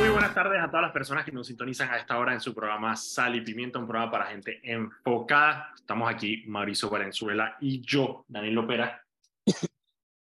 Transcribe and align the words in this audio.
Muy 0.00 0.08
buenas 0.08 0.32
tardes 0.32 0.58
a 0.62 0.68
todas 0.68 0.80
las 0.80 0.92
personas 0.92 1.26
que 1.26 1.30
nos 1.30 1.46
sintonizan 1.46 1.90
a 1.90 1.98
esta 1.98 2.18
hora 2.18 2.32
en 2.32 2.40
su 2.40 2.54
programa 2.54 2.96
Sal 2.96 3.36
y 3.36 3.42
Pimienta, 3.42 3.78
un 3.78 3.86
programa 3.86 4.10
para 4.10 4.24
gente 4.24 4.58
enfocada. 4.62 5.74
Estamos 5.74 6.10
aquí, 6.10 6.42
Mauricio 6.46 6.88
Valenzuela 6.88 7.58
y 7.60 7.82
yo, 7.82 8.24
Daniel 8.26 8.54
Lopera, 8.54 9.04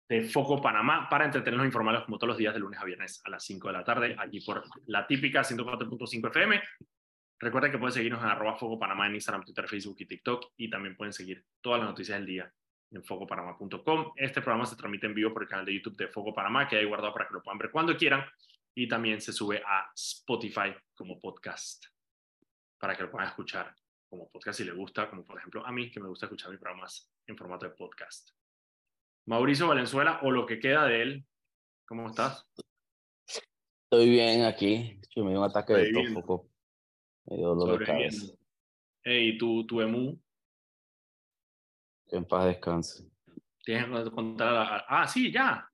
de 0.09 0.21
Foco 0.29 0.59
Panamá, 0.59 1.07
para 1.07 1.25
entretenernos 1.25 1.65
e 1.65 1.67
informarlos 1.67 2.05
como 2.05 2.17
todos 2.17 2.29
los 2.29 2.37
días 2.39 2.55
de 2.55 2.59
lunes 2.59 2.79
a 2.79 2.85
viernes 2.85 3.21
a 3.23 3.29
las 3.29 3.43
5 3.43 3.67
de 3.67 3.73
la 3.73 3.83
tarde, 3.83 4.15
aquí 4.17 4.41
por 4.41 4.63
la 4.87 5.05
típica 5.05 5.41
104.5 5.41 6.27
FM. 6.27 6.59
Recuerden 7.39 7.71
que 7.71 7.77
pueden 7.77 7.93
seguirnos 7.93 8.23
en 8.23 8.29
arroba 8.29 8.55
Foco 8.55 8.79
Panamá 8.79 9.05
en 9.05 9.13
Instagram, 9.13 9.45
Twitter, 9.45 9.67
Facebook 9.67 9.97
y 9.99 10.07
TikTok, 10.07 10.53
y 10.57 10.71
también 10.71 10.97
pueden 10.97 11.13
seguir 11.13 11.45
todas 11.61 11.81
las 11.81 11.89
noticias 11.89 12.17
del 12.17 12.25
día 12.25 12.51
en 12.89 13.03
focopanamá.com. 13.03 14.13
Este 14.15 14.41
programa 14.41 14.65
se 14.65 14.75
transmite 14.75 15.05
en 15.05 15.13
vivo 15.13 15.31
por 15.33 15.43
el 15.43 15.47
canal 15.47 15.65
de 15.65 15.75
YouTube 15.75 15.97
de 15.97 16.07
Foco 16.07 16.33
Panamá, 16.33 16.67
que 16.67 16.77
hay 16.77 16.85
guardado 16.85 17.13
para 17.13 17.27
que 17.27 17.35
lo 17.35 17.43
puedan 17.43 17.59
ver 17.59 17.69
cuando 17.69 17.95
quieran 17.95 18.25
y 18.77 18.87
también 18.87 19.19
se 19.19 19.33
sube 19.33 19.59
a 19.65 19.91
Spotify 19.95 20.71
como 20.93 21.19
podcast 21.19 21.83
para 22.79 22.95
que 22.95 23.01
lo 23.01 23.09
puedan 23.09 23.27
escuchar 23.27 23.75
como 24.07 24.29
podcast 24.29 24.59
si 24.59 24.65
les 24.65 24.75
gusta, 24.75 25.09
como 25.09 25.25
por 25.25 25.39
ejemplo 25.39 25.65
a 25.65 25.71
mí 25.71 25.89
que 25.89 25.99
me 25.99 26.07
gusta 26.07 26.27
escuchar 26.27 26.51
mis 26.51 26.59
programas 26.59 27.11
en 27.25 27.35
formato 27.35 27.65
de 27.65 27.71
podcast. 27.71 28.29
Mauricio 29.25 29.67
Valenzuela 29.67 30.19
o 30.21 30.29
lo 30.29 30.45
que 30.45 30.59
queda 30.59 30.85
de 30.85 31.01
él, 31.01 31.25
¿cómo 31.87 32.07
estás? 32.07 32.47
Estoy 33.25 34.11
bien 34.11 34.45
aquí, 34.45 35.01
yo 35.15 35.23
me 35.23 35.31
dio 35.31 35.39
un 35.39 35.49
ataque 35.49 35.73
de 35.73 35.91
tófoco, 35.91 36.47
me 37.25 37.37
dio 37.37 37.55
dolor 37.55 37.79
de 37.79 37.85
cabeza. 37.85 38.27
Hey, 39.03 39.39
¿tu, 39.39 39.65
tu 39.65 39.81
emu? 39.81 40.21
En 42.09 42.25
paz 42.25 42.45
descanse. 42.45 43.09
Tienes 43.65 44.03
que 44.03 44.11
contar 44.11 44.55
a 44.55 44.85
Ah, 44.87 45.07
sí, 45.07 45.31
ya. 45.31 45.67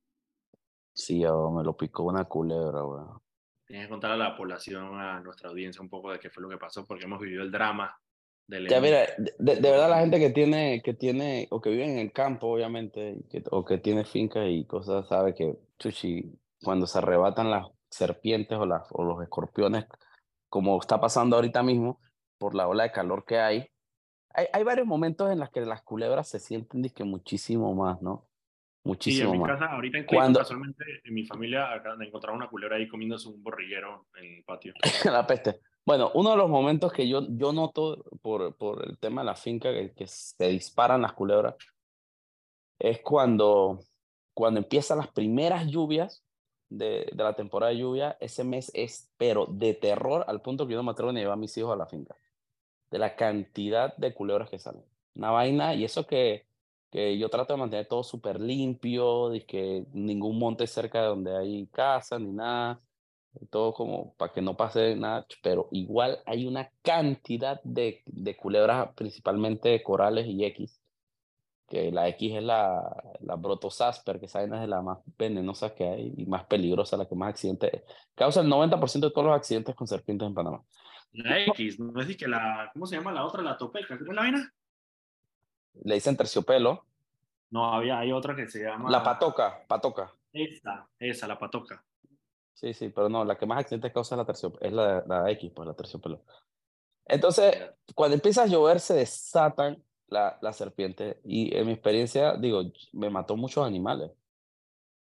Sí, 0.93 1.19
me 1.19 1.63
lo 1.63 1.75
picó 1.75 2.03
una 2.03 2.25
culebra, 2.25 2.85
weón. 2.85 3.19
Tienes 3.65 3.87
que 3.87 3.91
contar 3.91 4.11
a 4.11 4.17
la 4.17 4.35
población, 4.35 4.99
a 4.99 5.19
nuestra 5.21 5.49
audiencia 5.49 5.81
un 5.81 5.89
poco 5.89 6.11
de 6.11 6.19
qué 6.19 6.29
fue 6.29 6.43
lo 6.43 6.49
que 6.49 6.57
pasó, 6.57 6.85
porque 6.85 7.05
hemos 7.05 7.19
vivido 7.19 7.41
el 7.41 7.51
drama 7.51 7.97
del... 8.45 8.67
Ya, 8.67 8.79
mira, 8.79 9.07
de, 9.17 9.33
de, 9.39 9.71
verdad 9.71 9.89
la 9.89 9.99
gente 9.99 10.19
que 10.19 10.29
tiene, 10.29 10.81
que 10.83 10.93
tiene, 10.93 11.47
o 11.49 11.59
que 11.59 11.71
vive 11.71 11.85
en 11.85 11.97
el 11.97 12.11
campo, 12.11 12.47
obviamente, 12.47 13.23
que, 13.29 13.43
o 13.49 13.65
que 13.65 13.79
tiene 13.79 14.05
finca 14.05 14.45
y 14.45 14.65
cosas, 14.65 15.07
sabe 15.07 15.33
que, 15.33 15.57
chuchi, 15.79 16.37
cuando 16.61 16.85
se 16.85 16.99
arrebatan 16.99 17.49
las 17.49 17.67
serpientes 17.89 18.57
o, 18.57 18.65
las, 18.65 18.87
o 18.91 19.03
los 19.03 19.23
escorpiones, 19.23 19.85
como 20.49 20.79
está 20.79 20.99
pasando 20.99 21.37
ahorita 21.37 21.63
mismo, 21.63 21.99
por 22.37 22.53
la 22.53 22.67
ola 22.67 22.83
de 22.83 22.91
calor 22.91 23.25
que 23.25 23.39
hay, 23.39 23.67
hay, 24.29 24.47
hay 24.51 24.63
varios 24.63 24.85
momentos 24.85 25.31
en 25.31 25.39
los 25.39 25.49
que 25.49 25.61
las 25.61 25.81
culebras 25.81 26.27
se 26.27 26.39
sienten 26.39 26.83
que 26.89 27.03
muchísimo 27.03 27.73
más, 27.73 28.01
¿no? 28.01 28.27
Muchísimo 28.85 29.29
sí, 29.29 29.35
en 29.35 29.41
mi 29.41 29.47
casa, 29.47 29.65
ahorita 29.65 29.97
en 29.97 30.05
Cuando... 30.05 30.39
casualmente, 30.39 30.83
en 31.05 31.13
mi 31.13 31.25
familia 31.25 31.71
acaban 31.71 31.99
de 31.99 32.07
encontrar 32.07 32.35
una 32.35 32.49
culebra 32.49 32.75
ahí 32.75 32.87
comiéndose 32.87 33.29
un 33.29 33.41
borriguero 33.41 34.07
en 34.17 34.35
el 34.35 34.43
patio. 34.43 34.73
la 35.05 35.25
peste. 35.25 35.61
Bueno, 35.85 36.11
uno 36.15 36.31
de 36.31 36.37
los 36.37 36.49
momentos 36.49 36.91
que 36.91 37.07
yo, 37.07 37.25
yo 37.29 37.53
noto 37.53 38.03
por, 38.21 38.55
por 38.57 38.85
el 38.85 38.97
tema 38.97 39.21
de 39.21 39.25
la 39.25 39.35
finca, 39.35 39.71
que, 39.71 39.93
que 39.93 40.07
se 40.07 40.47
disparan 40.47 41.01
las 41.01 41.13
culebras, 41.13 41.55
es 42.77 42.99
cuando, 43.01 43.79
cuando 44.33 44.59
empiezan 44.59 44.97
las 44.97 45.09
primeras 45.09 45.67
lluvias 45.67 46.25
de, 46.69 47.09
de, 47.11 47.23
la 47.23 47.35
temporada 47.35 47.71
de 47.71 47.77
lluvia, 47.77 48.17
ese 48.19 48.43
mes 48.43 48.69
es, 48.73 49.11
pero 49.17 49.45
de 49.45 49.73
terror, 49.75 50.25
al 50.27 50.41
punto 50.41 50.65
que 50.65 50.73
yo 50.73 50.77
no 50.77 50.83
me 50.83 50.91
atrevo 50.91 51.13
ni 51.13 51.19
a 51.19 51.23
llevar 51.23 51.37
a 51.37 51.41
mis 51.41 51.55
hijos 51.57 51.71
a 51.71 51.77
la 51.77 51.85
finca. 51.85 52.15
De 52.91 52.99
la 52.99 53.15
cantidad 53.15 53.95
de 53.95 54.13
culebras 54.13 54.49
que 54.49 54.59
salen. 54.59 54.83
Una 55.15 55.31
vaina, 55.31 55.73
y 55.73 55.85
eso 55.85 56.05
que 56.05 56.47
que 56.93 57.17
yo 57.17 57.27
trato 57.27 57.53
de 57.53 57.59
mantener 57.59 57.87
todo 57.87 58.03
súper 58.03 58.39
limpio, 58.39 59.29
de 59.29 59.43
que 59.47 59.83
ningún 59.93 60.37
monte 60.37 60.67
cerca 60.67 61.01
de 61.01 61.07
donde 61.07 61.35
hay 61.35 61.65
casa 61.71 62.19
ni 62.19 62.31
nada, 62.31 62.79
todo 63.49 63.73
como 63.73 64.13
para 64.13 64.31
que 64.31 64.43
no 64.43 64.55
pase 64.55 64.95
nada, 64.95 65.25
pero 65.41 65.69
igual 65.71 66.19
hay 66.27 66.45
una 66.45 66.69
cantidad 66.83 67.59
de, 67.63 68.03
de 68.05 68.37
culebras, 68.37 68.89
principalmente 68.93 69.81
corales 69.81 70.27
y 70.27 70.45
X, 70.45 70.79
que 71.67 71.91
la 71.91 72.07
X 72.09 72.35
es 72.35 72.43
la, 72.43 73.03
la 73.21 73.35
Brotosasper, 73.37 74.19
que 74.19 74.27
saben 74.27 74.53
es 74.53 74.61
de 74.61 74.67
la 74.67 74.83
más 74.83 74.99
venenosa 75.17 75.73
que 75.73 75.85
hay 75.87 76.13
y 76.15 76.27
más 76.27 76.45
peligrosa, 76.45 76.95
la 76.95 77.07
que 77.07 77.15
más 77.15 77.29
accidentes, 77.29 77.71
causa 78.13 78.41
el 78.41 78.47
90% 78.49 78.99
de 78.99 79.09
todos 79.09 79.25
los 79.25 79.35
accidentes 79.35 79.73
con 79.73 79.87
serpientes 79.87 80.27
en 80.27 80.35
Panamá. 80.35 80.61
La 81.13 81.41
X, 81.41 81.79
no 81.79 81.99
es 81.99 82.15
que 82.15 82.27
la, 82.27 82.69
¿cómo 82.71 82.85
se 82.85 82.97
llama 82.97 83.11
la 83.11 83.25
otra? 83.25 83.41
La 83.41 83.57
topeca, 83.57 83.97
¿cómo 83.97 84.11
es 84.11 84.15
la 84.15 84.21
vaina? 84.21 84.53
Le 85.83 85.95
dicen 85.95 86.17
terciopelo. 86.17 86.85
No, 87.49 87.73
había, 87.73 87.99
hay 87.99 88.11
otra 88.11 88.35
que 88.35 88.47
se 88.47 88.63
llama... 88.63 88.89
La 88.89 89.03
patoca, 89.03 89.63
patoca. 89.67 90.11
Esa, 90.31 90.87
esa, 90.99 91.27
la 91.27 91.37
patoca. 91.37 91.83
Sí, 92.53 92.73
sí, 92.73 92.89
pero 92.89 93.09
no, 93.09 93.25
la 93.25 93.37
que 93.37 93.45
más 93.45 93.59
accidentes 93.59 93.91
causa 93.91 94.15
es 94.15 94.17
la, 94.17 94.25
terciopelo, 94.25 94.65
es 94.65 94.73
la, 94.73 95.03
la 95.05 95.31
X, 95.31 95.51
pues 95.53 95.67
la 95.67 95.73
terciopelo. 95.73 96.21
Entonces, 97.05 97.55
cuando 97.93 98.15
empieza 98.15 98.43
a 98.43 98.47
llover, 98.47 98.79
se 98.79 98.93
desatan 98.95 99.83
la, 100.07 100.37
la 100.41 100.53
serpiente. 100.53 101.19
Y 101.23 101.55
en 101.55 101.67
mi 101.67 101.73
experiencia, 101.73 102.37
digo, 102.37 102.63
me 102.93 103.09
mató 103.09 103.35
muchos 103.35 103.65
animales. 103.65 104.11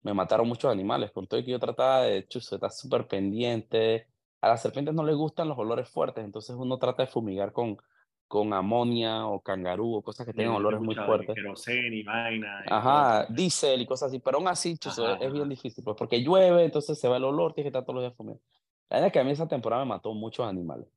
Me 0.01 0.13
mataron 0.13 0.47
muchos 0.47 0.71
animales. 0.71 1.11
Con 1.11 1.27
todo 1.27 1.43
que 1.43 1.51
yo 1.51 1.59
trataba 1.59 2.01
de, 2.01 2.17
hecho, 2.17 2.39
estar 2.39 2.71
súper 2.71 3.07
pendiente. 3.07 4.07
A 4.41 4.49
las 4.49 4.61
serpientes 4.61 4.93
no 4.93 5.03
les 5.03 5.15
gustan 5.15 5.47
los 5.47 5.57
olores 5.57 5.89
fuertes, 5.89 6.23
entonces 6.23 6.55
uno 6.55 6.77
trata 6.77 7.03
de 7.03 7.11
fumigar 7.11 7.51
con, 7.51 7.77
con 8.27 8.53
amonia 8.53 9.27
o 9.27 9.39
cangarú 9.39 9.95
o 9.95 10.01
cosas 10.01 10.25
que 10.25 10.33
tengan 10.33 10.55
olores 10.55 10.81
muy 10.81 10.95
fuertes. 10.95 11.35
y 11.67 12.03
vaina. 12.03 12.63
Y 12.65 12.73
Ajá, 12.73 13.25
diésel 13.29 13.81
y 13.81 13.85
cosas 13.85 14.09
así, 14.09 14.19
pero 14.19 14.37
aún 14.37 14.47
así, 14.47 14.77
chuzo, 14.77 15.15
es, 15.15 15.21
es, 15.21 15.33
bien 15.33 15.49
difícil, 15.49 15.83
pues 15.83 15.95
porque 15.97 16.21
llueve, 16.21 16.65
entonces 16.65 16.99
se 16.99 17.07
va 17.07 17.17
el 17.17 17.23
olor, 17.23 17.53
tienes 17.53 17.71
que 17.71 17.77
estar 17.77 17.83
todos 17.83 17.95
los 17.95 18.03
días 18.03 18.15
fumando. 18.15 18.41
La 18.89 18.97
verdad 18.97 19.07
es 19.07 19.13
que 19.13 19.19
a 19.19 19.23
mí 19.23 19.31
esa 19.31 19.47
temporada 19.47 19.83
me 19.83 19.89
mató 19.89 20.13
muchos 20.13 20.47
animales. 20.47 20.87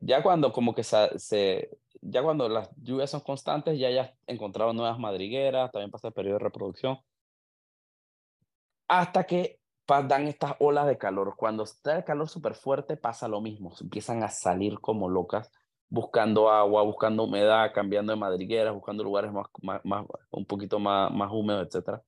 Ya 0.00 0.22
cuando 0.22 0.52
como 0.52 0.74
que 0.74 0.82
se, 0.82 1.18
se, 1.18 1.70
ya 2.00 2.22
cuando 2.22 2.48
las 2.48 2.70
lluvias 2.76 3.10
son 3.10 3.20
constantes, 3.20 3.78
ya 3.78 3.90
ya 3.90 4.14
encontrado 4.26 4.72
nuevas 4.72 4.98
madrigueras, 4.98 5.70
también 5.70 5.90
pasa 5.90 6.08
el 6.08 6.14
periodo 6.14 6.38
de 6.38 6.44
reproducción. 6.44 6.98
Hasta 8.88 9.24
que 9.24 9.60
dan 9.86 10.26
estas 10.26 10.54
olas 10.58 10.86
de 10.86 10.96
calor. 10.96 11.34
Cuando 11.36 11.64
está 11.64 11.96
el 11.96 12.04
calor 12.04 12.28
súper 12.28 12.54
fuerte, 12.54 12.96
pasa 12.96 13.28
lo 13.28 13.40
mismo. 13.40 13.72
Empiezan 13.80 14.22
a 14.22 14.28
salir 14.28 14.80
como 14.80 15.08
locas 15.08 15.50
buscando 15.92 16.50
agua, 16.50 16.82
buscando 16.84 17.24
humedad, 17.24 17.70
cambiando 17.74 18.14
de 18.14 18.18
madrigueras, 18.18 18.72
buscando 18.72 19.04
lugares 19.04 19.30
más, 19.30 19.46
más, 19.60 19.84
más 19.84 20.06
un 20.30 20.46
poquito 20.46 20.78
más, 20.78 21.12
más 21.12 21.30
húmedos, 21.30 21.68
etc. 21.68 22.00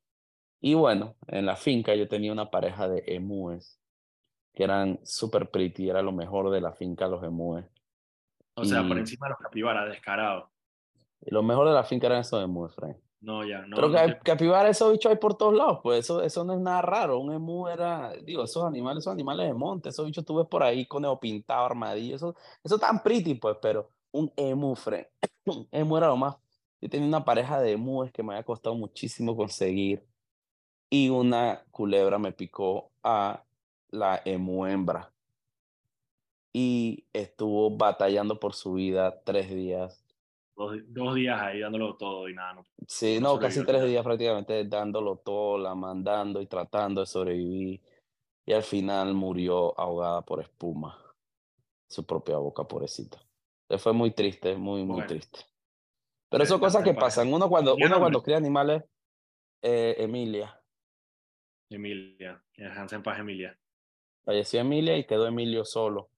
Y 0.58 0.72
bueno, 0.72 1.16
en 1.26 1.44
la 1.44 1.54
finca 1.54 1.94
yo 1.94 2.08
tenía 2.08 2.32
una 2.32 2.50
pareja 2.50 2.88
de 2.88 3.04
emúes 3.06 3.78
que 4.54 4.64
eran 4.64 5.00
súper 5.04 5.50
pretty, 5.50 5.90
era 5.90 6.00
lo 6.00 6.12
mejor 6.12 6.50
de 6.50 6.62
la 6.62 6.72
finca 6.72 7.08
los 7.08 7.22
emúes. 7.24 7.66
O 8.54 8.64
sea, 8.64 8.88
por 8.88 8.96
encima 8.96 9.26
de 9.26 9.30
los 9.32 9.38
capibaras, 9.38 9.90
descarado. 9.90 10.50
Y 11.20 11.34
lo 11.34 11.42
mejor 11.42 11.68
de 11.68 11.74
la 11.74 11.84
finca 11.84 12.06
eran 12.06 12.20
esos 12.20 12.42
emúes, 12.42 12.74
Frank. 12.74 12.96
No, 13.24 13.42
ya, 13.42 13.66
no. 13.66 13.76
Pero 13.76 13.88
no 13.88 13.94
que, 13.94 14.18
capibara, 14.22 14.68
esos 14.68 14.92
bichos 14.92 15.10
hay 15.10 15.16
por 15.16 15.34
todos 15.34 15.54
lados, 15.54 15.80
pues 15.82 16.00
eso, 16.00 16.22
eso 16.22 16.44
no 16.44 16.52
es 16.52 16.60
nada 16.60 16.82
raro. 16.82 17.18
Un 17.18 17.32
emú 17.32 17.66
era, 17.68 18.12
digo, 18.22 18.44
esos 18.44 18.62
animales, 18.64 19.02
esos 19.02 19.14
animales 19.14 19.46
de 19.46 19.54
monte, 19.54 19.88
esos 19.88 20.04
bichos 20.04 20.26
tú 20.26 20.36
ves 20.36 20.46
por 20.46 20.62
ahí 20.62 20.84
con 20.84 21.06
el 21.06 21.18
pintado, 21.18 21.64
armadillo, 21.64 22.16
eso, 22.16 22.36
eso 22.62 22.78
tan 22.78 23.02
pretty, 23.02 23.34
pues, 23.34 23.56
pero 23.62 23.88
un 24.12 24.30
emu, 24.36 24.74
friend. 24.74 25.06
un 25.46 25.66
emu 25.72 25.96
era 25.96 26.08
lo 26.08 26.18
más. 26.18 26.36
Yo 26.82 26.90
tenía 26.90 27.08
una 27.08 27.24
pareja 27.24 27.58
de 27.62 27.72
emúes 27.72 28.12
que 28.12 28.22
me 28.22 28.34
había 28.34 28.44
costado 28.44 28.74
muchísimo 28.74 29.34
conseguir 29.34 30.04
y 30.90 31.08
una 31.08 31.64
culebra 31.70 32.18
me 32.18 32.32
picó 32.32 32.90
a 33.02 33.42
la 33.88 34.20
emu 34.26 34.66
hembra 34.66 35.10
y 36.52 37.06
estuvo 37.14 37.70
batallando 37.70 38.38
por 38.38 38.54
su 38.54 38.74
vida 38.74 39.22
tres 39.24 39.48
días 39.48 40.03
Dos, 40.56 40.76
dos, 40.86 41.14
días 41.16 41.40
ahí 41.40 41.60
dándolo 41.60 41.96
todo 41.96 42.28
y 42.28 42.34
nada. 42.34 42.54
No, 42.54 42.64
sí, 42.86 43.18
no, 43.20 43.38
casi 43.38 43.64
tres 43.64 43.84
días 43.84 44.04
prácticamente 44.04 44.64
dándolo 44.64 45.16
todo, 45.16 45.58
la 45.58 45.74
mandando 45.74 46.40
y 46.40 46.46
tratando 46.46 47.00
de 47.00 47.06
sobrevivir. 47.06 47.80
Y 48.46 48.52
al 48.52 48.62
final 48.62 49.14
murió 49.14 49.78
ahogada 49.78 50.22
por 50.22 50.40
espuma. 50.40 50.98
Su 51.88 52.06
propia 52.06 52.36
boca, 52.36 52.64
pobrecita. 52.64 53.18
Fue 53.78 53.92
muy 53.92 54.12
triste, 54.12 54.54
muy, 54.54 54.84
muy 54.84 54.96
bueno. 54.96 55.08
triste. 55.08 55.40
Pero 56.28 56.46
son 56.46 56.60
cosas 56.60 56.84
que 56.84 56.94
pasan. 56.94 57.32
Uno 57.32 57.48
cuando, 57.48 57.74
uno 57.74 57.98
cuando 57.98 58.22
cría 58.22 58.36
animales, 58.36 58.84
eh, 59.62 59.96
Emilia. 59.98 60.60
Emilia, 61.70 62.42
Hansen 62.76 63.02
Paz 63.02 63.18
Emilia. 63.18 63.58
Falleció 64.24 64.60
Emilia 64.60 64.96
y 64.96 65.04
quedó 65.04 65.26
Emilio 65.26 65.64
solo. 65.64 66.10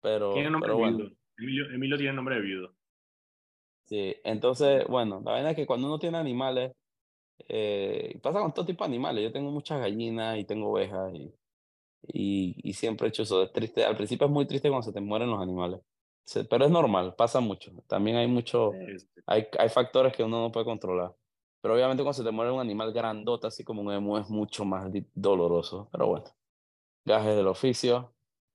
Pero, 0.00 0.34
¿Tiene 0.34 0.50
nombre 0.50 0.68
pero 0.72 0.78
de 0.78 0.92
bueno. 0.92 1.16
Emilio 1.38 1.96
tiene 1.96 2.12
nombre 2.12 2.36
de 2.36 2.40
viudo. 2.40 2.74
Sí, 3.92 4.16
entonces, 4.24 4.86
bueno, 4.88 5.20
la 5.22 5.32
verdad 5.32 5.50
es 5.50 5.56
que 5.56 5.66
cuando 5.66 5.86
uno 5.86 5.98
tiene 5.98 6.16
animales, 6.16 6.72
eh, 7.48 8.18
pasa 8.22 8.40
con 8.40 8.54
todo 8.54 8.66
tipo 8.66 8.84
de 8.84 8.88
animales. 8.88 9.24
Yo 9.24 9.32
tengo 9.32 9.50
muchas 9.50 9.80
gallinas 9.80 10.38
y 10.38 10.44
tengo 10.44 10.70
ovejas 10.72 11.12
y, 11.14 11.34
y, 12.08 12.56
y, 12.70 12.74
siempre 12.74 13.06
he 13.06 13.10
hecho 13.10 13.24
eso. 13.24 13.42
Es 13.42 13.52
triste. 13.52 13.84
Al 13.84 13.96
principio 13.96 14.26
es 14.26 14.32
muy 14.32 14.46
triste 14.46 14.70
cuando 14.70 14.84
se 14.86 14.92
te 14.92 15.00
mueren 15.02 15.30
los 15.30 15.42
animales. 15.42 15.80
Pero 16.50 16.64
es 16.66 16.70
normal, 16.70 17.14
pasa 17.16 17.40
mucho. 17.40 17.72
También 17.88 18.16
hay 18.16 18.28
mucho, 18.28 18.72
hay, 19.26 19.48
hay 19.58 19.68
factores 19.70 20.14
que 20.16 20.24
uno 20.24 20.40
no 20.42 20.52
puede 20.52 20.66
controlar. 20.66 21.14
Pero 21.60 21.74
obviamente 21.74 22.02
cuando 22.02 22.14
se 22.18 22.24
te 22.24 22.32
muere 22.32 22.52
un 22.52 22.60
animal 22.60 22.92
grandota, 22.92 23.48
así 23.48 23.64
como 23.64 23.82
un 23.82 23.92
emu, 23.92 24.18
es 24.18 24.28
mucho 24.30 24.64
más 24.64 24.90
doloroso. 25.14 25.88
Pero 25.92 26.08
bueno. 26.08 26.26
gajes 27.04 27.36
del 27.36 27.48
oficio. 27.48 28.14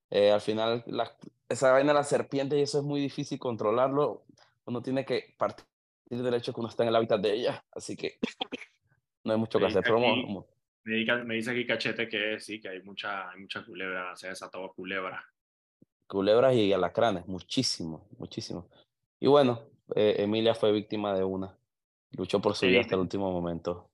Eh, 0.10 0.32
al 0.32 0.42
final, 0.42 0.84
la, 0.88 1.16
esa 1.50 1.72
vaina 1.72 1.94
de 1.94 2.00
la 2.00 2.04
serpiente 2.04 2.58
y 2.58 2.62
eso 2.62 2.80
es 2.80 2.84
muy 2.86 3.02
difícil 3.02 3.40
controlarlo. 3.40 4.26
Uno 4.68 4.82
tiene 4.82 5.06
que 5.06 5.34
partir 5.38 5.66
del 6.10 6.34
hecho 6.34 6.54
que 6.54 6.60
uno 6.60 6.70
está 6.70 6.84
en 6.84 6.90
el 6.90 6.96
hábitat 6.96 7.22
de 7.22 7.34
ella, 7.34 7.64
así 7.72 7.96
que 7.96 8.20
no 9.24 9.34
hay 9.34 9.40
mucho 9.40 9.60
que 9.60 9.66
hacer. 9.66 9.82
Pero 9.82 10.00
me, 10.00 11.36
dice 11.36 11.52
aquí 11.52 11.66
Cachete 11.66 12.08
que 12.08 12.40
sí, 12.40 12.60
que 12.60 12.70
hay 12.70 12.82
mucha, 12.82 13.30
hay 13.30 13.40
mucha 13.40 13.64
culebra, 13.66 14.16
se 14.16 14.28
ha 14.28 14.32
desatado 14.32 14.74
culebra. 14.74 15.24
Culebras 16.06 16.54
y 16.56 16.74
alacranes, 16.74 17.26
muchísimo, 17.28 18.10
muchísimo. 18.18 18.70
Y 19.20 19.28
bueno, 19.28 19.70
eh, 19.96 20.16
Emilia 20.20 20.54
fue 20.54 20.74
víctima 20.74 21.16
de 21.16 21.24
una. 21.24 21.58
Luchó 22.12 22.42
por 22.42 22.56
su 22.56 22.66
vida 22.66 22.82
hasta 22.82 22.96
el 22.96 23.02
último 23.02 23.32
momento. 23.32 23.90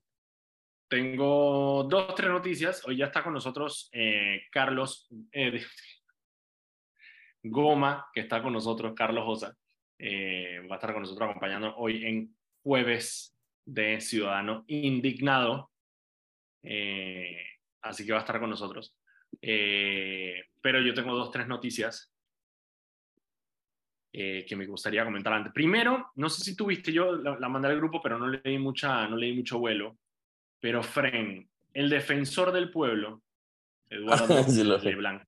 Tengo 0.87 1.83
dos, 1.83 2.13
tres 2.15 2.29
noticias. 2.29 2.85
Hoy 2.87 2.97
ya 2.97 3.05
está 3.05 3.23
con 3.23 3.33
nosotros 3.33 3.89
eh, 3.91 4.41
Carlos 4.51 5.07
eh, 5.31 5.63
Goma, 7.43 8.07
que 8.11 8.21
está 8.21 8.41
con 8.41 8.53
nosotros, 8.53 8.93
Carlos 8.95 9.23
Osa. 9.27 9.57
Va 10.03 10.75
a 10.75 10.77
estar 10.77 10.93
con 10.93 11.03
nosotros 11.03 11.29
acompañando 11.29 11.75
hoy 11.77 12.05
en 12.05 12.35
jueves 12.61 13.35
de 13.65 14.01
Ciudadano 14.01 14.65
Indignado. 14.67 15.71
así 17.81 18.05
que 18.05 18.11
va 18.11 18.19
a 18.19 18.21
estar 18.21 18.39
con 18.39 18.49
nosotros. 18.49 18.95
pero 19.39 20.81
yo 20.81 20.93
tengo 20.93 21.15
dos, 21.15 21.31
tres 21.31 21.47
noticias 21.47 22.13
eh, 24.15 24.45
que 24.47 24.55
me 24.55 24.67
gustaría 24.67 25.03
comentar 25.03 25.33
antes. 25.33 25.51
Primero, 25.51 26.11
no 26.17 26.29
sé 26.29 26.43
si 26.43 26.55
tuviste, 26.55 26.93
yo 26.93 27.13
la, 27.13 27.49
mandé 27.49 27.69
al 27.69 27.77
grupo, 27.77 27.99
pero 27.99 28.19
no 28.19 28.27
leí, 28.27 28.59
mucha, 28.59 29.07
no 29.07 29.15
leí 29.15 29.33
mucho 29.33 29.57
vuelo, 29.57 29.97
pero 30.59 30.83
Fren, 30.83 31.49
el 31.73 31.89
defensor 31.89 32.51
del 32.51 32.69
pueblo, 32.69 33.23
Eduardo 33.89 34.27
Leblanc, 34.83 35.23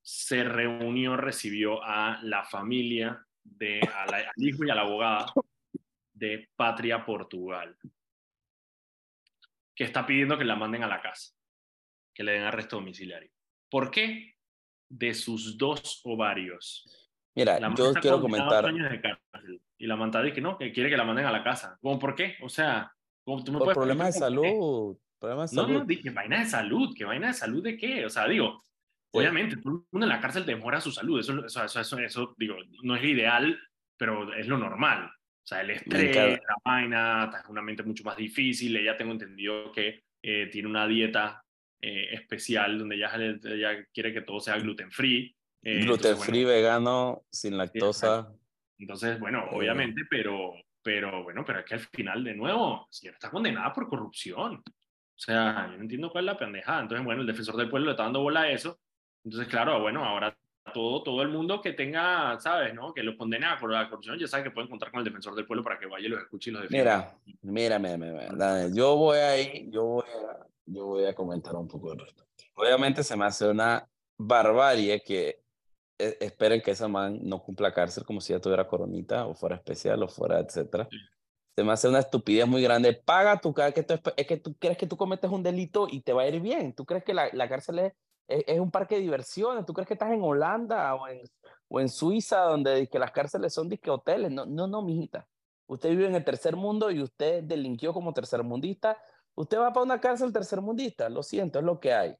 se 0.00 0.44
reunió, 0.44 1.16
recibió 1.16 1.82
a 1.82 2.20
la 2.22 2.44
familia, 2.44 3.26
de, 3.44 3.80
al 3.80 4.24
hijo 4.36 4.64
y 4.64 4.70
a 4.70 4.74
la 4.74 4.82
abogada 4.82 5.32
de 6.12 6.48
Patria 6.56 7.04
Portugal, 7.04 7.76
que 9.74 9.84
está 9.84 10.06
pidiendo 10.06 10.36
que 10.36 10.44
la 10.44 10.56
manden 10.56 10.82
a 10.82 10.88
la 10.88 11.00
casa, 11.00 11.34
que 12.14 12.22
le 12.22 12.32
den 12.32 12.42
arresto 12.42 12.76
domiciliario. 12.76 13.30
¿Por 13.70 13.90
qué? 13.90 14.34
De 14.88 15.14
sus 15.14 15.56
dos 15.56 16.00
ovarios. 16.04 16.84
Mira, 17.34 17.58
yo 17.74 17.94
quiero 17.94 18.20
comentar. 18.20 18.70
y 19.78 19.86
la 19.86 19.96
manta 19.96 20.20
dice 20.20 20.34
que 20.34 20.40
no, 20.40 20.58
que 20.58 20.72
quiere 20.72 20.90
que 20.90 20.96
la 20.96 21.04
manden 21.04 21.26
a 21.26 21.32
la 21.32 21.42
casa. 21.42 21.78
¿Cómo, 21.80 21.98
¿Por 21.98 22.14
qué? 22.14 22.36
O 22.42 22.48
sea, 22.48 22.92
¿cómo 23.24 23.42
tú 23.42 23.52
me 23.52 23.58
Por 23.60 23.72
problemas 23.72 24.14
de 24.14 24.20
salud. 24.20 24.98
Problemas 25.18 25.50
de 25.50 25.56
no, 25.56 25.62
salud. 25.62 25.78
no, 25.78 25.84
dije, 25.84 26.10
vaina 26.10 26.40
de 26.40 26.46
salud. 26.46 26.92
¿Qué 26.96 27.04
vaina 27.04 27.28
de 27.28 27.34
salud 27.34 27.62
de 27.62 27.76
qué? 27.76 28.04
O 28.04 28.10
sea, 28.10 28.26
digo, 28.26 28.62
obviamente, 29.12 29.56
todo 29.56 29.72
el 29.72 29.80
mundo 29.90 30.06
en 30.06 30.08
la 30.08 30.20
cárcel 30.20 30.46
demora 30.46 30.80
su 30.80 30.92
salud. 30.92 31.20
Eso, 31.20 31.44
eso, 31.44 31.80
eso, 31.80 31.98
eso, 31.98 32.34
digo, 32.38 32.56
no 32.82 32.96
es 32.96 33.04
ideal, 33.04 33.58
pero 33.96 34.32
es 34.34 34.46
lo 34.46 34.58
normal. 34.58 35.06
O 35.06 35.46
sea, 35.46 35.62
el 35.62 35.70
estrés, 35.70 36.14
la 36.14 36.56
vaina, 36.64 37.30
es 37.42 37.48
una 37.48 37.62
mente 37.62 37.82
mucho 37.82 38.04
más 38.04 38.16
difícil. 38.16 38.76
Ella 38.76 38.96
tengo 38.96 39.12
entendido 39.12 39.72
que 39.72 40.04
eh, 40.22 40.48
tiene 40.52 40.68
una 40.68 40.86
dieta 40.86 41.42
eh, 41.80 42.08
especial 42.12 42.78
donde 42.78 42.96
ella, 42.96 43.10
ella 43.16 43.86
quiere 43.92 44.12
que 44.12 44.20
todo 44.20 44.40
sea 44.40 44.58
gluten 44.58 44.90
free. 44.90 45.34
Eh, 45.62 45.80
Gluten 45.82 46.16
free, 46.16 46.44
vegano, 46.44 47.24
sin 47.30 47.56
lactosa. 47.56 48.32
Entonces, 48.78 49.18
bueno, 49.18 49.44
obviamente, 49.50 50.02
pero, 50.08 50.54
pero 50.82 51.22
bueno, 51.22 51.44
pero 51.44 51.60
es 51.60 51.66
que 51.66 51.74
al 51.74 51.80
final, 51.80 52.24
de 52.24 52.34
nuevo, 52.34 52.86
señora 52.90 53.16
está 53.16 53.30
condenada 53.30 53.72
por 53.72 53.88
corrupción. 53.88 54.62
O 54.64 55.22
sea, 55.22 55.68
yo 55.70 55.76
no 55.76 55.82
entiendo 55.82 56.10
cuál 56.10 56.24
es 56.24 56.32
la 56.32 56.38
pendejada. 56.38 56.80
Entonces, 56.80 57.04
bueno, 57.04 57.20
el 57.20 57.26
defensor 57.26 57.56
del 57.56 57.68
pueblo 57.68 57.86
le 57.86 57.92
está 57.92 58.04
dando 58.04 58.22
bola 58.22 58.42
a 58.42 58.50
eso. 58.50 58.80
Entonces, 59.24 59.48
claro, 59.48 59.80
bueno, 59.80 60.04
ahora 60.04 60.36
todo, 60.72 61.02
todo 61.02 61.22
el 61.22 61.28
mundo 61.28 61.60
que 61.60 61.72
tenga, 61.72 62.38
¿sabes? 62.40 62.74
¿no? 62.74 62.94
Que 62.94 63.02
lo 63.02 63.16
condena 63.16 63.58
por 63.58 63.72
la 63.72 63.88
corrupción, 63.88 64.18
ya 64.18 64.26
sabe 64.26 64.44
que 64.44 64.50
pueden 64.50 64.70
contar 64.70 64.90
con 64.90 65.00
el 65.00 65.04
defensor 65.04 65.34
del 65.34 65.46
pueblo 65.46 65.64
para 65.64 65.78
que 65.78 65.86
vaya 65.86 66.06
y 66.06 66.08
los 66.08 66.22
escuche 66.22 66.50
y 66.50 66.52
los 66.52 66.62
defienda. 66.62 67.16
Mira, 67.42 67.78
mira, 67.78 67.96
mira. 67.98 68.68
Yo 68.68 68.96
voy 68.96 69.18
ahí, 69.18 69.68
yo 69.70 69.84
voy 69.84 70.04
a, 70.04 70.46
yo 70.66 70.86
voy 70.86 71.04
a 71.04 71.14
comentar 71.14 71.54
un 71.56 71.68
poco 71.68 71.90
de 71.90 72.04
respecto. 72.04 72.44
Obviamente 72.54 73.02
se 73.02 73.16
me 73.16 73.24
hace 73.24 73.48
una 73.48 73.86
barbarie 74.18 75.02
que 75.02 75.42
e, 75.98 76.16
esperen 76.20 76.60
que 76.60 76.72
esa 76.72 76.88
man 76.88 77.18
no 77.22 77.42
cumpla 77.42 77.72
cárcel 77.72 78.04
como 78.04 78.20
si 78.20 78.32
ya 78.32 78.40
tuviera 78.40 78.66
coronita 78.66 79.26
o 79.26 79.34
fuera 79.34 79.56
especial 79.56 80.02
o 80.02 80.08
fuera, 80.08 80.38
etcétera. 80.38 80.88
Se 81.56 81.64
me 81.64 81.72
hace 81.72 81.88
una 81.88 81.98
estupidez 81.98 82.46
muy 82.46 82.62
grande. 82.62 82.94
Paga 82.94 83.40
tu 83.40 83.52
que 83.52 83.84
es 84.16 84.26
que 84.26 84.36
tú 84.36 84.54
crees 84.58 84.78
que 84.78 84.86
tú 84.86 84.96
cometes 84.96 85.30
un 85.30 85.42
delito 85.42 85.88
y 85.90 86.00
te 86.00 86.12
va 86.12 86.22
a 86.22 86.28
ir 86.28 86.40
bien. 86.40 86.74
Tú 86.74 86.86
crees 86.86 87.04
que 87.04 87.12
la, 87.12 87.28
la 87.32 87.48
cárcel 87.48 87.80
es, 87.80 87.92
es, 88.30 88.60
un 88.60 88.70
parque 88.70 88.96
de 88.96 89.02
diversiones. 89.02 89.66
Tú 89.66 89.72
crees 89.72 89.88
que 89.88 89.94
estás 89.94 90.12
en 90.12 90.22
Holanda 90.22 90.94
o 90.94 91.08
en, 91.08 91.20
o 91.68 91.80
en 91.80 91.88
Suiza 91.88 92.40
donde 92.42 92.88
que 92.88 92.98
las 92.98 93.10
cárceles 93.10 93.52
son 93.52 93.68
disque 93.68 93.90
hoteles. 93.90 94.30
No, 94.30 94.46
no, 94.46 94.66
no, 94.66 94.82
mijita. 94.82 95.26
Usted 95.66 95.90
vive 95.90 96.06
en 96.06 96.14
el 96.14 96.24
tercer 96.24 96.56
mundo 96.56 96.90
y 96.90 97.02
usted 97.02 97.44
delinquió 97.44 97.92
como 97.92 98.12
tercermundista. 98.12 98.96
Usted 99.34 99.58
va 99.58 99.72
para 99.72 99.84
una 99.84 100.00
cárcel 100.00 100.32
tercermundista. 100.32 101.08
Lo 101.08 101.22
siento, 101.22 101.58
es 101.58 101.64
lo 101.64 101.78
que 101.78 101.92
hay. 101.92 102.16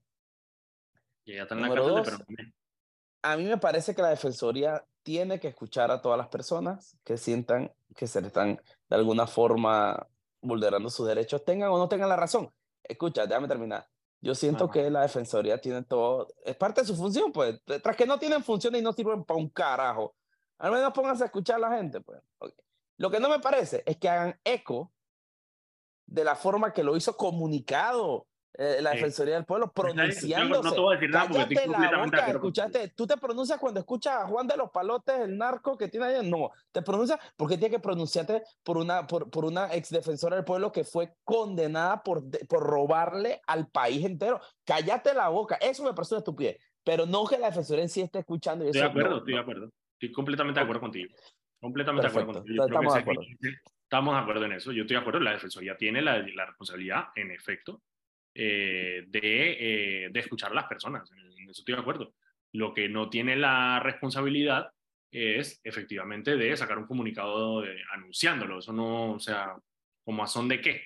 Y 1.24 1.34
ya 1.34 1.42
está 1.42 1.54
en 1.54 1.62
la 1.62 1.74
cárcel, 1.74 2.02
pero 2.04 2.50
a 3.22 3.36
mí 3.36 3.44
me 3.44 3.58
parece 3.58 3.94
que 3.94 4.02
la 4.02 4.08
Defensoría 4.08 4.84
tiene 5.02 5.40
que 5.40 5.48
escuchar 5.48 5.90
a 5.90 6.00
todas 6.00 6.18
las 6.18 6.28
personas 6.28 6.96
que 7.04 7.16
sientan 7.16 7.72
que 7.96 8.06
se 8.06 8.20
le 8.20 8.28
están 8.28 8.60
de 8.88 8.96
alguna 8.96 9.26
forma 9.26 10.06
vulnerando 10.40 10.88
sus 10.88 11.06
derechos, 11.06 11.44
tengan 11.44 11.70
o 11.70 11.78
no 11.78 11.88
tengan 11.88 12.08
la 12.08 12.16
razón. 12.16 12.50
Escucha, 12.82 13.26
déjame 13.26 13.48
terminar. 13.48 13.86
Yo 14.22 14.34
siento 14.34 14.70
que 14.70 14.90
la 14.90 15.02
Defensoría 15.02 15.60
tiene 15.60 15.82
todo, 15.82 16.28
es 16.44 16.54
parte 16.56 16.82
de 16.82 16.86
su 16.86 16.94
función, 16.94 17.32
pues, 17.32 17.58
tras 17.82 17.96
que 17.96 18.06
no 18.06 18.18
tienen 18.18 18.44
función 18.44 18.74
y 18.76 18.82
no 18.82 18.92
sirven 18.92 19.24
para 19.24 19.38
un 19.38 19.48
carajo. 19.48 20.14
Al 20.58 20.72
menos 20.72 20.92
pónganse 20.92 21.22
a 21.22 21.26
escuchar 21.26 21.56
a 21.56 21.70
la 21.70 21.76
gente, 21.76 22.00
pues. 22.02 22.20
Lo 22.98 23.10
que 23.10 23.18
no 23.18 23.30
me 23.30 23.40
parece 23.40 23.82
es 23.86 23.96
que 23.96 24.10
hagan 24.10 24.38
eco 24.44 24.92
de 26.06 26.22
la 26.22 26.36
forma 26.36 26.72
que 26.72 26.84
lo 26.84 26.96
hizo 26.96 27.16
comunicado 27.16 28.26
eh, 28.54 28.78
la 28.80 28.90
Defensoría 28.90 29.34
del 29.34 29.44
Pueblo 29.44 29.70
pronunciándose. 29.72 30.62
No, 30.62 30.74
te 30.74 30.80
voy 30.80 30.94
a 30.94 30.98
decir 30.98 31.10
nada 31.10 31.28
porque 31.28 31.54
estoy 31.54 31.56
completamente 31.72 32.16
boca, 32.16 32.30
escuchaste, 32.30 32.88
tú 32.88 33.06
te 33.06 33.16
pronuncias 33.16 33.58
cuando 33.58 33.80
escuchas 33.80 34.16
a 34.16 34.26
Juan 34.26 34.46
de 34.46 34.56
los 34.56 34.70
Palotes, 34.70 35.20
el 35.20 35.38
narco 35.38 35.78
que 35.78 35.88
tiene 35.88 36.06
ahí. 36.06 36.28
No, 36.28 36.50
te 36.72 36.82
pronuncias 36.82 37.18
porque 37.36 37.56
tiene 37.56 37.76
que 37.76 37.80
pronunciarte 37.80 38.42
por 38.62 38.76
una, 38.76 39.06
por, 39.06 39.30
por 39.30 39.44
una 39.44 39.72
ex 39.74 39.90
defensora 39.90 40.36
del 40.36 40.44
pueblo 40.44 40.72
que 40.72 40.84
fue 40.84 41.14
condenada 41.24 42.02
por, 42.02 42.22
por 42.48 42.62
robarle 42.62 43.40
al 43.46 43.68
país 43.68 44.04
entero. 44.04 44.40
Cállate 44.64 45.14
la 45.14 45.28
boca. 45.28 45.56
Eso 45.56 45.82
me 45.84 45.94
parece 45.94 46.14
una 46.14 46.20
estupidez. 46.20 46.58
Pero 46.82 47.06
no 47.06 47.26
que 47.26 47.38
la 47.38 47.48
Defensoría 47.48 47.84
en 47.84 47.88
sí 47.88 48.00
esté 48.00 48.20
escuchando. 48.20 48.64
estoy 48.64 48.80
de 48.80 48.86
acuerdo, 48.86 49.18
estoy 49.18 49.34
de 49.34 49.40
acuerdo. 49.40 49.70
Estoy 49.94 50.12
completamente 50.12 50.60
de 50.60 50.64
acuerdo 50.64 50.80
contigo. 50.80 51.14
Completamente 51.60 52.06
de 52.06 52.10
acuerdo 52.10 52.32
contigo. 52.32 52.64
estamos, 52.64 52.94
de 52.94 53.00
acuerdo. 53.00 53.22
estamos 53.82 54.14
de 54.14 54.20
acuerdo 54.20 54.44
en 54.46 54.52
eso. 54.52 54.72
Yo 54.72 54.82
estoy 54.82 54.96
de 54.96 55.00
acuerdo. 55.00 55.20
La 55.20 55.32
Defensoría 55.32 55.76
tiene 55.76 56.00
la, 56.00 56.18
la 56.18 56.46
responsabilidad, 56.46 57.08
en 57.14 57.30
efecto, 57.30 57.82
eh, 58.42 59.04
de, 59.06 60.04
eh, 60.04 60.08
de, 60.10 60.20
escuchar 60.20 60.50
a 60.50 60.54
las 60.54 60.64
personas. 60.64 61.10
En 61.12 61.50
eso 61.50 61.60
estoy 61.60 61.74
de 61.74 61.80
acuerdo. 61.82 62.14
Lo 62.52 62.72
que 62.72 62.88
no 62.88 63.10
tiene 63.10 63.36
la 63.36 63.80
responsabilidad 63.80 64.70
es 65.10 65.60
efectivamente 65.62 66.36
de 66.36 66.56
sacar 66.56 66.78
un 66.78 66.86
comunicado 66.86 67.62
anunciándolo. 67.92 68.60
Eso 68.60 68.72
no, 68.72 69.12
o 69.12 69.20
sea, 69.20 69.54
como 70.02 70.24
a 70.24 70.26
son 70.26 70.48
de 70.48 70.58
qué. 70.58 70.82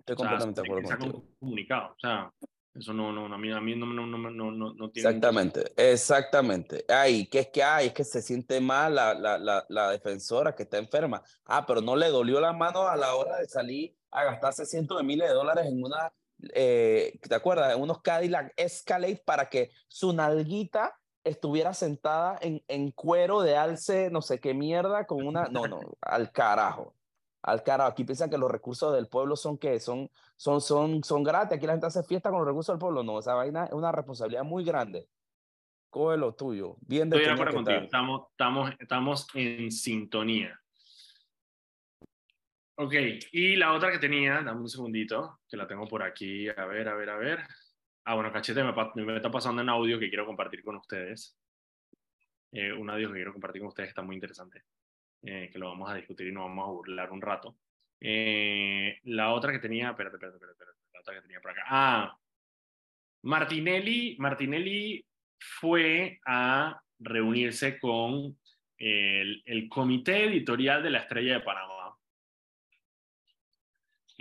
Estoy 0.00 0.16
completamente 0.16 0.60
de 0.60 0.68
acuerdo 0.68 0.88
contigo. 0.90 1.18
Un 1.18 1.36
comunicado, 1.38 1.92
o 1.92 1.98
sea, 1.98 2.30
eso 2.74 2.92
no, 2.92 3.12
no, 3.12 3.34
a 3.34 3.38
mí, 3.38 3.50
a 3.50 3.60
mí 3.62 3.74
no, 3.74 3.86
no, 3.86 4.06
no, 4.06 4.18
no, 4.30 4.50
no 4.74 4.90
tiene. 4.90 5.08
Exactamente, 5.08 5.72
exactamente. 5.74 6.84
Ay, 6.86 7.28
que 7.28 7.38
es 7.38 7.48
que 7.48 7.62
hay, 7.62 7.86
es 7.86 7.94
que 7.94 8.04
se 8.04 8.20
siente 8.20 8.60
mal 8.60 8.94
la, 8.94 9.14
la, 9.14 9.38
la, 9.38 9.64
la, 9.70 9.90
defensora 9.90 10.54
que 10.54 10.64
está 10.64 10.76
enferma. 10.76 11.22
Ah, 11.46 11.64
pero 11.66 11.80
no 11.80 11.96
le 11.96 12.08
dolió 12.08 12.40
la 12.40 12.52
mano 12.52 12.86
a 12.86 12.96
la 12.96 13.14
hora 13.14 13.38
de 13.38 13.48
salir 13.48 13.96
a 14.10 14.24
gastarse 14.24 14.66
cientos 14.66 14.98
de 14.98 15.04
miles 15.04 15.28
de 15.28 15.34
dólares 15.34 15.66
en 15.66 15.82
una, 15.82 16.12
eh, 16.54 17.18
¿te 17.20 17.34
acuerdas? 17.34 17.74
En 17.74 17.82
unos 17.82 18.02
Cadillac 18.02 18.52
Escalade 18.56 19.22
para 19.24 19.48
que 19.48 19.70
su 19.88 20.12
nalguita 20.12 20.96
estuviera 21.24 21.74
sentada 21.74 22.38
en, 22.40 22.62
en 22.68 22.90
cuero 22.92 23.42
de 23.42 23.56
alce, 23.56 24.10
no 24.10 24.22
sé 24.22 24.40
qué 24.40 24.54
mierda, 24.54 25.06
con 25.06 25.26
una, 25.26 25.44
no, 25.48 25.66
no, 25.66 25.80
al 26.00 26.32
carajo. 26.32 26.94
Al 27.42 27.62
carajo, 27.62 27.90
aquí 27.90 28.04
piensan 28.04 28.28
que 28.28 28.36
los 28.36 28.50
recursos 28.50 28.92
del 28.94 29.08
pueblo 29.08 29.34
son 29.34 29.56
que 29.56 29.80
son, 29.80 30.10
son, 30.36 30.60
son, 30.60 31.02
son 31.02 31.22
gratis. 31.22 31.56
Aquí 31.56 31.66
la 31.66 31.72
gente 31.72 31.86
hace 31.86 32.02
fiesta 32.02 32.28
con 32.28 32.40
los 32.40 32.46
recursos 32.46 32.74
del 32.74 32.78
pueblo. 32.78 33.02
No, 33.02 33.18
esa 33.18 33.32
vaina 33.32 33.64
es 33.64 33.72
una 33.72 33.90
responsabilidad 33.92 34.44
muy 34.44 34.62
grande. 34.62 35.08
Coge 35.88 36.18
lo 36.18 36.34
tuyo. 36.34 36.76
Bien 36.82 37.08
Estoy 37.08 37.24
de 37.24 37.30
acuerdo 37.30 37.54
contigo. 37.54 37.80
Estamos, 37.80 38.28
estamos, 38.30 38.70
estamos 38.78 39.26
en 39.34 39.72
sintonía. 39.72 40.59
Ok, 42.82 42.94
y 43.32 43.56
la 43.56 43.74
otra 43.74 43.92
que 43.92 43.98
tenía, 43.98 44.40
dame 44.40 44.62
un 44.62 44.68
segundito, 44.70 45.40
que 45.46 45.58
la 45.58 45.66
tengo 45.66 45.86
por 45.86 46.02
aquí, 46.02 46.48
a 46.48 46.64
ver, 46.64 46.88
a 46.88 46.94
ver, 46.94 47.10
a 47.10 47.18
ver. 47.18 47.40
Ah, 48.04 48.14
bueno, 48.14 48.32
cachete, 48.32 48.64
me, 48.64 48.72
me 49.04 49.16
está 49.16 49.30
pasando 49.30 49.60
en 49.60 49.68
audio 49.68 49.98
que 49.98 50.08
quiero 50.08 50.24
compartir 50.24 50.62
con 50.64 50.76
ustedes. 50.76 51.38
Eh, 52.50 52.72
un 52.72 52.88
audio 52.88 53.08
que 53.08 53.16
quiero 53.16 53.34
compartir 53.34 53.60
con 53.60 53.68
ustedes 53.68 53.90
está 53.90 54.00
muy 54.00 54.14
interesante, 54.14 54.62
eh, 55.24 55.50
que 55.52 55.58
lo 55.58 55.68
vamos 55.68 55.90
a 55.90 55.94
discutir 55.94 56.28
y 56.28 56.32
nos 56.32 56.44
vamos 56.44 56.68
a 56.68 56.70
burlar 56.70 57.12
un 57.12 57.20
rato. 57.20 57.58
Eh, 58.00 58.98
la 59.02 59.34
otra 59.34 59.52
que 59.52 59.58
tenía, 59.58 59.90
espérate, 59.90 60.16
espérate, 60.16 60.38
espérate, 60.38 60.64
la 60.94 61.00
otra 61.00 61.14
que 61.16 61.20
tenía 61.20 61.40
por 61.42 61.50
acá. 61.50 61.64
Ah, 61.66 62.18
Martinelli, 63.24 64.16
Martinelli 64.18 65.04
fue 65.38 66.18
a 66.24 66.80
reunirse 66.98 67.78
con 67.78 68.38
el, 68.78 69.42
el 69.44 69.68
comité 69.68 70.24
editorial 70.24 70.82
de 70.82 70.90
la 70.90 71.00
Estrella 71.00 71.34
de 71.34 71.40
Panamá. 71.40 71.79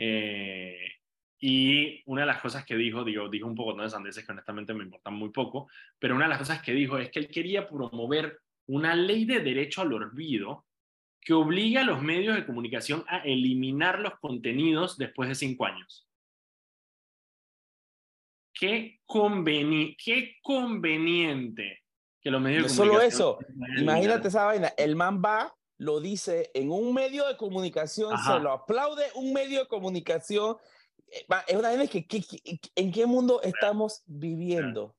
Eh, 0.02 0.78
y 1.42 2.02
una 2.06 2.22
de 2.22 2.28
las 2.28 2.42
cosas 2.42 2.66
que 2.66 2.78
dijo, 2.78 3.04
digo, 3.04 3.28
dijo 3.28 3.48
un 3.48 3.56
poco 3.56 3.82
de 3.82 3.90
sandeces 3.90 4.26
que 4.26 4.32
honestamente 4.32 4.74
me 4.74 4.86
importan 4.86 5.14
muy 5.14 5.30
poco, 5.30 5.70
pero 6.00 6.16
una 6.16 6.24
de 6.24 6.30
las 6.30 6.38
cosas 6.38 6.62
que 6.62 6.72
dijo 6.72 6.98
es 6.98 7.12
que 7.12 7.20
él 7.20 7.28
quería 7.28 7.68
promover 7.68 8.40
una 8.68 8.96
ley 8.96 9.26
de 9.26 9.42
derecho 9.42 9.82
al 9.82 9.92
olvido 9.92 10.66
que 11.20 11.34
obliga 11.34 11.82
a 11.82 11.84
los 11.84 12.02
medios 12.02 12.36
de 12.36 12.46
comunicación 12.46 13.04
a 13.10 13.18
eliminar 13.20 14.00
los 14.00 14.18
contenidos 14.20 14.98
después 14.98 15.28
de 15.28 15.36
cinco 15.36 15.66
años. 15.66 16.08
Qué, 18.54 19.02
conveni 19.06 19.98
qué 19.98 20.38
conveniente 20.42 21.84
que 22.22 22.32
los 22.32 22.42
medios 22.42 22.64
no 22.64 22.68
de 22.70 22.74
solo 22.74 23.02
eso, 23.02 23.36
comunicación 23.36 23.84
imagínate 23.84 24.28
esa 24.30 24.46
vaina, 24.46 24.70
el 24.78 24.96
man 24.96 25.22
va, 25.22 25.54
lo 25.80 26.00
dice 26.00 26.52
en 26.54 26.72
un 26.72 26.94
medio 26.94 27.26
de 27.28 27.36
comunicación, 27.38 28.14
Ajá. 28.14 28.36
se 28.38 28.40
lo 28.44 28.52
aplaude 28.52 29.06
un 29.16 29.34
medio 29.34 29.62
de 29.62 29.68
comunicación. 29.68 30.58
Eh, 31.08 31.26
Es 31.48 31.56
una 31.56 31.70
vaina 31.70 31.88
que, 31.88 32.06
que- 32.06 32.22
que- 32.22 32.60
¿en 32.76 32.92
qué 32.92 33.06
mundo 33.06 33.42
estamos 33.42 34.04
viviendo? 34.06 34.96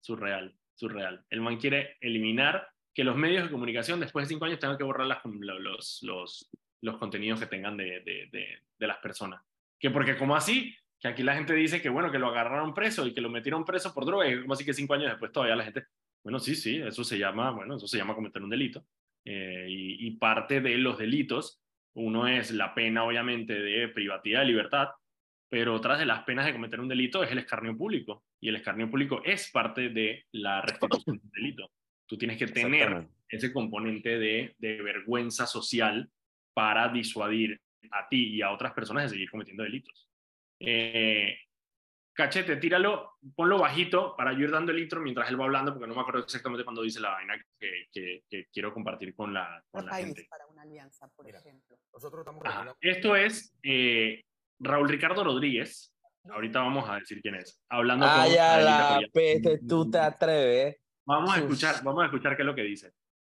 surreal, 0.00 0.54
surreal. 0.74 1.24
El 1.30 1.40
man 1.40 1.56
quiere 1.58 1.96
eliminar 2.00 2.68
que 2.92 3.04
los 3.04 3.14
medios 3.16 3.44
de 3.44 3.50
comunicación 3.50 4.00
después 4.00 4.26
de 4.26 4.34
cinco 4.34 4.44
años 4.46 4.58
tengan 4.58 4.76
que 4.76 4.82
borrar 4.84 5.06
las- 5.06 5.24
lo- 5.24 5.58
los, 5.60 6.02
los, 6.02 6.50
los 6.80 6.98
contenidos 6.98 7.38
que 7.38 7.46
tengan 7.46 7.76
de, 7.76 8.00
de, 8.00 8.28
de, 8.32 8.46
de 8.78 8.86
las 8.86 8.98
personas. 8.98 9.40
Que 9.78 9.90
porque 9.90 10.16
como 10.18 10.34
así, 10.34 10.74
que 10.98 11.06
aquí 11.08 11.22
la 11.22 11.34
gente 11.36 11.54
dice 11.54 11.80
que 11.80 11.88
bueno, 11.88 12.10
que 12.10 12.18
lo 12.18 12.26
agarraron 12.28 12.74
preso 12.74 13.06
y 13.06 13.14
que 13.14 13.20
lo 13.20 13.30
metieron 13.30 13.64
preso 13.64 13.94
por 13.94 14.04
droga, 14.04 14.28
y 14.28 14.40
como 14.42 14.54
así 14.54 14.64
que 14.64 14.74
cinco 14.74 14.94
años 14.94 15.10
después 15.10 15.30
todavía 15.30 15.54
la 15.54 15.64
gente, 15.64 15.86
bueno, 16.24 16.40
sí, 16.40 16.56
sí, 16.56 16.80
eso 16.84 17.04
se 17.04 17.16
llama, 17.18 17.52
bueno, 17.52 17.76
eso 17.76 17.86
se 17.86 17.96
llama 17.98 18.16
cometer 18.16 18.42
un 18.42 18.50
delito. 18.50 18.84
Eh, 19.24 19.66
y, 19.68 20.06
y 20.06 20.10
parte 20.12 20.60
de 20.60 20.76
los 20.78 20.98
delitos, 20.98 21.62
uno 21.94 22.26
es 22.26 22.50
la 22.50 22.74
pena 22.74 23.04
obviamente 23.04 23.54
de 23.54 23.88
privacidad 23.88 24.40
de 24.40 24.46
libertad, 24.46 24.88
pero 25.48 25.74
otras 25.74 25.98
de 25.98 26.06
las 26.06 26.24
penas 26.24 26.46
de 26.46 26.52
cometer 26.52 26.80
un 26.80 26.88
delito 26.88 27.22
es 27.22 27.30
el 27.30 27.38
escarnio 27.38 27.76
público. 27.76 28.24
Y 28.40 28.48
el 28.48 28.56
escarnio 28.56 28.90
público 28.90 29.22
es 29.24 29.50
parte 29.50 29.90
de 29.90 30.24
la 30.32 30.62
restitución 30.62 31.18
del 31.18 31.30
delito. 31.30 31.70
Tú 32.06 32.16
tienes 32.16 32.38
que 32.38 32.46
tener 32.46 33.06
ese 33.28 33.52
componente 33.52 34.18
de, 34.18 34.54
de 34.58 34.82
vergüenza 34.82 35.46
social 35.46 36.10
para 36.54 36.88
disuadir 36.88 37.60
a 37.90 38.08
ti 38.08 38.34
y 38.34 38.42
a 38.42 38.50
otras 38.50 38.72
personas 38.72 39.04
de 39.04 39.10
seguir 39.10 39.30
cometiendo 39.30 39.62
delitos. 39.62 40.08
Eh, 40.58 41.36
cachete, 42.14 42.56
tíralo, 42.56 43.12
ponlo 43.34 43.58
bajito 43.58 44.14
para 44.16 44.32
yo 44.32 44.40
ir 44.40 44.50
dando 44.50 44.72
el 44.72 44.78
intro 44.80 45.00
mientras 45.00 45.28
él 45.30 45.40
va 45.40 45.44
hablando, 45.44 45.72
porque 45.72 45.86
no 45.86 45.94
me 45.94 46.00
acuerdo 46.00 46.20
exactamente 46.20 46.64
cuando 46.64 46.82
dice 46.82 47.00
la 47.00 47.10
vaina 47.10 47.34
que, 47.58 47.86
que- 47.92 48.22
que 48.28 48.46
quiero 48.52 48.72
compartir 48.74 49.14
con 49.14 49.32
la, 49.32 49.62
con 49.70 49.88
gente. 49.88 50.26
para 50.28 50.46
una 50.46 50.62
alianza, 50.62 51.08
por 51.16 51.24
Mira. 51.26 51.38
ejemplo. 51.38 51.76
Nosotros 51.92 52.20
estamos 52.20 52.42
Ajá. 52.44 52.52
regulando- 52.64 52.76
Esto 52.80 53.16
es 53.16 53.54
eh, 53.62 54.22
Raúl 54.60 54.88
Ricardo 54.88 55.24
Rodríguez. 55.24 55.94
Ahorita 56.30 56.60
vamos 56.60 56.88
a 56.88 56.96
decir 57.00 57.20
quién 57.20 57.34
es. 57.34 57.60
Hablando 57.68 58.06
con 58.06 58.14
Ay, 58.14 58.36
a 58.36 58.54
Adelita 58.54 59.00
la 59.00 59.08
peste, 59.12 59.60
tú 59.66 59.90
te 59.90 59.98
atreves. 59.98 60.76
Vamos 61.04 61.34
a 61.34 61.38
escuchar, 61.40 61.82
vamos 61.82 62.02
a 62.02 62.06
escuchar 62.06 62.36
qué 62.36 62.42
es 62.42 62.46
lo 62.46 62.54
que 62.54 62.62
dice. 62.62 62.92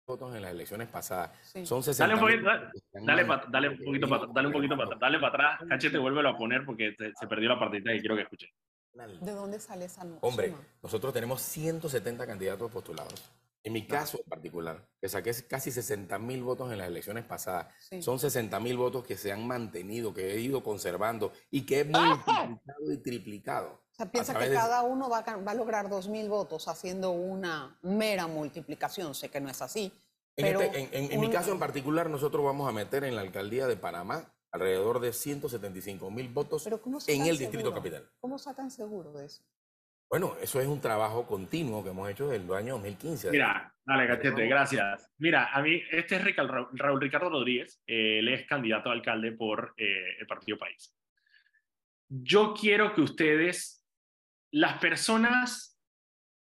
Votos 0.06 0.34
en 0.34 0.42
las 0.42 0.50
elecciones 0.52 0.88
pasadas. 0.88 1.30
Sí. 1.42 1.64
Son 1.66 1.82
60 1.82 2.04
Dale 2.06 2.14
un 2.14 2.20
poquito, 2.20 2.44
dale, 2.92 3.06
dale, 3.06 3.24
pa- 3.24 3.40
pa- 3.40 3.50
dale 3.50 3.68
un 3.70 3.78
poquito 3.78 4.08
para 4.08 4.26
dale 4.32 4.46
un 4.48 4.52
poquito 4.52 4.76
para 4.76 4.96
dale 4.98 5.18
para 5.18 5.28
atrás. 5.54 5.68
Cachete, 5.68 5.98
vuélvelo 5.98 6.28
a 6.28 6.36
poner 6.36 6.64
porque 6.64 6.92
te- 6.92 7.12
se 7.18 7.26
perdió 7.26 7.48
la 7.48 7.58
partita 7.58 7.92
y 7.94 8.00
quiero 8.00 8.16
que 8.16 8.22
escuche. 8.22 8.48
¿De 8.92 9.32
dónde 9.32 9.58
sale 9.58 9.86
esa 9.86 10.04
no- 10.04 10.18
Hombre, 10.20 10.54
nosotros 10.82 11.12
tenemos 11.12 11.40
170 11.42 12.26
candidatos 12.26 12.70
postulados. 12.70 13.30
En 13.64 13.72
mi 13.72 13.86
caso 13.86 14.18
en 14.22 14.28
particular, 14.28 14.86
que 15.00 15.08
saqué 15.08 15.32
casi 15.48 15.70
60 15.70 16.18
mil 16.18 16.42
votos 16.42 16.70
en 16.70 16.76
las 16.78 16.86
elecciones 16.88 17.24
pasadas, 17.24 17.68
Sí. 17.80 18.02
son 18.02 18.18
60 18.18 18.60
mil 18.60 18.76
votos 18.76 19.04
que 19.06 19.16
se 19.16 19.32
han 19.32 19.46
mantenido, 19.46 20.12
que 20.12 20.34
he 20.34 20.40
ido 20.40 20.62
conservando 20.62 21.32
y 21.50 21.64
que 21.64 21.80
he 21.80 21.84
multiplicado 21.84 22.92
y 22.92 22.98
triplicado. 23.02 23.82
O 23.94 23.96
sea, 23.96 24.10
piensa 24.10 24.36
que 24.36 24.50
cada 24.52 24.82
uno 24.82 25.08
va 25.08 25.18
a, 25.18 25.36
va 25.36 25.52
a 25.52 25.54
lograr 25.54 25.86
2.000 25.86 26.28
votos 26.28 26.66
haciendo 26.66 27.12
una 27.12 27.78
mera 27.82 28.26
multiplicación. 28.26 29.14
Sé 29.14 29.28
que 29.30 29.40
no 29.40 29.48
es 29.48 29.62
así. 29.62 29.92
En, 30.36 30.46
pero 30.46 30.60
este- 30.62 30.80
en- 30.80 31.04
en- 31.04 31.12
en 31.12 31.20
mi 31.20 31.30
caso 31.30 31.52
en 31.52 31.60
particular, 31.60 32.10
nosotros 32.10 32.44
vamos 32.44 32.68
a 32.68 32.72
meter 32.72 33.04
en 33.04 33.14
la 33.14 33.20
alcaldía 33.20 33.68
de 33.68 33.76
Panamá 33.76 34.34
alrededor 34.50 34.98
de 35.00 35.12
175 35.12 36.10
mil 36.10 36.28
votos 36.28 36.64
Pero 36.64 36.80
¿cómo 36.82 36.98
en 37.06 37.26
el 37.26 37.38
distrito 37.38 37.72
capital. 37.72 38.08
¿Cómo 38.20 38.36
sacan 38.38 38.70
seguro 38.70 39.12
de 39.12 39.26
eso? 39.26 39.44
Bueno, 40.10 40.34
eso 40.40 40.60
es 40.60 40.66
un 40.66 40.80
trabajo 40.80 41.26
continuo 41.26 41.82
que 41.82 41.90
hemos 41.90 42.08
hecho 42.10 42.28
desde 42.28 42.44
el 42.44 42.52
año 42.52 42.74
2015. 42.74 43.30
Mira, 43.30 43.74
dale, 43.84 44.06
Cachete, 44.08 44.46
gracias. 44.46 45.10
Mira, 45.18 45.52
a 45.52 45.62
mí, 45.62 45.80
este 45.90 46.16
es 46.16 46.36
Raúl 46.72 47.00
Ricardo 47.00 47.30
Rodríguez. 47.30 47.80
eh, 47.86 48.18
él 48.18 48.28
es 48.28 48.46
candidato 48.46 48.90
a 48.90 48.92
alcalde 48.92 49.32
por 49.32 49.74
eh, 49.76 50.16
el 50.20 50.26
Partido 50.26 50.58
País. 50.58 50.94
Yo 52.08 52.54
quiero 52.54 52.94
que 52.94 53.00
ustedes, 53.00 53.83
las 54.54 54.78
personas, 54.78 55.80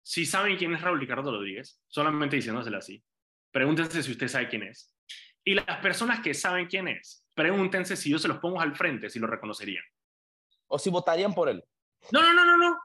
si 0.04 0.26
saben 0.26 0.58
quién 0.58 0.74
es 0.74 0.82
Raúl 0.82 1.00
Ricardo 1.00 1.30
Rodríguez, 1.30 1.80
solamente 1.86 2.36
diciéndoselo 2.36 2.76
así, 2.76 3.02
pregúntense 3.50 4.02
si 4.02 4.12
usted 4.12 4.28
sabe 4.28 4.48
quién 4.48 4.64
es. 4.64 4.94
Y 5.42 5.54
las 5.54 5.78
personas 5.78 6.20
que 6.20 6.34
saben 6.34 6.66
quién 6.66 6.88
es, 6.88 7.26
pregúntense 7.32 7.96
si 7.96 8.10
yo 8.10 8.18
se 8.18 8.28
los 8.28 8.38
pongo 8.38 8.60
al 8.60 8.76
frente, 8.76 9.08
si 9.08 9.18
lo 9.18 9.26
reconocerían. 9.26 9.82
O 10.66 10.78
si 10.78 10.90
votarían 10.90 11.32
por 11.32 11.48
él. 11.48 11.64
No, 12.10 12.20
no, 12.20 12.34
no, 12.34 12.44
no, 12.44 12.58
no. 12.58 12.78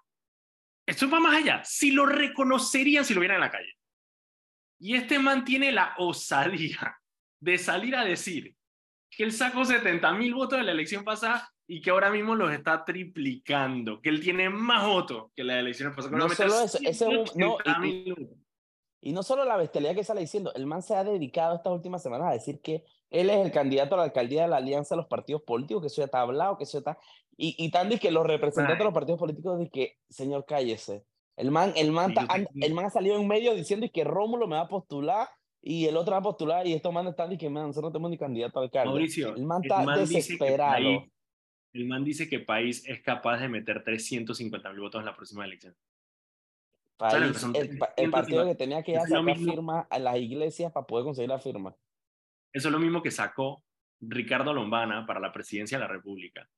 Esto 0.86 1.10
va 1.10 1.20
más 1.20 1.36
allá. 1.36 1.62
Si 1.66 1.92
lo 1.92 2.06
reconocerían 2.06 3.04
si 3.04 3.14
lo 3.14 3.20
vieran 3.20 3.36
en 3.36 3.42
la 3.42 3.52
calle. 3.52 3.78
Y 4.80 4.96
este 4.96 5.20
man 5.20 5.44
tiene 5.44 5.74
la 5.74 5.94
osadía 5.98 6.98
de 7.42 7.58
salir 7.58 7.98
a 7.98 8.06
decir 8.06 8.56
que 9.10 9.26
él 9.26 9.34
sacó 9.34 9.66
70 9.66 10.10
mil 10.14 10.34
votos 10.34 10.58
de 10.58 10.64
la 10.64 10.72
elección 10.72 11.04
pasada 11.04 11.54
y 11.68 11.82
que 11.82 11.90
ahora 11.90 12.10
mismo 12.10 12.34
los 12.36 12.52
está 12.52 12.84
triplicando, 12.86 14.02
que 14.02 14.10
él 14.10 14.22
tiene 14.22 14.50
más 14.50 14.86
votos 14.88 15.32
que 15.36 15.44
las 15.44 15.58
elecciones 15.58 15.96
pasadas. 15.96 16.18
No 16.18 16.30
solo 16.30 16.62
eso, 16.64 16.78
ese 16.82 16.90
es 16.90 17.02
un- 17.02 17.40
no, 17.40 17.58
y- 17.58 17.70
180.000 17.70 18.10
votos. 18.20 18.38
Y 19.00 19.12
no 19.14 19.22
solo 19.24 19.46
la 19.46 19.58
bestialidad 19.58 19.94
que 19.96 20.04
sale 20.04 20.22
diciendo, 20.22 20.52
el 20.56 20.66
man 20.66 20.82
se 20.82 20.96
ha 20.96 21.04
dedicado 21.04 21.56
estas 21.56 21.72
últimas 21.72 22.02
semanas 22.02 22.30
a 22.30 22.34
decir 22.34 22.62
que 22.62 22.84
él 23.12 23.30
es 23.30 23.38
el 23.46 23.52
candidato 23.52 23.96
a 23.96 24.00
la 24.00 24.04
alcaldía 24.06 24.42
de 24.44 24.48
la 24.48 24.58
alianza 24.58 24.96
de 24.96 25.02
los 25.02 25.08
partidos 25.08 25.44
políticos, 25.44 25.82
que 25.84 25.88
eso 25.88 26.02
ya 26.02 26.06
está 26.06 26.22
hablado, 26.22 26.58
que 26.58 26.64
eso 26.64 26.74
ya 26.74 26.92
está... 26.92 26.98
Y, 27.38 27.56
y 27.64 27.70
tan 27.70 27.90
de 27.90 28.00
que 28.00 28.10
los 28.12 28.26
representantes 28.26 28.80
de 28.80 28.84
los 28.86 28.94
partidos 28.94 29.20
políticos 29.20 29.60
dicen 29.60 29.72
que, 29.72 29.98
señor, 30.10 30.46
cállese. 30.48 31.06
El 31.38 31.52
man, 31.52 31.72
el 31.76 31.92
man, 31.92 32.10
Sí, 32.10 32.16
ta- 32.16 32.26
an- 32.30 32.48
el 32.56 32.74
man 32.74 32.86
ha 32.86 32.90
salido 32.90 33.16
en 33.18 33.28
medio 33.28 33.54
diciendo 33.54 33.86
y 33.86 33.90
que 33.92 34.04
Rómulo 34.04 34.48
me 34.48 34.56
va 34.56 34.64
a 34.64 34.68
postular 34.68 35.30
y 35.62 35.86
el 35.86 35.96
otro 35.96 36.14
va 36.14 36.18
a 36.18 36.24
postular 36.24 36.66
y 36.66 36.74
estos 36.74 36.92
manes 36.92 37.12
están 37.12 37.32
y 37.32 37.38
que, 37.38 37.50
man, 37.50 37.68
nosotros 37.68 37.90
no 37.90 37.94
tenemos 37.94 38.10
ni 38.10 38.18
candidato 38.18 38.60
a 38.60 38.64
alcalde. 38.64 38.90
Mauricio, 38.90 39.36
el 39.36 39.46
man 39.46 39.62
el 39.64 39.70
está 39.72 39.84
man 39.84 40.00
dice 40.00 40.12
que 40.14 40.18
desesperado. 40.18 41.06
El 41.78 41.86
man 41.86 42.04
dice 42.04 42.28
que 42.28 42.40
País 42.40 42.84
es 42.88 43.02
capaz 43.04 43.38
de 43.38 43.48
meter 43.50 43.84
350 43.84 44.72
mil 44.72 44.80
votos 44.80 45.00
en 45.00 45.06
la 45.06 45.16
próxima 45.16 45.46
elección. 45.46 45.76
País, 46.98 47.32
que 47.34 47.38
son 47.38 47.56
el, 47.56 47.78
pa- 47.78 47.94
350? 47.94 48.02
el 48.02 48.10
partido 48.10 48.46
que 48.48 48.56
tenía 48.56 48.82
que 48.82 48.96
sacar 49.00 49.22
mismo. 49.24 49.52
firma 49.54 49.82
a 49.88 50.00
las 50.00 50.18
iglesias 50.18 50.72
para 50.72 50.88
poder 50.88 51.06
conseguir 51.06 51.30
la 51.30 51.38
firma. 51.38 51.76
Eso 52.52 52.70
es 52.70 52.72
lo 52.72 52.80
mismo 52.80 53.04
que 53.04 53.12
sacó 53.12 53.64
Ricardo 54.02 54.52
Lombana 54.54 55.06
para 55.06 55.20
la 55.20 55.32
presidencia 55.32 55.78
de 55.78 55.84
la 55.84 55.88
República. 55.88 56.50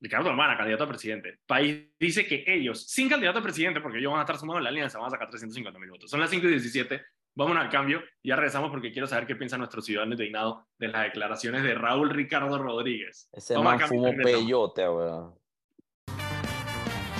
Ricardo 0.00 0.30
Lombana, 0.30 0.56
candidato 0.56 0.84
a 0.84 0.88
presidente. 0.88 1.40
País 1.46 1.90
dice 2.00 2.26
que 2.26 2.44
ellos, 2.46 2.86
sin 2.86 3.10
candidato 3.10 3.40
a 3.40 3.42
presidente, 3.42 3.82
porque 3.82 3.98
ellos 3.98 4.12
van 4.12 4.20
a 4.20 4.22
estar 4.22 4.38
sumados 4.38 4.60
en 4.60 4.64
la 4.64 4.70
alianza, 4.70 4.98
van 4.98 5.08
a 5.08 5.10
sacar 5.10 5.28
350 5.28 5.78
mil 5.78 5.90
votos. 5.90 6.10
Son 6.10 6.20
las 6.20 6.30
5 6.30 6.46
y 6.46 6.50
17. 6.52 7.02
Vamos 7.38 7.56
al 7.56 7.68
cambio. 7.68 8.02
Ya 8.24 8.34
regresamos 8.34 8.68
porque 8.68 8.90
quiero 8.90 9.06
saber 9.06 9.24
qué 9.24 9.36
piensan 9.36 9.60
nuestros 9.60 9.84
ciudadanos 9.84 10.18
indignados 10.18 10.64
de 10.76 10.88
las 10.88 11.04
declaraciones 11.04 11.62
de 11.62 11.72
Raúl 11.72 12.10
Ricardo 12.10 12.58
Rodríguez. 12.58 13.28
Ese 13.30 13.54
al 13.54 13.62
man 13.62 13.78
y 13.80 13.86
fumó 13.86 14.10
peyote, 14.24 14.88
weón. 14.88 15.36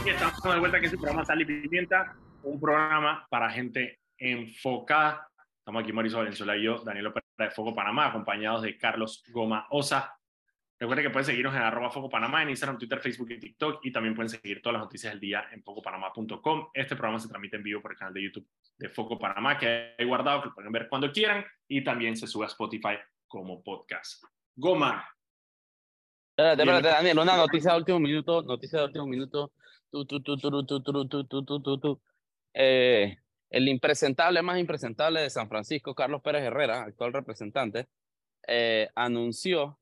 Y 0.05 0.09
estamos 0.09 0.43
de 0.43 0.59
vuelta 0.59 0.79
aquí 0.79 0.87
en 0.87 0.91
su 0.91 0.99
programa 0.99 1.25
Sal 1.25 1.41
y 1.41 1.45
Pimienta, 1.45 2.17
un 2.43 2.59
programa 2.59 3.29
para 3.31 3.49
gente 3.49 4.01
enfocada. 4.19 5.31
Estamos 5.61 5.85
aquí 5.85 5.93
Mauricio 5.93 6.19
Valenzuela 6.19 6.57
y 6.57 6.65
yo, 6.65 6.81
Daniel 6.81 7.07
Opera 7.07 7.25
de 7.39 7.51
Foco 7.51 7.73
Panamá, 7.73 8.09
acompañados 8.09 8.63
de 8.63 8.77
Carlos 8.77 9.23
Goma 9.31 9.69
Osa. 9.71 10.18
Recuerden 10.81 11.07
que 11.07 11.11
pueden 11.11 11.27
seguirnos 11.27 11.55
en 11.55 11.63
arroba 11.63 11.91
Foco 11.91 12.09
Panamá, 12.09 12.43
en 12.43 12.51
Instagram, 12.51 12.79
Twitter, 12.79 13.01
Facebook 13.01 13.31
y 13.33 13.41
TikTok, 13.41 13.85
y 13.85 13.91
también 13.91 14.15
pueden 14.15 14.29
seguir 14.29 14.63
todas 14.63 14.75
las 14.75 14.83
noticias 14.83 15.13
del 15.13 15.21
día 15.21 15.45
en 15.51 15.63
focopanamá.com. 15.63 16.69
Este 16.73 16.95
programa 16.95 17.19
se 17.19 17.29
transmite 17.29 17.57
en 17.57 17.63
vivo 17.65 17.83
por 17.83 17.93
el 17.93 17.99
canal 17.99 18.15
de 18.15 18.23
YouTube 18.23 18.47
de 18.77 18.89
Foco 18.89 19.19
Panamá, 19.19 19.59
que 19.59 19.95
hay 19.99 20.07
guardado, 20.07 20.43
que 20.43 20.49
lo 20.49 20.55
pueden 20.55 20.71
ver 20.71 20.89
cuando 20.89 21.11
quieran, 21.11 21.45
y 21.67 21.83
también 21.83 22.17
se 22.17 22.29
sube 22.29 22.45
a 22.45 22.49
Spotify 22.49 22.97
como 23.27 23.63
podcast. 23.63 24.23
Goma, 24.55 25.05
Espérate, 26.39 26.63
espérate, 26.63 26.89
Daniel, 26.89 27.19
una 27.19 27.37
noticia 27.37 27.73
de 27.73 27.79
último 27.79 27.99
minuto, 27.99 28.43
noticia 28.43 28.79
de 28.79 28.85
último 28.85 29.07
minuto. 29.09 29.51
Eh, 32.55 33.17
el 33.51 33.69
impresentable 33.69 34.41
más 34.43 34.57
impresentable 34.57 35.21
de 35.21 35.31
San 35.31 35.49
Francisco, 35.49 35.97
Carlos 35.97 36.23
Pérez 36.23 36.45
Herrera, 36.45 36.83
actual 36.83 37.13
representante, 37.13 37.89
eh, 38.47 38.89
anunció 38.95 39.81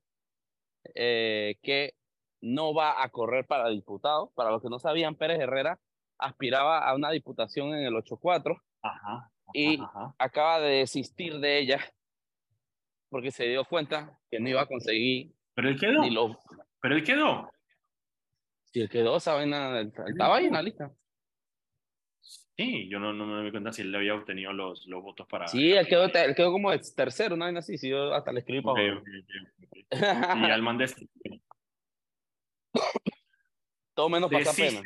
eh, 0.95 1.57
que 1.61 1.93
no 2.41 2.73
va 2.73 3.03
a 3.03 3.09
correr 3.09 3.45
para 3.45 3.69
diputado. 3.69 4.31
Para 4.35 4.51
los 4.51 4.61
que 4.61 4.69
no 4.69 4.79
sabían, 4.79 5.15
Pérez 5.15 5.39
Herrera 5.39 5.79
aspiraba 6.17 6.87
a 6.87 6.95
una 6.95 7.11
diputación 7.11 7.73
en 7.75 7.85
el 7.85 7.93
8-4 7.93 8.59
Ajá. 8.81 9.31
y 9.53 9.79
ajá. 9.79 10.15
acaba 10.17 10.59
de 10.59 10.79
desistir 10.79 11.39
de 11.39 11.59
ella 11.59 11.79
porque 13.09 13.31
se 13.31 13.45
dio 13.45 13.63
cuenta 13.65 14.19
que 14.29 14.39
no 14.39 14.49
iba 14.49 14.61
a 14.61 14.65
conseguir 14.65 15.33
Pero 15.53 15.69
él 15.69 15.79
quedó. 15.79 16.01
Pero 16.81 16.95
él 16.95 17.03
quedó. 17.03 17.49
Si 18.65 18.81
él 18.81 18.89
quedó, 18.89 19.19
¿saben? 19.19 19.53
Estaba 20.07 20.37
ahí 20.37 20.45
en 20.45 20.53
la 20.53 20.61
lista. 20.61 20.91
Sí, 22.57 22.89
yo 22.89 22.99
no, 22.99 23.13
no 23.13 23.27
me 23.27 23.35
doy 23.35 23.51
cuenta 23.51 23.71
si 23.71 23.83
él 23.83 23.93
había 23.93 24.15
obtenido 24.15 24.51
los, 24.51 24.87
los 24.87 25.03
votos 25.03 25.27
para. 25.27 25.47
Sí, 25.47 25.73
él 25.73 25.87
quedó, 25.87 26.05
él 26.05 26.35
quedó 26.35 26.51
como 26.51 26.71
tercero, 26.79 27.35
una 27.35 27.45
vaina 27.45 27.59
así, 27.59 27.77
sí, 27.77 27.89
yo 27.89 28.13
hasta 28.15 28.31
le 28.31 28.39
escribí 28.39 28.59
Ok, 28.65 28.65
para 28.75 28.97
ok, 28.97 29.07
ok, 29.07 29.29
ok. 29.63 29.77
Y 29.91 29.91
al 30.51 30.61
man 30.63 30.77
des- 30.79 30.95
Todo 33.93 34.09
menos 34.09 34.31
pasa 34.31 34.53
pena. 34.53 34.81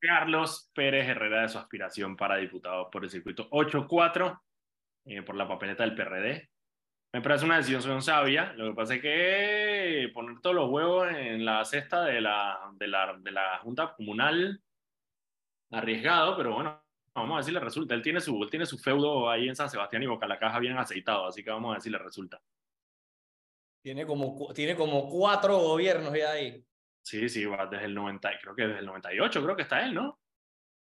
Carlos 0.00 0.70
Pérez 0.74 1.06
Herrera 1.08 1.42
de 1.42 1.48
su 1.50 1.58
aspiración 1.58 2.16
para 2.16 2.36
diputado 2.36 2.90
por 2.90 3.04
el 3.04 3.10
circuito 3.10 3.50
8-4 3.50 4.40
eh, 5.04 5.20
por 5.22 5.34
la 5.34 5.46
papeleta 5.46 5.82
del 5.84 5.94
PRD. 5.94 6.48
Me 7.12 7.20
parece 7.20 7.44
una 7.44 7.58
decisión 7.58 8.00
sabia. 8.00 8.54
Lo 8.54 8.70
que 8.70 8.74
pasa 8.76 8.94
es 8.94 9.02
que 9.02 10.10
poner 10.14 10.40
todos 10.40 10.56
los 10.56 10.70
huevos 10.70 11.08
en 11.10 11.44
la 11.44 11.62
cesta 11.66 12.04
de 12.04 12.20
la, 12.22 12.60
de 12.76 12.86
la, 12.88 13.14
de 13.18 13.30
la 13.30 13.58
Junta 13.58 13.94
Comunal, 13.94 14.62
arriesgado, 15.70 16.36
pero 16.36 16.54
bueno, 16.54 16.82
vamos 17.20 17.34
a 17.34 17.36
ver 17.36 17.44
si 17.44 17.52
le 17.52 17.60
resulta. 17.60 17.94
Él 17.94 18.02
tiene 18.02 18.20
su, 18.20 18.42
él 18.42 18.50
tiene 18.50 18.66
su 18.66 18.78
feudo 18.78 19.30
ahí 19.30 19.48
en 19.48 19.56
San 19.56 19.70
Sebastián 19.70 20.02
y 20.02 20.06
Boca 20.06 20.26
la 20.26 20.38
Caja 20.38 20.58
bien 20.58 20.76
aceitado, 20.76 21.26
así 21.26 21.42
que 21.42 21.50
vamos 21.50 21.70
a 21.70 21.72
ver 21.74 21.82
si 21.82 21.90
le 21.90 21.98
resulta. 21.98 22.40
Tiene 23.82 24.06
como, 24.06 24.52
tiene 24.52 24.76
como 24.76 25.08
cuatro 25.08 25.56
gobiernos 25.58 26.12
ya 26.14 26.32
ahí. 26.32 26.62
Sí, 27.02 27.28
sí, 27.28 27.44
va 27.46 27.66
desde 27.66 27.86
el 27.86 27.94
90, 27.94 28.30
creo 28.42 28.54
que 28.54 28.66
desde 28.66 28.80
el 28.80 28.86
98 28.86 29.42
creo 29.42 29.56
que 29.56 29.62
está 29.62 29.84
él, 29.84 29.94
¿no? 29.94 30.18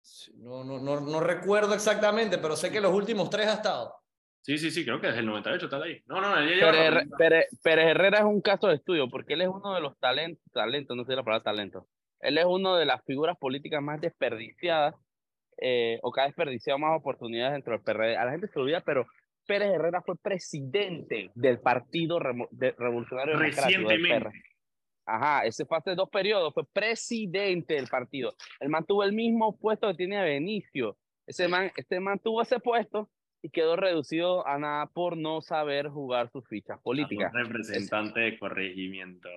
Sí, 0.00 0.32
No, 0.36 0.62
no, 0.62 0.78
no, 0.78 1.00
no 1.00 1.20
recuerdo 1.20 1.74
exactamente, 1.74 2.38
pero 2.38 2.54
sé 2.54 2.70
que 2.70 2.80
los 2.80 2.92
últimos 2.92 3.28
tres 3.28 3.48
ha 3.48 3.54
estado. 3.54 3.92
Sí, 4.46 4.58
sí, 4.58 4.70
sí, 4.70 4.84
creo 4.84 5.00
que 5.00 5.08
desde 5.08 5.20
el 5.20 5.26
98 5.26 5.66
está 5.66 5.82
ahí. 5.82 6.00
No, 6.06 6.20
no, 6.20 6.40
lleva 6.40 7.02
Pérez, 7.18 7.48
Herrera 7.64 8.18
es 8.18 8.24
un 8.24 8.40
caso 8.40 8.68
de 8.68 8.76
estudio 8.76 9.08
porque 9.08 9.34
él 9.34 9.40
es 9.40 9.48
uno 9.48 9.74
de 9.74 9.80
los 9.80 9.98
talentos, 9.98 10.44
talentos, 10.52 10.96
no 10.96 11.04
sé 11.04 11.16
la 11.16 11.24
palabra 11.24 11.42
talento. 11.42 11.88
Él 12.20 12.38
es 12.38 12.44
uno 12.44 12.76
de 12.76 12.86
las 12.86 13.04
figuras 13.04 13.36
políticas 13.36 13.82
más 13.82 14.00
desperdiciadas 14.00 14.94
eh, 15.58 15.98
o 16.02 16.12
que 16.12 16.20
ha 16.20 16.24
desperdiciado 16.26 16.78
más 16.78 16.98
oportunidades 16.98 17.52
dentro 17.54 17.72
del 17.72 17.82
PRD. 17.82 18.16
A 18.16 18.24
la 18.24 18.32
gente 18.32 18.48
se 18.48 18.58
olvida, 18.58 18.80
pero 18.80 19.06
Pérez 19.46 19.70
Herrera 19.74 20.02
fue 20.02 20.16
presidente 20.16 21.30
del 21.34 21.60
Partido 21.60 22.18
Remo- 22.18 22.48
de- 22.50 22.74
Revolucionario 22.78 23.34
Recientemente. 23.38 24.42
Ajá, 25.08 25.44
ese 25.46 25.64
fue 25.64 25.78
hace 25.78 25.94
dos 25.94 26.10
periodos, 26.10 26.52
fue 26.52 26.64
presidente 26.72 27.74
del 27.74 27.86
partido. 27.86 28.34
Él 28.58 28.68
mantuvo 28.70 29.04
el 29.04 29.12
mismo 29.12 29.56
puesto 29.56 29.86
que 29.88 29.94
tiene 29.94 30.20
Benicio. 30.22 30.96
Ese 31.26 31.46
man, 31.48 31.70
este 31.76 32.00
man 32.00 32.18
tuvo 32.18 32.42
ese 32.42 32.58
puesto 32.58 33.08
y 33.42 33.50
quedó 33.50 33.76
reducido 33.76 34.46
a 34.46 34.58
nada 34.58 34.86
por 34.86 35.16
no 35.16 35.40
saber 35.40 35.88
jugar 35.88 36.30
sus 36.30 36.46
fichas 36.48 36.80
políticas. 36.80 37.32
Un 37.32 37.44
representante 37.44 38.20
de 38.20 38.38
corregimiento. 38.38 39.28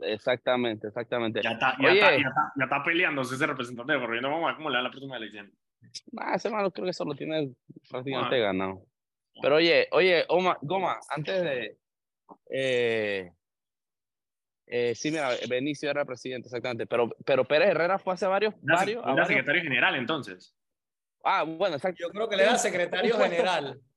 Exactamente, 0.00 0.88
exactamente. 0.88 1.40
Ya 1.42 1.52
está, 1.52 1.76
ya, 1.80 1.88
Oye. 1.88 1.98
está, 1.98 2.10
ya, 2.12 2.16
está, 2.28 2.52
ya 2.56 2.64
está 2.64 2.82
peleándose 2.84 3.34
ese 3.34 3.46
representante 3.46 3.92
de 3.92 3.98
corregimiento. 4.00 4.30
Vamos 4.30 4.44
a 4.44 4.48
ver 4.48 4.56
cómo 4.56 4.70
le 4.70 4.76
da 4.76 4.82
la 4.82 4.90
próxima 4.90 5.16
elección. 5.16 5.52
Nah, 6.12 6.34
ese 6.34 6.50
man 6.50 6.70
creo 6.70 6.84
que 6.84 6.90
eso 6.90 7.04
lo 7.04 7.14
tiene 7.14 7.52
prácticamente 7.90 8.36
Bueno. 8.36 8.44
ganado. 8.44 8.86
Pero 9.42 9.56
oye, 9.56 9.88
oye, 9.92 10.24
Oma, 10.28 10.56
Goma, 10.62 10.98
antes 11.10 11.42
de... 11.42 11.76
Eh, 12.50 13.30
eh, 14.66 14.94
sí, 14.94 15.10
mira, 15.10 15.30
Benicio 15.48 15.90
era 15.90 16.04
presidente, 16.04 16.46
exactamente. 16.48 16.86
Pero, 16.86 17.10
pero 17.24 17.44
Pérez 17.44 17.68
Herrera 17.70 17.98
fue 17.98 18.14
hace 18.14 18.26
varios... 18.26 18.54
Era, 18.64 18.76
varios, 18.76 19.02
era 19.02 19.10
varios- 19.12 19.28
secretario 19.28 19.62
general 19.62 19.96
entonces. 19.96 20.56
Ah, 21.24 21.42
bueno, 21.44 21.76
exacto. 21.76 21.98
Yo 22.00 22.10
creo 22.10 22.28
que 22.28 22.36
le 22.36 22.44
da 22.44 22.56
secretario 22.58 23.16
general. 23.18 23.80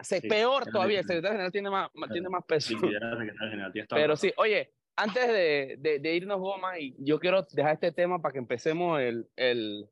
Se- 0.00 0.20
Sí, 0.20 0.28
peor 0.28 0.64
todavía, 0.66 0.98
el 1.00 1.04
secretario 1.06 1.32
general 1.34 1.52
tiene 1.52 1.70
más, 1.70 1.88
más- 1.94 2.10
tiene 2.10 2.28
más 2.28 2.44
peso. 2.44 2.68
Sí, 2.70 2.76
sí, 2.80 2.86
era 2.94 3.10
secretario 3.16 3.50
general. 3.50 3.72
Pero 3.88 4.16
sí, 4.16 4.32
oye, 4.36 4.72
antes 4.96 5.28
de, 5.28 5.76
de, 5.78 5.98
de 6.00 6.14
irnos, 6.14 6.40
Goma, 6.40 6.78
y 6.78 6.96
yo 6.98 7.20
quiero 7.20 7.42
dejar 7.52 7.74
este 7.74 7.92
tema 7.92 8.20
para 8.20 8.32
que 8.32 8.38
empecemos 8.38 9.00
el... 9.00 9.28
el 9.36 9.88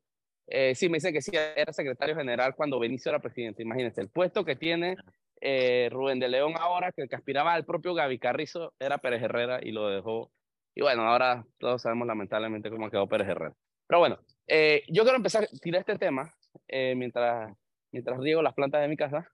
eh, 0.47 0.75
sí, 0.75 0.89
me 0.89 0.97
dice 0.97 1.13
que 1.13 1.21
sí, 1.21 1.31
era 1.33 1.71
secretario 1.71 2.13
general 2.15 2.55
cuando 2.55 2.77
Benicio 2.77 3.09
era 3.09 3.19
presidente. 3.21 3.63
Imagínense, 3.63 4.01
el 4.01 4.09
puesto 4.09 4.43
que 4.43 4.57
tiene 4.57 4.97
eh, 5.39 5.87
Rubén 5.91 6.19
de 6.19 6.27
León 6.27 6.55
ahora, 6.59 6.91
que 6.91 7.03
el 7.03 7.09
que 7.09 7.15
aspiraba 7.15 7.53
al 7.53 7.63
propio 7.63 7.93
Gaby 7.93 8.19
Carrizo, 8.19 8.73
era 8.79 8.97
Pérez 8.97 9.23
Herrera 9.23 9.59
y 9.63 9.71
lo 9.71 9.87
dejó. 9.87 10.29
Y 10.75 10.81
bueno, 10.81 11.03
ahora 11.03 11.45
todos 11.57 11.81
sabemos 11.83 12.05
lamentablemente 12.05 12.69
cómo 12.69 12.89
quedó 12.89 13.07
Pérez 13.07 13.29
Herrera. 13.29 13.53
Pero 13.87 13.99
bueno, 13.99 14.19
eh, 14.47 14.83
yo 14.89 15.03
quiero 15.03 15.15
empezar 15.17 15.45
a 15.45 15.47
tirar 15.61 15.79
este 15.79 15.97
tema 15.97 16.33
eh, 16.67 16.95
mientras, 16.95 17.55
mientras 17.91 18.19
riego 18.19 18.41
las 18.41 18.53
plantas 18.53 18.81
de 18.81 18.87
mi 18.87 18.97
casa. 18.97 19.29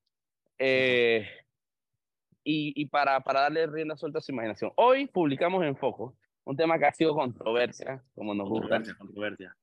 Eh, 0.60 1.28
y, 2.44 2.74
y 2.82 2.86
para, 2.88 3.20
para 3.22 3.42
darle 3.42 3.68
rienda 3.68 3.98
suelta 3.98 4.20
a 4.20 4.22
su 4.22 4.32
imaginación. 4.32 4.72
Hoy 4.76 5.08
publicamos 5.08 5.64
en 5.64 5.76
Foco 5.76 6.16
un 6.46 6.56
tema 6.56 6.80
que 6.80 6.86
ha 6.86 6.94
sido 6.94 7.14
controversia, 7.14 8.02
como 8.16 8.34
nos 8.34 8.48
gusta. 8.48 8.82
Controversia. 8.98 9.56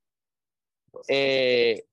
Eh, 1.08 1.84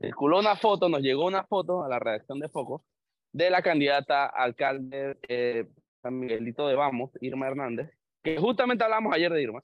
circuló 0.00 0.38
una 0.38 0.56
foto, 0.56 0.88
nos 0.88 1.00
llegó 1.02 1.26
una 1.26 1.44
foto 1.44 1.82
a 1.82 1.88
la 1.88 1.98
redacción 1.98 2.38
de 2.40 2.48
Foco 2.48 2.84
de 3.32 3.50
la 3.50 3.62
candidata 3.62 4.26
alcalde 4.26 5.18
eh, 5.28 5.66
San 6.00 6.18
Miguelito 6.18 6.68
de 6.68 6.74
Vamos, 6.74 7.10
Irma 7.20 7.48
Hernández, 7.48 7.90
que 8.22 8.36
justamente 8.38 8.84
hablamos 8.84 9.14
ayer 9.14 9.32
de 9.32 9.42
Irma, 9.42 9.62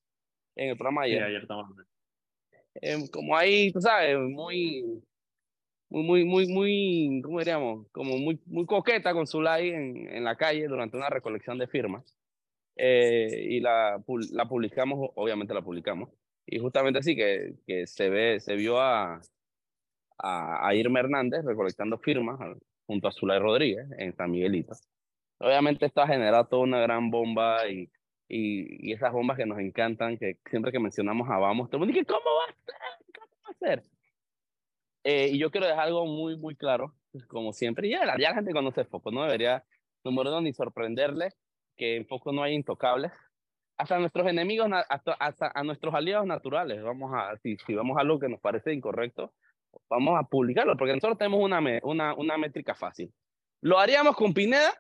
en 0.57 0.71
el 0.71 0.77
programa 0.77 1.05
de 1.05 1.09
Sí, 1.11 1.15
ayer. 1.15 1.27
ayer 1.27 1.43
estamos. 1.43 1.71
Eh, 2.81 2.97
como 3.13 3.37
ahí, 3.37 3.73
tú 3.73 3.81
sabes, 3.81 4.19
muy, 4.19 5.03
muy, 5.91 6.05
muy, 6.05 6.25
muy, 6.25 6.47
muy, 6.49 7.21
¿cómo 7.23 7.39
diríamos? 7.39 7.87
Como 7.93 8.19
muy, 8.19 8.41
muy 8.47 8.67
coqueta 8.67 9.13
con 9.13 9.27
su 9.27 9.41
like 9.41 9.75
en, 9.75 10.09
en 10.09 10.25
la 10.25 10.37
calle 10.37 10.67
durante 10.69 10.97
una 10.97 11.11
recolección 11.11 11.59
de 11.59 11.67
firmas. 11.67 12.05
Eh, 12.77 13.47
y 13.51 13.61
la, 13.61 14.03
la 14.33 14.49
publicamos, 14.49 15.11
obviamente 15.17 15.55
la 15.55 15.63
publicamos. 15.63 16.11
Y 16.47 16.59
justamente 16.61 17.01
así 17.01 17.17
que, 17.17 17.55
que 17.67 17.87
se 17.87 18.09
ve, 18.09 18.41
se 18.41 18.55
vio 18.57 18.81
a, 18.81 19.21
a, 20.19 20.69
a 20.69 20.75
Irma 20.75 21.01
Hernández 21.01 21.45
recolectando 21.45 21.99
firmas 21.99 22.39
junto 22.87 23.09
a 23.09 23.13
Zulay 23.13 23.39
Rodríguez 23.39 23.87
en 23.99 24.15
San 24.15 24.31
Miguelito. 24.31 24.75
Obviamente 25.41 25.87
esto 25.87 26.01
ha 26.01 26.07
generado 26.07 26.47
toda 26.47 26.63
una 26.63 26.81
gran 26.81 27.11
bomba 27.11 27.69
y, 27.69 27.91
y, 28.29 28.91
y 28.91 28.93
esas 28.93 29.13
bombas 29.13 29.37
que 29.37 29.47
nos 29.47 29.59
encantan, 29.59 30.19
que 30.19 30.39
siempre 30.51 30.71
que 30.71 30.79
mencionamos 30.79 31.29
a 31.31 31.39
Vamos, 31.39 31.69
todo 31.69 31.77
el 31.77 31.87
mundo 31.87 31.95
dice, 31.95 32.07
¿cómo 32.07 32.25
va 32.37 32.45
a 32.45 32.55
ser? 32.65 33.15
¿Cómo 33.15 33.33
va 33.45 33.51
a 33.51 33.55
ser? 33.59 33.83
Eh, 35.05 35.31
y 35.33 35.39
yo 35.39 35.51
quiero 35.51 35.67
dejar 35.67 35.87
algo 35.87 36.05
muy, 36.07 36.37
muy 36.37 36.55
claro, 36.55 36.95
como 37.29 37.53
siempre, 37.53 37.89
ya, 37.89 38.05
ya 38.05 38.31
la 38.31 38.35
gente 38.35 38.53
conoce 38.53 38.85
Foco, 38.85 39.11
no 39.11 39.23
debería, 39.25 39.65
número 40.05 40.31
uno, 40.31 40.43
ni 40.43 40.53
sorprenderle 40.53 41.33
que 41.77 41.97
en 41.97 42.07
Foco 42.07 42.33
no 42.33 42.43
hay 42.43 42.55
intocables. 42.55 43.13
Hasta 43.79 43.95
a 43.95 44.01
nuestros 44.01 44.27
enemigos, 44.27 44.69
hasta, 44.89 45.13
hasta 45.13 45.53
a 45.55 45.63
nuestros 45.63 45.95
aliados 45.95 46.27
naturales, 46.27 46.83
vamos 46.83 47.13
a, 47.15 47.37
si, 47.39 47.57
si 47.65 47.75
vemos 47.75 47.97
algo 47.97 48.19
que 48.19 48.29
nos 48.29 48.41
parece 48.41 48.73
incorrecto, 48.75 49.33
vamos 49.89 50.19
a 50.19 50.25
publicarlo, 50.25 50.77
porque 50.77 50.95
nosotros 50.95 51.17
tenemos 51.17 51.41
una, 51.41 51.61
una, 51.85 52.15
una 52.15 52.37
métrica 52.37 52.75
fácil. 52.75 53.13
¿Lo 53.63 53.79
haríamos 53.79 54.17
con 54.17 54.35
Pineda? 54.35 54.73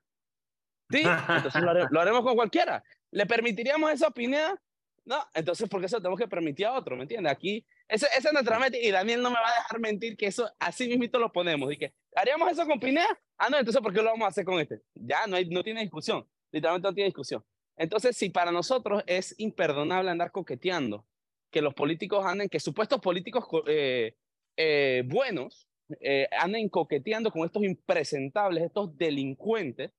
Sí, 0.91 1.03
entonces 1.05 1.63
lo, 1.63 1.71
hare- 1.71 1.87
lo 1.91 2.01
haremos 2.01 2.23
con 2.23 2.35
cualquiera. 2.35 2.83
¿Le 3.11 3.27
permitiríamos 3.27 3.90
eso 3.92 4.07
a 4.07 4.11
Pineda? 4.11 4.61
No, 5.05 5.25
entonces 5.35 5.68
¿por 5.68 5.81
qué 5.81 5.88
se 5.88 5.97
lo 5.97 6.03
tenemos 6.03 6.18
que 6.21 6.29
permitir 6.29 6.66
a 6.66 6.75
otro? 6.75 6.94
¿Me 6.97 7.03
entiendes? 7.03 7.33
Aquí, 7.33 7.64
esa 7.88 8.07
es 8.09 8.33
nuestra 8.33 8.59
métrica 8.59 8.87
y 8.87 8.90
Daniel 8.90 9.23
no 9.23 9.31
me 9.31 9.37
va 9.37 9.49
a 9.49 9.55
dejar 9.55 9.81
mentir 9.81 10.16
que 10.16 10.27
eso 10.27 10.51
así 10.59 10.87
mismito 10.87 11.18
lo 11.18 11.33
ponemos. 11.33 11.73
Y 11.73 11.79
que, 11.79 11.94
¿haríamos 12.14 12.51
eso 12.53 12.66
con 12.66 12.79
Pineda? 12.79 13.18
Ah, 13.38 13.49
no, 13.49 13.59
entonces 13.59 13.81
¿por 13.83 13.92
qué 13.92 14.01
lo 14.03 14.11
vamos 14.11 14.27
a 14.27 14.29
hacer 14.29 14.44
con 14.44 14.61
este? 14.61 14.83
Ya, 14.94 15.27
no, 15.27 15.37
hay, 15.37 15.49
no 15.49 15.62
tiene 15.62 15.81
discusión. 15.81 16.29
Literalmente 16.53 16.88
no 16.88 16.94
tiene 16.94 17.07
discusión. 17.09 17.42
Entonces, 17.77 18.16
si 18.16 18.29
para 18.31 18.51
nosotros 18.53 19.03
es 19.07 19.35
imperdonable 19.38 20.11
andar 20.11 20.31
coqueteando, 20.33 21.07
que 21.51 21.62
los 21.62 21.73
políticos 21.73 22.27
anden, 22.27 22.49
que 22.49 22.61
supuestos 22.61 23.01
políticos 23.01 23.47
co- 23.47 23.64
eh, 23.66 24.16
eh, 24.57 25.03
buenos 25.07 25.68
eh, 26.01 26.29
anden 26.38 26.68
coqueteando 26.68 27.31
con 27.31 27.47
estos 27.47 27.62
impresentables, 27.64 28.64
estos 28.64 28.94
delincuentes, 28.99 29.92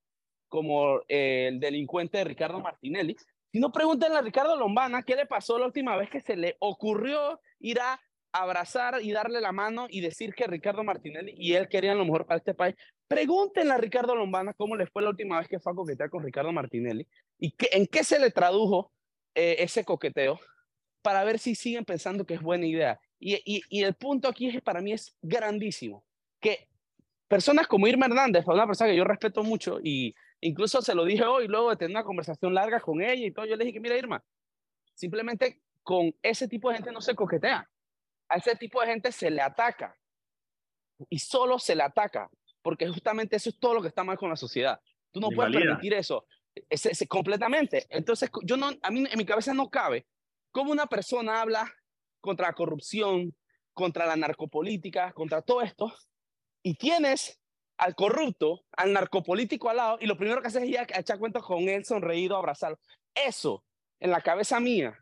como 0.50 1.00
eh, 1.08 1.48
el 1.50 1.60
delincuente 1.60 2.18
de 2.18 2.26
Ricardo 2.26 2.60
Martinelli. 2.60 3.16
Si 3.52 3.60
no, 3.60 3.72
pregúntenle 3.72 4.18
a 4.18 4.22
Ricardo 4.22 4.56
Lombana 4.56 5.04
qué 5.04 5.16
le 5.16 5.26
pasó 5.26 5.58
la 5.58 5.66
última 5.66 5.96
vez 5.96 6.10
que 6.10 6.20
se 6.20 6.36
le 6.36 6.58
ocurrió 6.60 7.40
ir 7.60 7.80
a 7.80 8.00
abrazar 8.32 9.02
y 9.02 9.12
darle 9.12 9.42
la 9.42 9.52
mano 9.52 9.88
y 9.90 10.02
decir 10.02 10.34
que 10.36 10.46
Ricardo 10.46 10.84
Martinelli 10.84 11.34
y 11.36 11.54
él 11.54 11.68
querían 11.68 11.98
lo 11.98 12.06
mejor 12.06 12.26
para 12.26 12.38
este 12.38 12.54
país. 12.54 12.76
Pregúntenle 13.08 13.74
a 13.74 13.78
Ricardo 13.78 14.16
Lombana 14.16 14.54
cómo 14.54 14.76
le 14.76 14.86
fue 14.86 15.02
la 15.02 15.10
última 15.10 15.40
vez 15.40 15.48
que 15.48 15.60
fue 15.60 15.72
a 15.72 15.76
coquetear 15.76 16.10
con 16.10 16.24
Ricardo 16.24 16.52
Martinelli 16.52 17.08
y 17.40 17.52
qué, 17.52 17.70
en 17.72 17.88
qué 17.88 18.04
se 18.04 18.20
le 18.20 18.30
tradujo 18.30 18.92
eh, 19.34 19.56
ese 19.60 19.84
coqueteo 19.84 20.40
para 21.02 21.24
ver 21.24 21.40
si 21.40 21.56
siguen 21.56 21.86
pensando 21.86 22.26
que 22.26 22.36
es 22.36 22.42
buena 22.42 22.68
idea. 22.68 23.00
Y, 23.20 23.36
y, 23.46 23.64
y 23.70 23.84
el 23.84 23.96
punto 23.96 24.28
aquí 24.28 24.48
es, 24.50 24.62
para 24.62 24.82
mí 24.82 24.94
es 24.94 25.16
grandísimo, 25.22 26.04
que 26.40 26.68
personas 27.28 27.68
como 27.68 27.88
Irma 27.88 28.06
Hernández, 28.06 28.46
una 28.48 28.68
persona 28.68 28.90
que 28.90 28.98
yo 28.98 29.04
respeto 29.04 29.44
mucho 29.44 29.80
y 29.84 30.14
incluso 30.42 30.82
se 30.82 30.96
lo 30.96 31.06
dije 31.06 31.24
hoy 31.24 31.48
luego 31.48 31.70
de 31.70 31.76
tener 31.78 31.92
una 31.96 32.04
conversación 32.04 32.54
larga 32.54 32.80
con 32.80 33.02
ella 33.02 33.26
y 33.26 33.32
todo, 33.32 33.46
yo 33.46 33.56
le 33.56 33.66
dije 33.66 33.74
que 33.76 33.80
mira 33.80 33.98
Irma, 33.98 34.24
simplemente 34.94 35.62
con 35.84 36.14
ese 36.22 36.48
tipo 36.48 36.70
de 36.70 36.76
gente 36.78 36.92
no 36.92 37.02
se 37.02 37.16
coquetea. 37.16 37.70
a 38.32 38.38
ese 38.38 38.56
tipo 38.56 38.80
de 38.80 38.88
gente 38.88 39.12
se 39.12 39.32
le 39.32 39.42
ataca. 39.42 39.98
Y 41.10 41.18
solo 41.18 41.58
se 41.58 41.76
le 41.76 41.82
ataca, 41.82 42.30
porque 42.62 42.88
justamente 42.88 43.36
eso 43.38 43.50
es 43.50 43.58
todo 43.60 43.74
lo 43.74 43.82
que 43.82 43.88
está 43.88 44.04
mal 44.04 44.18
con 44.20 44.30
la 44.30 44.36
sociedad. 44.36 44.80
Tú 45.12 45.20
no 45.20 45.30
puedes 45.30 45.50
Invalida. 45.50 45.72
permitir 45.72 45.94
eso, 45.96 46.28
ese- 46.70 47.08
completamente. 47.08 47.88
Entonces, 47.90 48.30
yo 48.44 48.56
no, 48.56 48.70
a 48.84 48.92
mí 48.92 49.06
en 49.10 49.18
mi 49.18 49.26
cabeza 49.26 49.52
no 49.56 49.70
cabe 49.70 50.06
cómo 50.52 50.72
una 50.72 50.86
persona 50.86 51.42
habla 51.42 51.74
contra 52.22 52.48
la 52.48 52.54
corrupción, 52.54 53.36
contra 53.74 54.06
la 54.06 54.16
narcopolítica, 54.16 55.12
contra 55.14 55.42
todo 55.42 55.62
esto, 55.64 55.92
y 56.62 56.76
tienes 56.76 57.39
al 57.80 57.96
corrupto, 57.96 58.66
al 58.78 58.94
narcopolítico 58.94 59.70
al 59.70 59.78
lado, 59.78 59.98
y 60.02 60.06
lo 60.06 60.18
primero 60.18 60.42
que 60.42 60.50
haces 60.50 60.64
es 60.64 60.70
ir 60.70 60.80
a 60.80 60.82
a 60.82 61.00
echar 61.00 61.18
cuentos 61.18 61.46
con 61.46 61.68
él, 61.70 61.86
sonreído, 61.86 62.36
abrazarlo. 62.36 62.78
Eso, 63.16 63.64
en 64.00 64.12
la 64.12 64.22
cabeza 64.22 64.60
mía, 64.60 64.98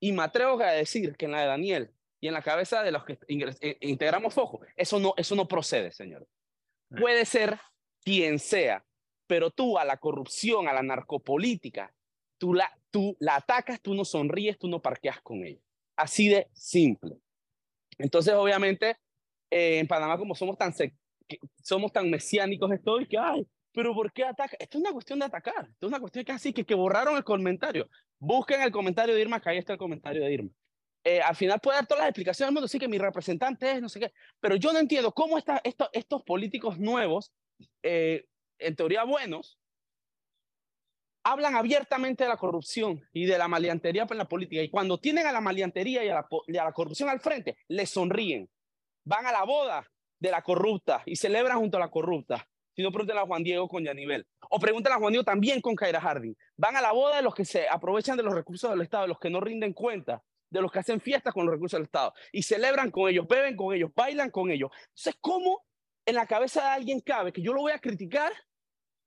y 0.00 0.12
me 0.12 0.22
atrevo 0.22 0.60
a 0.60 0.72
decir 0.72 1.16
que 1.16 1.26
en 1.26 1.32
la 1.32 1.42
de 1.42 1.46
Daniel 1.46 1.90
y 2.20 2.28
en 2.28 2.34
la 2.34 2.42
cabeza 2.42 2.82
de 2.82 2.92
los 2.92 3.04
que 3.04 3.18
eh, 3.28 3.76
integramos 3.80 4.32
Foco, 4.32 4.60
eso 4.76 4.98
no, 4.98 5.14
eso 5.16 5.34
no 5.34 5.46
procede, 5.46 5.92
señor. 5.92 6.26
Puede 6.88 7.24
ser 7.24 7.58
quien 8.02 8.38
sea, 8.38 8.84
pero 9.26 9.50
tú 9.50 9.78
a 9.78 9.84
la 9.84 9.98
corrupción, 9.98 10.68
a 10.68 10.72
la 10.72 10.82
narcopolítica, 10.82 11.92
tú 12.38 12.54
la, 12.54 12.70
tú 12.90 13.16
la 13.20 13.36
atacas, 13.36 13.80
tú 13.80 13.94
no 13.94 14.04
sonríes, 14.04 14.58
tú 14.58 14.68
no 14.68 14.80
parqueas 14.80 15.20
con 15.20 15.44
ella. 15.44 15.60
Así 15.96 16.28
de 16.28 16.48
simple. 16.52 17.16
Entonces, 17.98 18.34
obviamente, 18.34 18.96
eh, 19.50 19.78
en 19.78 19.86
Panamá, 19.86 20.16
como 20.16 20.34
somos 20.34 20.56
tan, 20.56 20.72
que- 21.30 21.38
somos 21.62 21.92
tan 21.92 22.10
mesiánicos, 22.10 22.70
estoy 22.72 23.06
que, 23.06 23.16
ay, 23.18 23.46
pero 23.72 23.94
¿por 23.94 24.12
qué 24.12 24.24
ataca? 24.24 24.56
Esto 24.58 24.78
es 24.78 24.82
una 24.84 24.92
cuestión 24.92 25.18
de 25.20 25.26
atacar. 25.26 25.68
Esto 25.70 25.86
es 25.86 25.88
una 25.88 26.00
cuestión 26.00 26.24
así, 26.30 26.52
que, 26.52 26.64
que 26.64 26.74
borraron 26.74 27.16
el 27.16 27.24
comentario. 27.24 27.88
Busquen 28.18 28.60
el 28.62 28.72
comentario 28.72 29.14
de 29.14 29.20
Irma, 29.20 29.40
que 29.40 29.50
ahí 29.50 29.58
está 29.58 29.74
el 29.74 29.78
comentario 29.78 30.22
de 30.24 30.32
Irma. 30.32 30.50
Eh, 31.04 31.20
al 31.22 31.34
final 31.36 31.60
puede 31.60 31.76
dar 31.78 31.86
todas 31.86 32.02
las 32.02 32.08
explicaciones 32.10 32.48
del 32.48 32.54
mundo, 32.54 32.68
sí 32.68 32.78
que 32.78 32.88
mi 32.88 32.98
representante 32.98 33.70
es, 33.72 33.80
no 33.80 33.88
sé 33.88 34.00
qué, 34.00 34.12
pero 34.38 34.56
yo 34.56 34.70
no 34.72 34.80
entiendo 34.80 35.12
cómo 35.12 35.38
esta, 35.38 35.58
esto- 35.64 35.88
estos 35.94 36.22
políticos 36.24 36.78
nuevos, 36.78 37.32
eh, 37.82 38.26
en 38.58 38.76
teoría 38.76 39.04
buenos, 39.04 39.58
hablan 41.24 41.54
abiertamente 41.54 42.24
de 42.24 42.28
la 42.28 42.36
corrupción 42.36 43.02
y 43.12 43.24
de 43.24 43.38
la 43.38 43.48
maleantería 43.48 44.06
en 44.10 44.18
la 44.18 44.28
política. 44.28 44.62
Y 44.62 44.70
cuando 44.70 44.98
tienen 44.98 45.26
a 45.26 45.32
la 45.32 45.40
maleantería 45.40 46.04
y 46.04 46.08
a 46.08 46.14
la, 46.16 46.28
y 46.46 46.56
a 46.56 46.64
la 46.64 46.72
corrupción 46.72 47.08
al 47.08 47.20
frente, 47.20 47.56
les 47.68 47.90
sonríen. 47.90 48.48
Van 49.04 49.26
a 49.26 49.32
la 49.32 49.44
boda 49.44 49.86
de 50.20 50.30
la 50.30 50.42
corrupta 50.42 51.02
y 51.06 51.16
celebran 51.16 51.58
junto 51.58 51.76
a 51.76 51.80
la 51.80 51.90
corrupta. 51.90 52.46
Si 52.76 52.82
no, 52.82 52.92
pregúntenle 52.92 53.22
a 53.22 53.26
Juan 53.26 53.42
Diego 53.42 53.68
con 53.68 53.84
Yanivel. 53.84 54.26
O 54.48 54.60
pregúntenle 54.60 54.96
a 54.96 55.00
Juan 55.00 55.12
Diego 55.12 55.24
también 55.24 55.60
con 55.60 55.74
Kaira 55.74 56.00
Harding. 56.00 56.36
Van 56.56 56.76
a 56.76 56.80
la 56.80 56.92
boda 56.92 57.16
de 57.16 57.22
los 57.22 57.34
que 57.34 57.44
se 57.44 57.68
aprovechan 57.68 58.16
de 58.16 58.22
los 58.22 58.32
recursos 58.32 58.70
del 58.70 58.82
Estado, 58.82 59.02
de 59.02 59.08
los 59.08 59.18
que 59.18 59.30
no 59.30 59.40
rinden 59.40 59.72
cuenta, 59.72 60.22
de 60.50 60.62
los 60.62 60.70
que 60.70 60.78
hacen 60.78 61.00
fiestas 61.00 61.34
con 61.34 61.46
los 61.46 61.52
recursos 61.52 61.78
del 61.78 61.86
Estado. 61.86 62.14
Y 62.32 62.42
celebran 62.42 62.90
con 62.90 63.10
ellos, 63.10 63.26
beben 63.26 63.56
con 63.56 63.74
ellos, 63.74 63.90
bailan 63.94 64.30
con 64.30 64.50
ellos. 64.50 64.70
Entonces, 64.90 65.16
¿cómo 65.20 65.64
en 66.06 66.14
la 66.14 66.26
cabeza 66.26 66.62
de 66.62 66.68
alguien 66.68 67.00
cabe 67.00 67.32
que 67.32 67.42
yo 67.42 67.52
lo 67.52 67.62
voy 67.62 67.72
a 67.72 67.78
criticar 67.78 68.32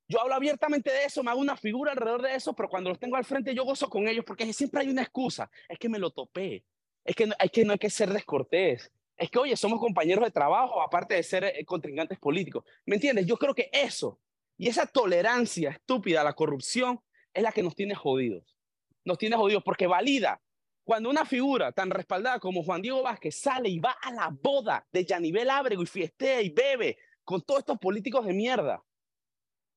yo 0.07 0.21
hablo 0.21 0.35
abiertamente 0.35 0.91
de 0.91 1.05
eso, 1.05 1.23
me 1.23 1.31
hago 1.31 1.39
una 1.39 1.57
figura 1.57 1.93
alrededor 1.93 2.21
de 2.21 2.35
eso, 2.35 2.53
pero 2.53 2.69
cuando 2.69 2.89
los 2.89 2.99
tengo 2.99 3.15
al 3.15 3.25
frente 3.25 3.55
yo 3.55 3.63
gozo 3.63 3.89
con 3.89 4.07
ellos 4.07 4.25
porque 4.25 4.51
siempre 4.53 4.81
hay 4.81 4.89
una 4.89 5.01
excusa. 5.01 5.49
Es 5.67 5.79
que 5.79 5.89
me 5.89 5.97
lo 5.97 6.11
topé. 6.11 6.65
Es 7.05 7.15
que 7.15 7.27
no, 7.27 7.33
es 7.39 7.51
que 7.51 7.65
no 7.65 7.73
hay 7.73 7.79
que 7.79 7.89
ser 7.89 8.11
descortés. 8.11 8.91
Es 9.17 9.29
que, 9.29 9.39
oye, 9.39 9.55
somos 9.55 9.79
compañeros 9.79 10.23
de 10.23 10.31
trabajo, 10.31 10.81
aparte 10.81 11.15
de 11.15 11.23
ser 11.23 11.43
eh, 11.43 11.65
contrincantes 11.65 12.19
políticos. 12.19 12.65
¿Me 12.85 12.95
entiendes? 12.95 13.25
Yo 13.25 13.37
creo 13.37 13.53
que 13.53 13.69
eso 13.71 14.19
y 14.57 14.67
esa 14.67 14.85
tolerancia 14.85 15.71
estúpida 15.71 16.21
a 16.21 16.23
la 16.23 16.33
corrupción 16.33 16.99
es 17.33 17.43
la 17.43 17.51
que 17.51 17.63
nos 17.63 17.75
tiene 17.75 17.95
jodidos. 17.95 18.57
Nos 19.05 19.17
tiene 19.17 19.35
jodidos 19.35 19.63
porque 19.63 19.87
valida 19.87 20.41
cuando 20.83 21.09
una 21.09 21.25
figura 21.25 21.71
tan 21.71 21.89
respaldada 21.89 22.39
como 22.39 22.63
Juan 22.63 22.81
Diego 22.81 23.01
Vázquez 23.03 23.39
sale 23.39 23.69
y 23.69 23.79
va 23.79 23.91
a 24.01 24.11
la 24.11 24.29
boda 24.29 24.85
de 24.91 25.05
Yanivel 25.05 25.49
Ábrego 25.49 25.83
y 25.83 25.87
fiestea 25.87 26.41
y 26.41 26.49
bebe 26.49 26.97
con 27.23 27.41
todos 27.41 27.59
estos 27.59 27.79
políticos 27.79 28.25
de 28.25 28.33
mierda 28.33 28.83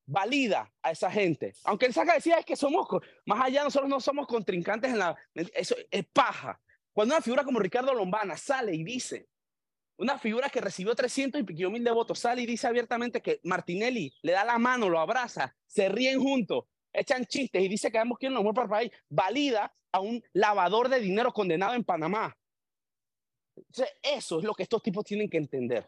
valida 0.05 0.71
a 0.81 0.91
esa 0.91 1.11
gente. 1.11 1.53
Aunque 1.65 1.85
él 1.85 1.93
saca 1.93 2.13
decía 2.13 2.39
es 2.39 2.45
que 2.45 2.55
somos, 2.55 2.87
más 3.25 3.41
allá 3.41 3.63
nosotros 3.63 3.89
no 3.89 3.99
somos 3.99 4.25
contrincantes 4.27 4.91
en 4.91 4.99
la, 4.99 5.15
eso 5.53 5.75
es 5.91 6.05
paja. 6.07 6.59
Cuando 6.97 7.13
una 7.13 7.21
figura 7.21 7.43
como 7.43 7.59
Ricardo 7.59 7.93
Lombana 7.93 8.35
sale 8.37 8.73
y 8.73 8.83
dice, 8.83 9.27
una 9.99 10.17
figura 10.17 10.49
que 10.49 10.59
recibió 10.59 10.95
300 10.95 11.39
y 11.39 11.43
piquillo 11.43 11.69
mil 11.69 11.83
de 11.83 11.91
votos, 11.91 12.17
sale 12.17 12.41
y 12.41 12.47
dice 12.47 12.65
abiertamente 12.65 13.21
que 13.21 13.39
Martinelli 13.43 14.11
le 14.23 14.31
da 14.31 14.43
la 14.43 14.57
mano, 14.57 14.89
lo 14.89 14.99
abraza, 14.99 15.55
se 15.67 15.89
ríen 15.89 16.19
juntos, 16.19 16.63
echan 16.91 17.23
chistes 17.27 17.61
y 17.61 17.67
dice 17.67 17.91
que 17.91 17.99
ambos 17.99 18.17
quieren 18.17 18.33
lo 18.33 18.39
mejor 18.41 18.55
para 18.55 18.65
el 18.65 18.89
país, 18.89 19.03
valida 19.09 19.71
a 19.91 19.99
un 19.99 20.23
lavador 20.33 20.89
de 20.89 20.99
dinero 20.99 21.31
condenado 21.31 21.75
en 21.75 21.83
Panamá. 21.83 22.35
Entonces, 23.55 23.93
eso 24.01 24.39
es 24.39 24.43
lo 24.43 24.55
que 24.55 24.63
estos 24.63 24.81
tipos 24.81 25.05
tienen 25.05 25.29
que 25.29 25.37
entender. 25.37 25.87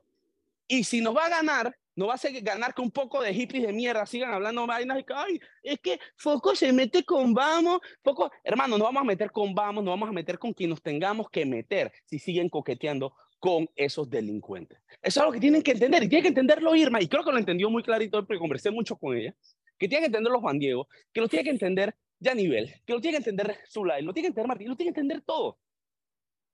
Y 0.67 0.83
si 0.83 1.01
nos 1.01 1.17
va 1.17 1.25
a 1.25 1.29
ganar, 1.29 1.75
no 1.99 2.07
va 2.07 2.13
a 2.13 2.17
ser 2.17 2.31
ganar 2.41 2.73
con 2.73 2.85
un 2.85 2.91
poco 2.91 3.21
de 3.21 3.33
hippies 3.33 3.67
de 3.67 3.73
mierda, 3.73 4.05
sigan 4.05 4.33
hablando 4.33 4.65
vainas 4.65 4.99
y 4.99 5.03
que, 5.03 5.13
ay, 5.13 5.41
es 5.61 5.79
que 5.79 5.99
Foco 6.15 6.55
se 6.55 6.71
mete 6.71 7.03
con 7.03 7.33
vamos, 7.33 7.81
Foco, 8.01 8.31
hermano, 8.41 8.77
no 8.77 8.85
vamos 8.85 9.01
a 9.01 9.03
meter 9.03 9.31
con 9.31 9.53
vamos, 9.53 9.83
no 9.83 9.91
vamos 9.91 10.07
a 10.07 10.13
meter 10.13 10.39
con 10.39 10.53
quien 10.53 10.69
nos 10.69 10.81
tengamos 10.81 11.29
que 11.29 11.45
meter 11.45 11.91
si 12.05 12.17
siguen 12.17 12.47
coqueteando 12.47 13.13
con 13.37 13.69
esos 13.75 14.09
delincuentes. 14.09 14.79
Eso 15.01 15.19
es 15.19 15.25
lo 15.25 15.31
que 15.33 15.41
tienen 15.41 15.61
que 15.61 15.71
entender 15.71 16.03
y 16.03 16.07
tienen 16.07 16.23
que 16.23 16.29
entenderlo 16.29 16.73
Irma, 16.73 17.01
y 17.01 17.09
creo 17.09 17.25
que 17.25 17.33
lo 17.33 17.37
entendió 17.37 17.69
muy 17.69 17.83
clarito 17.83 18.25
porque 18.25 18.39
conversé 18.39 18.71
mucho 18.71 18.95
con 18.95 19.17
ella, 19.17 19.35
que 19.77 19.89
tiene 19.89 20.03
que 20.03 20.07
entenderlo 20.07 20.39
Juan 20.39 20.57
Diego, 20.57 20.87
que 21.11 21.19
lo 21.19 21.27
tiene 21.27 21.43
que 21.43 21.49
entender 21.49 21.93
Yanivel, 22.21 22.75
que 22.85 22.93
lo 22.93 23.01
tiene 23.01 23.17
que 23.17 23.29
entender 23.29 23.57
Zulay, 23.69 24.03
lo 24.03 24.13
tiene 24.13 24.27
que 24.27 24.29
entender 24.29 24.47
Martín, 24.47 24.69
lo 24.69 24.77
tiene 24.77 24.93
que 24.93 25.01
entender 25.01 25.21
todo. 25.25 25.59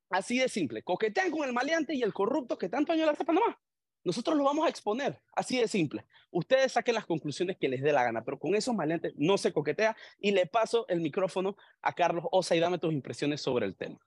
Así 0.10 0.40
de 0.40 0.50
simple, 0.50 0.82
coquetean 0.82 1.30
con 1.30 1.48
el 1.48 1.54
maleante 1.54 1.94
y 1.94 2.02
el 2.02 2.14
corrupto 2.14 2.58
que 2.58 2.68
tanto 2.68 2.94
año 2.94 3.06
le 3.06 3.12
hace 3.12 3.26
Panamá. 3.26 3.60
Nosotros 4.06 4.38
lo 4.38 4.44
vamos 4.44 4.68
a 4.68 4.70
exponer, 4.70 5.20
así 5.34 5.60
de 5.60 5.68
simple. 5.68 6.06
Ustedes 6.30 6.74
saquen 6.74 6.94
las 6.94 7.08
conclusiones 7.08 7.58
que 7.58 7.68
les 7.68 7.82
dé 7.82 7.92
la 7.92 8.04
gana, 8.04 8.24
pero 8.24 8.38
con 8.38 8.54
esos 8.54 8.76
maleantes 8.76 9.14
no 9.18 9.36
se 9.36 9.52
coquetea. 9.52 9.98
Y 10.20 10.32
le 10.32 10.46
paso 10.46 10.86
el 10.88 11.02
micrófono 11.02 11.58
a 11.82 11.92
Carlos 11.92 12.26
Osa 12.32 12.56
y 12.56 12.60
dame 12.60 12.78
tus 12.78 12.94
impresiones 12.94 13.42
sobre 13.42 13.66
el 13.66 13.76
tema. 13.76 13.98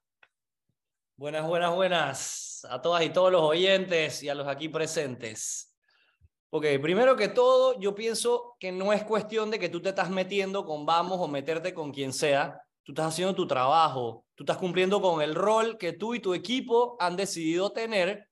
Buenas, 1.17 1.49
buenas, 1.49 1.75
buenas 1.75 2.67
a 2.71 2.81
todas 2.81 3.05
y 3.05 3.11
todos 3.11 3.33
los 3.33 3.43
oyentes 3.43 4.23
y 4.23 4.29
a 4.29 4.37
los 4.37 4.47
aquí 4.47 4.69
presentes. 4.69 5.77
Ok, 6.51 6.65
primero 6.81 7.17
que 7.17 7.27
todo, 7.27 7.79
yo 7.81 7.97
pienso 7.97 8.57
que 8.61 8.71
no 8.71 8.93
es 8.93 9.03
cuestión 9.03 9.51
de 9.51 9.59
que 9.59 9.69
tú 9.69 9.83
te 9.83 9.89
estás 9.89 10.11
metiendo 10.11 10.65
con 10.65 10.87
vamos 10.87 11.19
o 11.21 11.27
meterte 11.27 11.75
con 11.75 11.91
quien 11.91 12.13
sea. 12.13 12.63
Tú 12.85 12.93
estás 12.93 13.09
haciendo 13.09 13.35
tu 13.35 13.49
trabajo, 13.49 14.25
tú 14.37 14.45
estás 14.45 14.59
cumpliendo 14.59 15.03
con 15.03 15.21
el 15.23 15.35
rol 15.35 15.77
que 15.77 15.93
tú 15.93 16.15
y 16.15 16.21
tu 16.21 16.35
equipo 16.35 16.97
han 17.01 17.17
decidido 17.17 17.73
tener. 17.73 18.29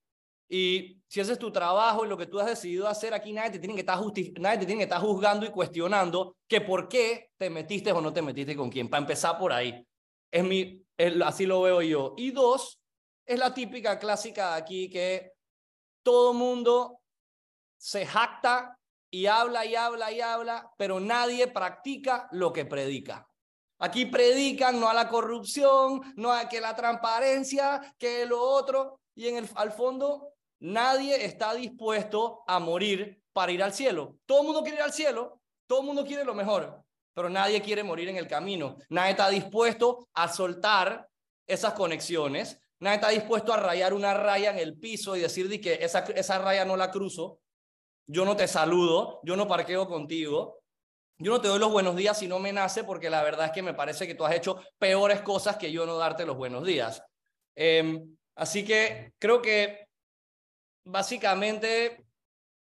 Y 0.48 0.95
si 1.09 1.21
haces 1.21 1.38
tu 1.38 1.51
trabajo 1.53 2.05
y 2.05 2.09
lo 2.09 2.16
que 2.16 2.27
tú 2.27 2.40
has 2.40 2.47
decidido 2.47 2.88
hacer 2.88 3.14
aquí, 3.14 3.33
nadie 3.33 3.53
te 3.53 3.59
tiene 3.59 3.75
que 3.75 3.81
estar, 3.81 3.99
nadie 4.40 4.59
te 4.59 4.66
tiene 4.66 4.79
que 4.81 4.85
estar 4.85 5.01
juzgando 5.01 5.47
y 5.47 5.51
cuestionando 5.51 6.37
que 6.49 6.61
por 6.61 6.88
qué 6.88 7.31
te 7.37 7.49
metiste 7.49 7.92
o 7.92 8.01
no 8.01 8.12
te 8.12 8.23
metiste 8.23 8.57
con 8.57 8.71
quién. 8.71 8.88
Para 8.88 9.03
empezar 9.03 9.38
por 9.38 9.53
ahí. 9.53 9.87
Es 10.31 10.45
mi, 10.45 10.83
es- 10.97 11.21
así 11.23 11.47
lo 11.47 11.62
veo 11.62 11.81
yo. 11.83 12.14
Y 12.16 12.33
dos, 12.33 12.81
es 13.25 13.38
la 13.38 13.55
típica 13.55 13.99
clásica 13.99 14.55
aquí 14.55 14.90
que 14.90 15.33
todo 16.03 16.33
mundo 16.35 17.01
se 17.79 18.05
jacta 18.07 18.77
y 19.11 19.27
habla 19.27 19.64
y 19.64 19.77
habla 19.77 20.11
y 20.12 20.21
habla, 20.21 20.71
pero 20.77 20.99
nadie 21.01 21.47
practica 21.49 22.29
lo 22.33 22.53
que 22.53 22.64
predica. 22.64 23.29
Aquí 23.79 24.07
predican 24.07 24.81
no 24.81 24.88
a 24.88 24.95
la 24.95 25.09
corrupción, 25.09 26.01
no 26.16 26.33
a 26.33 26.49
que 26.49 26.61
la 26.61 26.75
transparencia, 26.75 27.95
que 27.99 28.25
lo 28.27 28.40
otro, 28.40 29.01
y 29.14 29.29
en 29.29 29.37
el, 29.37 29.49
al 29.55 29.71
fondo 29.73 30.36
nadie 30.61 31.25
está 31.25 31.55
dispuesto 31.55 32.42
a 32.47 32.59
morir 32.59 33.23
para 33.33 33.53
ir 33.53 33.62
al 33.62 33.73
cielo. 33.73 34.16
Todo 34.27 34.40
el 34.40 34.47
mundo 34.47 34.62
quiere 34.62 34.79
ir 34.79 34.83
al 34.83 34.92
cielo, 34.92 35.40
todo 35.66 35.81
el 35.81 35.87
mundo 35.87 36.05
quiere 36.05 36.25
lo 36.25 36.35
mejor, 36.35 36.83
pero 37.14 37.29
nadie 37.29 37.61
quiere 37.61 37.83
morir 37.83 38.09
en 38.09 38.16
el 38.16 38.29
camino. 38.29 38.77
Nadie 38.88 39.11
está 39.11 39.29
dispuesto 39.29 40.09
a 40.14 40.29
soltar 40.29 41.09
esas 41.47 41.75
conexiones. 41.75 42.61
Nadie 42.79 42.97
está 42.97 43.09
dispuesto 43.09 43.53
a 43.53 43.57
rayar 43.57 43.95
una 43.95 44.14
raya 44.14 44.51
en 44.51 44.59
el 44.59 44.79
piso 44.79 45.16
y 45.16 45.21
decir 45.21 45.61
que 45.61 45.75
esa, 45.81 46.01
esa 46.01 46.38
raya 46.38 46.64
no 46.64 46.77
la 46.77 46.90
cruzo. 46.90 47.40
Yo 48.07 48.25
no 48.25 48.37
te 48.37 48.47
saludo, 48.47 49.21
yo 49.25 49.37
no 49.37 49.49
parqueo 49.49 49.87
contigo. 49.88 50.61
Yo 51.19 51.33
no 51.33 51.40
te 51.40 51.49
doy 51.49 51.59
los 51.59 51.73
buenos 51.73 51.97
días 51.97 52.19
si 52.19 52.29
no 52.29 52.38
me 52.38 52.53
nace 52.53 52.85
porque 52.85 53.09
la 53.09 53.23
verdad 53.23 53.47
es 53.47 53.53
que 53.53 53.62
me 53.62 53.73
parece 53.73 54.07
que 54.07 54.14
tú 54.14 54.25
has 54.27 54.35
hecho 54.35 54.61
peores 54.79 55.23
cosas 55.23 55.57
que 55.57 55.73
yo 55.73 55.87
no 55.87 55.97
darte 55.97 56.27
los 56.27 56.37
buenos 56.37 56.64
días. 56.64 57.03
Em, 57.55 58.16
así 58.35 58.64
que 58.64 59.14
creo 59.19 59.40
que 59.40 59.86
básicamente 60.87 62.07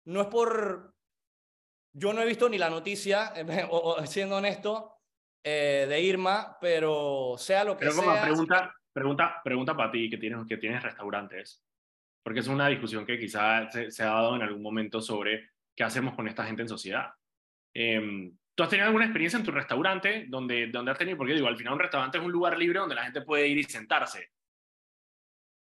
no 0.07 0.23
es 0.23 0.27
por... 0.29 0.95
Yo 1.93 2.13
no 2.13 2.21
he 2.21 2.27
visto 2.27 2.49
ni 2.49 2.59
la 2.59 2.69
noticia, 2.69 3.33
o, 3.71 3.95
o 3.95 4.07
siendo 4.07 4.37
honesto, 4.37 4.97
eh, 5.45 5.87
de 5.89 6.01
Irma, 6.01 6.59
pero 6.61 7.37
sea 7.39 7.63
lo 7.63 7.77
que 7.77 7.87
Pero 7.87 7.95
como 7.97 8.13
sea... 8.13 8.23
pregunta, 8.25 8.75
pregunta, 8.93 9.41
pregunta 9.45 9.77
para 9.77 9.93
ti 9.93 10.11
que 10.11 10.19
tienes, 10.19 10.47
que 10.49 10.57
tienes 10.57 10.83
restaurantes, 10.83 11.65
porque 12.23 12.41
es 12.41 12.49
una 12.49 12.67
discusión 12.69 13.07
que 13.07 13.19
quizá 13.19 13.71
se, 13.71 13.91
se 13.91 14.03
ha 14.03 14.07
dado 14.07 14.35
en 14.35 14.43
algún 14.43 14.61
momento 14.61 15.01
sobre 15.01 15.51
qué 15.77 15.85
hacemos 15.85 16.15
con 16.15 16.27
esta 16.27 16.45
gente 16.45 16.63
en 16.63 16.69
sociedad. 16.69 17.11
Em, 17.73 18.37
¿Tú 18.57 18.63
has 18.63 18.71
tenido 18.71 18.87
alguna 18.87 19.05
experiencia 19.05 19.39
en 19.39 19.45
tu 19.45 19.53
restaurante 19.53 20.25
donde, 20.29 20.69
donde 20.69 20.91
has 20.91 20.99
tenido, 20.99 21.19
porque 21.19 21.35
digo, 21.35 21.47
al 21.47 21.59
final 21.59 21.75
un 21.75 21.81
restaurante 21.81 22.19
es 22.19 22.25
un 22.25 22.33
lugar 22.33 22.57
libre 22.59 22.81
donde 22.81 22.95
la 22.95 23.05
gente 23.05 23.21
puede 23.21 23.47
ir 23.47 23.59
y 23.59 23.65
sentarse. 23.65 24.31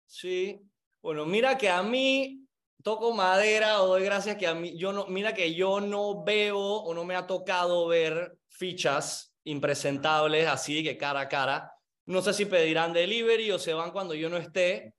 Sí, 0.07 0.59
Bueno, 1.01 1.25
mira 1.25 1.57
que 1.57 1.69
a 1.69 1.83
mí 1.83 2.44
toco 2.85 3.13
madera 3.13 3.81
o 3.81 3.87
doy 3.87 4.03
gracias 4.03 4.37
que 4.37 4.45
a 4.45 4.53
mí, 4.53 4.77
yo 4.77 4.93
no, 4.93 5.07
mira 5.07 5.33
que 5.33 5.55
yo 5.55 5.81
no 5.81 6.23
veo 6.23 6.59
o 6.59 6.93
no 6.93 7.03
me 7.03 7.15
ha 7.15 7.25
tocado 7.25 7.87
ver 7.87 8.37
fichas 8.47 9.33
impresentables 9.43 10.47
así 10.47 10.83
que 10.83 10.95
cara 10.95 11.21
a 11.21 11.27
cara. 11.27 11.73
No 12.05 12.21
sé 12.21 12.31
si 12.33 12.45
pedirán 12.45 12.93
delivery 12.93 13.49
o 13.49 13.57
se 13.57 13.73
van 13.73 13.89
cuando 13.89 14.13
yo 14.13 14.29
no 14.29 14.37
esté, 14.37 14.93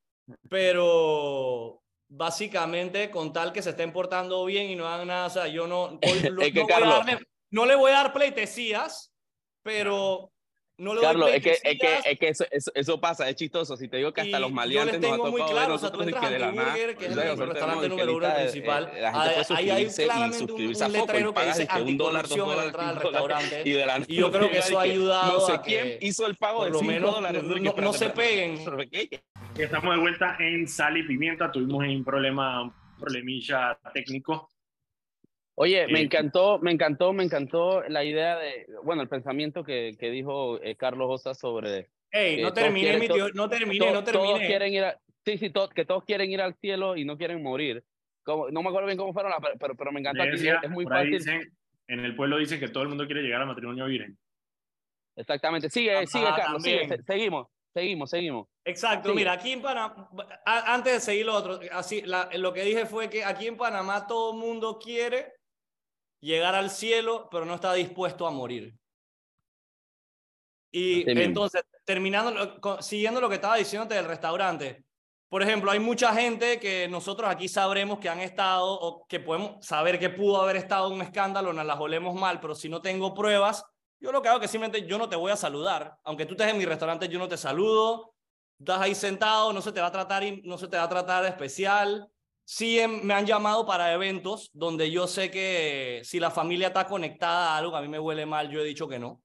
pero 0.49 1.81
básicamente 2.09 3.09
con 3.09 3.33
tal 3.33 3.53
que 3.53 3.63
se 3.63 3.71
estén 3.71 3.93
portando 3.93 4.45
bien 4.45 4.69
y 4.69 4.75
no 4.75 4.89
hagan 4.89 5.07
nada, 5.07 5.27
o 5.27 5.31
sea, 5.31 5.47
yo 5.47 5.69
no, 5.69 5.93
no, 6.33 6.43
Es 6.43 6.53
que, 6.53 6.61
no 6.61 6.67
voy 6.67 6.73
darle- 6.73 7.27
no 7.53 7.67
le 7.67 7.77
voy 7.77 7.93
a 7.93 8.03
dar 8.03 8.13
pleitesías, 8.13 9.15
pero 9.63 10.33
no 10.79 10.93
le 10.95 11.01
doy 11.01 11.07
Carlos, 11.07 11.31
es 11.33 11.43
que, 11.43 11.51
es 11.53 11.61
que, 11.79 12.11
es 12.11 12.19
que 12.19 12.29
eso, 12.29 12.45
eso, 12.51 12.71
eso 12.75 13.01
pasa, 13.01 13.29
es 13.29 13.37
chistoso. 13.37 13.77
Si 13.77 13.89
te 13.89 13.97
digo 13.97 14.13
que 14.13 14.21
hasta 14.21 14.37
Y 14.39 14.41
los 14.41 14.53
maleantes 14.53 15.01
nos 15.01 15.11
ha 15.11 15.15
tengo 15.15 15.31
muy 15.31 15.41
tocado 15.41 15.53
claro, 15.57 15.69
ver 15.69 15.77
o 15.77 15.79
sea, 15.79 15.91
tú 15.91 16.03
entras 16.03 16.21
que 16.21 16.27
a 16.27 16.31
de 16.31 16.39
la 16.39 16.53
nada. 16.53 16.69
Antiburger, 16.69 16.97
que 16.97 17.05
es 17.07 17.11
el 17.11 17.17
nosotros 17.17 17.49
restaurante 17.49 17.89
número 17.89 18.17
uno, 18.17 18.27
el 18.27 18.35
principal, 18.43 18.91
eh, 18.95 19.01
la 19.01 19.13
gente 19.13 19.29
ahí- 19.29 19.45
puede 19.47 19.59
ahí 19.59 19.71
hay 19.71 19.85
suscribirse 19.87 20.03
y 20.03 20.05
claramente 20.07 20.37
un- 20.43 20.49
suscribirse 20.49 20.85
a 20.85 20.87
un 20.87 20.93
letrero 20.93 21.35
que 21.35 21.45
dice 21.47 21.67
que 21.67 21.83
un 21.83 21.97
dólar, 21.97 22.29
dos 22.29 22.39
a 22.39 22.43
dólares, 22.43 22.73
dólares, 22.73 23.03
restaurante. 23.03 23.63
y 23.65 23.71
de 23.73 23.87
la 23.87 23.99
Y 24.07 24.15
yo 24.17 24.31
creo 24.33 24.51
que 24.51 24.59
eso 24.59 24.79
ha 24.79 24.83
ayudado 24.83 25.33
No 25.33 25.41
sé 25.41 25.53
a 25.53 25.63
quién 25.63 25.99
que 25.99 26.07
hizo 26.07 26.27
el 26.27 26.37
pago 26.37 26.65
de 26.65 26.71
lo 26.71 26.79
5 26.81 26.93
menos 26.93 27.15
dólares. 27.15 27.43
no- 27.43 27.93
se 27.93 28.11
peguen. 28.11 28.59
Estamos 29.57 29.95
de 29.95 30.01
vuelta 30.01 30.37
en 30.39 30.69
Sal 30.69 30.99
y 30.99 31.03
Pimienta. 31.05 31.51
Tuvimos 31.51 31.83
un 31.87 32.05
problema, 32.05 32.63
un 32.65 32.73
problemilla 33.01 33.79
técnico. 33.95 34.51
Oye, 35.59 35.87
me 35.89 36.01
Eh, 36.01 36.03
encantó, 36.05 36.59
me 36.59 36.71
encantó, 36.71 37.13
me 37.15 37.25
encantó 37.25 37.83
la 37.89 38.05
idea 38.05 38.37
de, 38.37 38.67
bueno, 38.85 39.01
el 39.03 39.09
pensamiento 39.09 39.65
que, 39.65 39.97
que 39.99 40.11
dijo 40.11 40.61
eh, 40.63 40.77
Carlos 40.77 41.09
Osa 41.11 41.35
sobre 41.35 41.89
Ey, 42.11 42.37
que 42.37 42.43
no 42.43 42.49
todos 42.53 42.65
terminé, 42.65 42.91
quieren- 42.91 43.01
mi 43.01 43.09
tío, 43.09 43.29
no 43.35 43.49
terminé, 43.49 43.91
no 43.93 44.05
todos 44.05 44.39
quieren 44.41 44.73
ir 44.75 44.85
a, 44.85 45.01
sí, 45.25 45.39
sí, 45.39 45.49
to- 45.51 45.71
que 45.71 45.87
todos 45.87 46.05
quieren 46.05 46.31
ir 46.31 46.43
al 46.43 46.55
cielo 46.57 46.95
y 46.97 47.05
no 47.07 47.17
quieren 47.17 47.43
morir. 47.43 47.83
Como, 48.23 48.51
no 48.51 48.63
me 48.63 48.69
acuerdo 48.69 48.87
bien 48.87 48.99
cómo 48.99 49.15
fueron 49.15 49.31
las, 49.33 49.41
pero, 49.59 49.75
pero 49.77 49.93
me 49.93 50.01
encanta 50.01 50.25
decía, 50.27 50.61
es 50.63 50.71
muy 50.71 50.85
fácil. 50.85 51.13
dicen, 51.13 51.41
en 51.89 52.01
el 52.01 52.15
pueblo 52.15 52.37
dicen 52.37 52.61
que 52.61 52.69
todo 52.69 52.83
el 52.83 52.91
mundo 52.91 53.07
quiere 53.07 53.23
llegar 53.23 53.41
al 53.41 53.47
matrimonio 53.47 53.87
virgen. 53.87 54.19
Exactamente, 55.17 55.71
sigue, 55.71 56.07
sigue, 56.07 56.27
Carlos, 56.37 56.63
sigue, 56.63 56.81
también. 56.81 57.01
se- 57.01 57.13
seguimos, 57.13 57.47
seguimos, 57.73 58.11
seguimos. 58.11 58.49
Exacto, 58.67 59.09
Sigue. 59.09 59.21
mira, 59.21 59.33
aquí 59.33 59.53
en 59.53 59.63
Panamá, 59.63 60.11
antes 60.45 60.93
de 60.93 61.01
seguir 61.01 61.25
lo 61.25 61.35
otro, 61.35 61.61
así, 61.73 62.03
la- 62.03 62.29
lo 62.37 62.53
que 62.53 62.63
dije 62.65 62.85
fue 62.85 63.09
que 63.09 63.25
aquí 63.25 63.47
en 63.47 63.57
Panamá 63.57 64.07
todo 64.07 64.33
el 64.35 64.39
mundo 64.39 64.79
quiere 64.79 65.33
llegar 66.27 66.55
al 66.55 66.71
cielo, 66.71 67.29
pero 67.31 67.45
no 67.45 67.55
está 67.55 67.73
dispuesto 67.73 68.27
a 68.27 68.31
morir. 68.31 68.75
Y 70.73 71.09
entonces, 71.09 71.63
terminando, 71.85 72.59
siguiendo 72.81 73.21
lo 73.21 73.29
que 73.29 73.37
estaba 73.37 73.57
diciéndote 73.57 73.95
del 73.95 74.05
restaurante, 74.05 74.85
por 75.29 75.43
ejemplo, 75.43 75.71
hay 75.71 75.81
mucha 75.81 76.13
gente 76.15 76.61
que 76.61 76.87
nosotros 76.89 77.31
aquí 77.31 77.49
sabremos 77.49 77.99
que 77.99 78.09
han 78.09 78.21
estado 78.21 78.69
o 78.69 79.07
que 79.07 79.19
podemos 79.19 79.65
saber 79.65 79.99
que 79.99 80.11
pudo 80.11 80.41
haber 80.41 80.57
estado 80.57 80.89
un 80.91 81.03
escándalo, 81.03 81.53
nos 81.53 81.65
las 81.65 81.81
olemos 81.81 82.15
mal, 82.15 82.41
pero 82.41 82.55
si 82.55 82.69
no 82.69 82.81
tengo 82.83 83.15
pruebas, 83.15 83.65
yo 83.99 84.13
lo 84.13 84.21
que 84.21 84.29
hago 84.29 84.39
es 84.39 84.43
que 84.43 84.49
simplemente 84.49 84.87
yo 84.87 84.99
no 84.99 85.09
te 85.09 85.17
voy 85.17 85.33
a 85.33 85.37
saludar. 85.37 85.97
Aunque 86.05 86.27
tú 86.27 86.35
estés 86.35 86.49
en 86.49 86.59
mi 86.59 86.65
restaurante, 86.65 87.09
yo 87.09 87.19
no 87.19 87.29
te 87.29 87.37
saludo. 87.37 88.15
Estás 88.59 88.81
ahí 88.81 88.95
sentado, 88.95 89.53
no 89.53 89.61
se 89.63 89.73
te 89.73 89.81
va 89.81 89.89
a 89.89 89.93
tratar, 89.93 90.23
no 90.45 90.59
se 90.59 90.69
te 90.69 90.77
va 90.77 90.85
a 90.85 90.89
tratar 90.89 91.23
de 91.23 91.31
especial. 91.31 92.09
Sí 92.49 92.79
em- 92.79 93.03
me 93.03 93.13
han 93.13 93.27
llamado 93.27 93.67
para 93.67 93.93
eventos 93.93 94.51
donde 94.55 94.89
yo 94.93 95.09
sé 95.09 95.33
que 95.33 96.01
si 96.05 96.21
la 96.21 96.31
familia 96.31 96.69
está 96.69 96.87
conectada 96.87 97.51
a 97.55 97.59
algo 97.59 97.75
a 97.77 97.83
mí 97.83 97.89
me 97.89 97.99
huele 97.99 98.25
mal, 98.25 98.49
yo 98.49 98.61
he 98.61 98.65
dicho 98.65 98.87
que 98.89 99.01
no. 99.01 99.21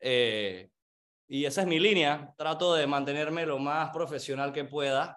Eh, 0.00 0.68
y 1.28 1.44
esa 1.44 1.60
es 1.60 1.66
mi 1.68 1.78
línea. 1.78 2.32
Trato 2.36 2.74
de 2.74 2.86
mantenerme 2.88 3.46
lo 3.46 3.60
más 3.60 3.90
profesional 3.90 4.52
que 4.52 4.64
pueda. 4.64 5.16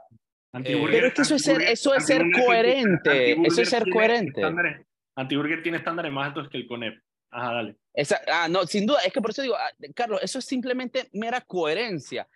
Antiburger- 0.54 0.92
Pero 0.92 1.08
es 1.08 1.14
que 1.16 1.22
eso 1.24 1.36
es 1.36 1.42
ser- 1.44 1.62
eso 1.64 1.94
es 1.96 2.06
ser 2.06 2.22
coherente, 2.32 3.10
Antiburger 3.10 3.48
eso 3.52 3.62
es 3.64 3.70
ser 3.70 3.84
tiene 3.84 3.96
coherente. 3.98 4.42
estándares- 4.42 4.86
Antiburger 5.16 5.64
tiene 5.64 5.78
estándares 5.80 6.12
más 6.12 6.28
altos 6.28 6.50
que 6.50 6.58
el 6.58 6.68
CONEP. 6.68 7.02
Ajá, 7.32 7.54
dale. 7.54 7.76
Esa, 7.94 8.22
ah, 8.32 8.48
no, 8.48 8.66
sin 8.66 8.86
duda, 8.86 9.00
es 9.06 9.12
que 9.12 9.22
por 9.22 9.32
eso 9.32 9.42
digo, 9.42 9.56
ah, 9.56 9.72
Carlos, 9.96 10.20
eso 10.24 10.38
es 10.40 10.46
simplemente 10.46 11.10
mera 11.14 11.42
coherencia. 11.42 12.28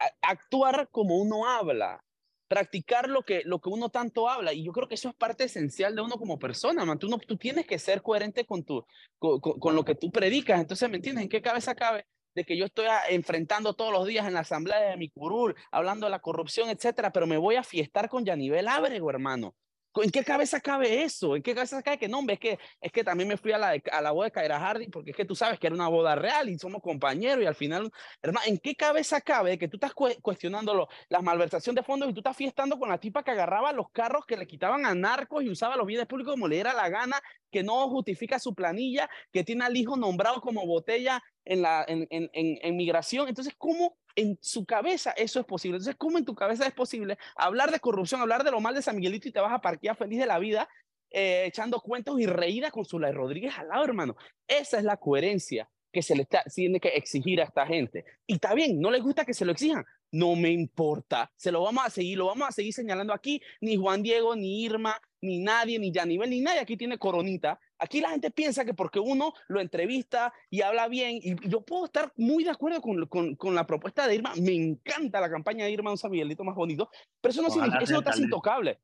A- 0.00 0.30
actuar 0.30 0.88
como 0.90 1.16
uno 1.16 1.48
habla, 1.48 2.00
practicar 2.48 3.08
lo 3.08 3.22
que, 3.22 3.42
lo 3.44 3.60
que 3.60 3.68
uno 3.68 3.90
tanto 3.90 4.28
habla. 4.28 4.52
Y 4.52 4.64
yo 4.64 4.72
creo 4.72 4.88
que 4.88 4.96
eso 4.96 5.08
es 5.08 5.14
parte 5.14 5.44
esencial 5.44 5.94
de 5.94 6.02
uno 6.02 6.16
como 6.16 6.38
persona, 6.38 6.84
man. 6.84 6.98
Tú, 6.98 7.08
no, 7.08 7.18
tú 7.18 7.36
tienes 7.36 7.66
que 7.66 7.78
ser 7.78 8.02
coherente 8.02 8.44
con, 8.44 8.64
tu, 8.64 8.84
con, 9.18 9.76
lo 9.76 9.84
que 9.84 9.94
tú 9.94 10.10
predicas. 10.10 10.60
Entonces, 10.60 10.88
¿me 10.90 10.96
entiendes? 10.96 11.22
¿En 11.24 11.28
qué 11.28 11.42
cabeza 11.42 11.74
cabe? 11.74 12.06
de 12.34 12.44
que 12.44 12.56
yo 12.56 12.66
estoy 12.66 12.86
ah, 12.86 13.00
enfrentando 13.08 13.74
todos 13.74 13.92
los 13.92 14.06
días 14.06 14.24
en 14.26 14.34
la 14.34 14.40
asamblea 14.40 14.78
de 14.90 14.96
mi 14.96 15.08
curul, 15.08 15.56
hablando 15.72 16.06
de 16.06 16.10
la 16.10 16.20
corrupción, 16.20 16.68
etcétera, 16.68 17.10
pero 17.10 17.26
me 17.26 17.36
voy 17.36 17.56
a 17.56 17.64
fiestar 17.64 18.08
con 18.08 18.24
Yanivel 18.24 18.68
Ábrego, 18.68 19.10
hermano. 19.10 19.56
¿En 19.94 20.10
qué 20.10 20.22
cabeza 20.22 20.60
cabe 20.60 21.02
eso? 21.02 21.34
¿En 21.34 21.42
qué 21.42 21.54
cabeza 21.54 21.82
cabe 21.82 21.98
que 21.98 22.08
no? 22.08 22.20
Es 22.28 22.38
que, 22.38 22.58
es 22.80 22.92
que 22.92 23.02
también 23.02 23.28
me 23.28 23.36
fui 23.36 23.52
a 23.52 23.58
la, 23.58 23.76
a 23.90 24.00
la 24.00 24.10
boda 24.12 24.26
de 24.26 24.32
Kaira 24.32 24.60
Hardy 24.60 24.88
porque 24.88 25.10
es 25.10 25.16
que 25.16 25.24
tú 25.24 25.34
sabes 25.34 25.58
que 25.58 25.66
era 25.66 25.74
una 25.74 25.88
boda 25.88 26.14
real 26.14 26.48
y 26.48 26.58
somos 26.58 26.80
compañeros 26.82 27.42
y 27.42 27.46
al 27.46 27.54
final, 27.54 27.90
hermano, 28.22 28.46
¿en 28.46 28.58
qué 28.58 28.74
cabeza 28.76 29.20
cabe 29.20 29.58
que 29.58 29.66
tú 29.66 29.76
estás 29.76 29.92
cue- 29.94 30.20
cuestionando 30.22 30.88
las 31.08 31.22
malversaciones 31.22 31.82
de 31.82 31.86
fondos 31.86 32.08
y 32.10 32.12
tú 32.12 32.20
estás 32.20 32.36
fiestando 32.36 32.78
con 32.78 32.88
la 32.88 32.98
tipa 32.98 33.22
que 33.24 33.32
agarraba 33.32 33.72
los 33.72 33.90
carros 33.90 34.24
que 34.26 34.36
le 34.36 34.46
quitaban 34.46 34.86
a 34.86 34.94
narcos 34.94 35.42
y 35.42 35.50
usaba 35.50 35.76
los 35.76 35.86
bienes 35.86 36.06
públicos 36.06 36.34
como 36.34 36.46
le 36.48 36.56
diera 36.56 36.74
la 36.74 36.88
gana, 36.88 37.20
que 37.50 37.62
no 37.62 37.88
justifica 37.88 38.38
su 38.38 38.54
planilla, 38.54 39.08
que 39.32 39.42
tiene 39.42 39.64
al 39.64 39.76
hijo 39.76 39.96
nombrado 39.96 40.40
como 40.40 40.66
botella 40.66 41.22
en, 41.44 41.62
la, 41.62 41.84
en, 41.88 42.06
en, 42.10 42.28
en 42.32 42.76
migración? 42.76 43.26
Entonces, 43.28 43.54
¿cómo 43.56 43.96
en 44.18 44.38
su 44.40 44.64
cabeza 44.64 45.12
eso 45.12 45.40
es 45.40 45.46
posible? 45.46 45.76
Entonces, 45.76 45.96
¿cómo 45.96 46.18
en 46.18 46.24
tu 46.24 46.34
cabeza 46.34 46.66
es 46.66 46.72
posible 46.72 47.18
hablar 47.36 47.70
de 47.70 47.80
corrupción, 47.80 48.20
hablar 48.20 48.44
de 48.44 48.50
lo 48.50 48.60
mal 48.60 48.74
de 48.74 48.82
San 48.82 48.96
Miguelito 48.96 49.28
y 49.28 49.32
te 49.32 49.40
vas 49.40 49.52
a 49.52 49.60
parquear 49.60 49.96
feliz 49.96 50.18
de 50.18 50.26
la 50.26 50.38
vida 50.38 50.68
eh, 51.10 51.44
echando 51.46 51.80
cuentos 51.80 52.20
y 52.20 52.26
reída 52.26 52.70
con 52.70 52.84
Zulay 52.84 53.12
Rodríguez 53.12 53.56
al 53.58 53.68
lado, 53.68 53.84
hermano? 53.84 54.16
Esa 54.46 54.78
es 54.78 54.84
la 54.84 54.96
coherencia 54.96 55.68
que 55.92 56.02
se 56.02 56.14
le 56.14 56.22
está, 56.22 56.42
tiene 56.54 56.80
que 56.80 56.88
exigir 56.88 57.40
a 57.40 57.44
esta 57.44 57.66
gente. 57.66 58.04
Y 58.26 58.34
está 58.34 58.54
bien, 58.54 58.80
no 58.80 58.90
les 58.90 59.02
gusta 59.02 59.24
que 59.24 59.34
se 59.34 59.44
lo 59.44 59.52
exijan. 59.52 59.84
No 60.10 60.36
me 60.36 60.50
importa, 60.50 61.30
se 61.36 61.52
lo 61.52 61.62
vamos 61.62 61.84
a 61.86 61.90
seguir, 61.90 62.18
lo 62.18 62.26
vamos 62.26 62.48
a 62.48 62.52
seguir 62.52 62.72
señalando 62.72 63.12
aquí. 63.12 63.40
Ni 63.60 63.76
Juan 63.76 64.02
Diego, 64.02 64.34
ni 64.34 64.64
Irma, 64.64 65.00
ni 65.20 65.38
nadie, 65.38 65.78
ni 65.78 65.92
Yanivel, 65.92 66.30
ni 66.30 66.40
nadie 66.40 66.60
aquí 66.60 66.76
tiene 66.76 66.98
coronita. 66.98 67.60
Aquí 67.78 68.00
la 68.00 68.10
gente 68.10 68.30
piensa 68.30 68.64
que 68.64 68.74
porque 68.74 68.98
uno 68.98 69.32
lo 69.48 69.60
entrevista 69.60 70.32
y 70.50 70.62
habla 70.62 70.88
bien, 70.88 71.20
y 71.22 71.48
yo 71.48 71.60
puedo 71.60 71.84
estar 71.84 72.12
muy 72.16 72.44
de 72.44 72.50
acuerdo 72.50 72.80
con, 72.80 73.06
con, 73.06 73.36
con 73.36 73.54
la 73.54 73.66
propuesta 73.66 74.06
de 74.06 74.16
Irma, 74.16 74.32
me 74.40 74.52
encanta 74.54 75.20
la 75.20 75.30
campaña 75.30 75.64
de 75.64 75.70
Irma, 75.70 75.90
un 75.90 75.98
San 75.98 76.10
Miguelito 76.10 76.42
más 76.44 76.56
bonito, 76.56 76.90
pero 77.20 77.30
eso 77.32 77.42
no, 77.42 77.50
significa, 77.50 77.84
eso 77.84 77.92
no 77.92 77.98
está 78.00 78.10
alcalde. 78.10 78.24
intocable. 78.26 78.78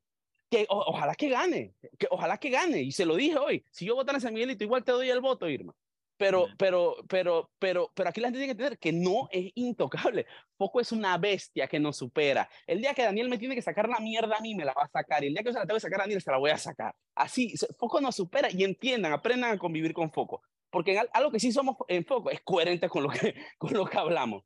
Que 0.49 0.65
o- 0.69 0.85
ojalá 0.87 1.15
que 1.15 1.27
gane, 1.29 1.73
que 1.97 2.07
ojalá 2.09 2.37
que 2.37 2.49
gane, 2.49 2.81
y 2.81 2.91
se 2.91 3.05
lo 3.05 3.15
dije 3.15 3.37
hoy, 3.37 3.65
si 3.71 3.85
yo 3.85 3.95
votara 3.95 4.17
en 4.17 4.21
San 4.21 4.33
Miguelito, 4.33 4.63
igual 4.63 4.83
te 4.83 4.91
doy 4.91 5.09
el 5.09 5.19
voto, 5.19 5.49
Irma. 5.49 5.73
Pero, 6.17 6.47
pero, 6.57 6.95
pero, 7.09 7.51
pero, 7.59 7.91
pero 7.93 8.09
aquí 8.09 8.21
la 8.21 8.27
gente 8.27 8.39
tiene 8.39 8.53
que 8.55 8.63
entender 8.63 8.79
que 8.79 8.93
no 8.93 9.27
es 9.31 9.51
intocable. 9.55 10.25
Foco 10.57 10.79
es 10.79 10.91
una 10.91 11.17
bestia 11.17 11.67
que 11.67 11.79
nos 11.79 11.97
supera. 11.97 12.49
El 12.65 12.79
día 12.79 12.93
que 12.93 13.03
Daniel 13.03 13.27
me 13.27 13.37
tiene 13.37 13.55
que 13.55 13.61
sacar 13.61 13.89
la 13.89 13.99
mierda 13.99 14.37
a 14.37 14.41
mí, 14.41 14.55
me 14.55 14.63
la 14.63 14.73
va 14.73 14.83
a 14.83 14.87
sacar. 14.87 15.23
Y 15.23 15.27
el 15.27 15.33
día 15.33 15.43
que 15.43 15.49
yo 15.49 15.53
se 15.53 15.59
la 15.59 15.65
tengo 15.65 15.75
que 15.75 15.81
sacar 15.81 15.99
a 15.99 16.03
Daniel, 16.03 16.21
se 16.21 16.31
la 16.31 16.37
voy 16.37 16.51
a 16.51 16.57
sacar. 16.57 16.95
Así, 17.15 17.53
Foco 17.77 17.99
nos 17.99 18.15
supera 18.15 18.49
y 18.49 18.63
entiendan, 18.63 19.11
aprendan 19.11 19.51
a 19.51 19.57
convivir 19.57 19.93
con 19.93 20.11
Foco. 20.11 20.41
Porque 20.69 21.01
algo 21.13 21.31
que 21.31 21.39
sí 21.39 21.51
somos 21.51 21.75
en 21.87 22.05
Foco 22.05 22.29
es 22.29 22.41
coherente 22.41 22.87
con 22.87 23.03
lo 23.03 23.09
que, 23.09 23.35
con 23.57 23.73
lo 23.73 23.85
que 23.85 23.97
hablamos. 23.97 24.43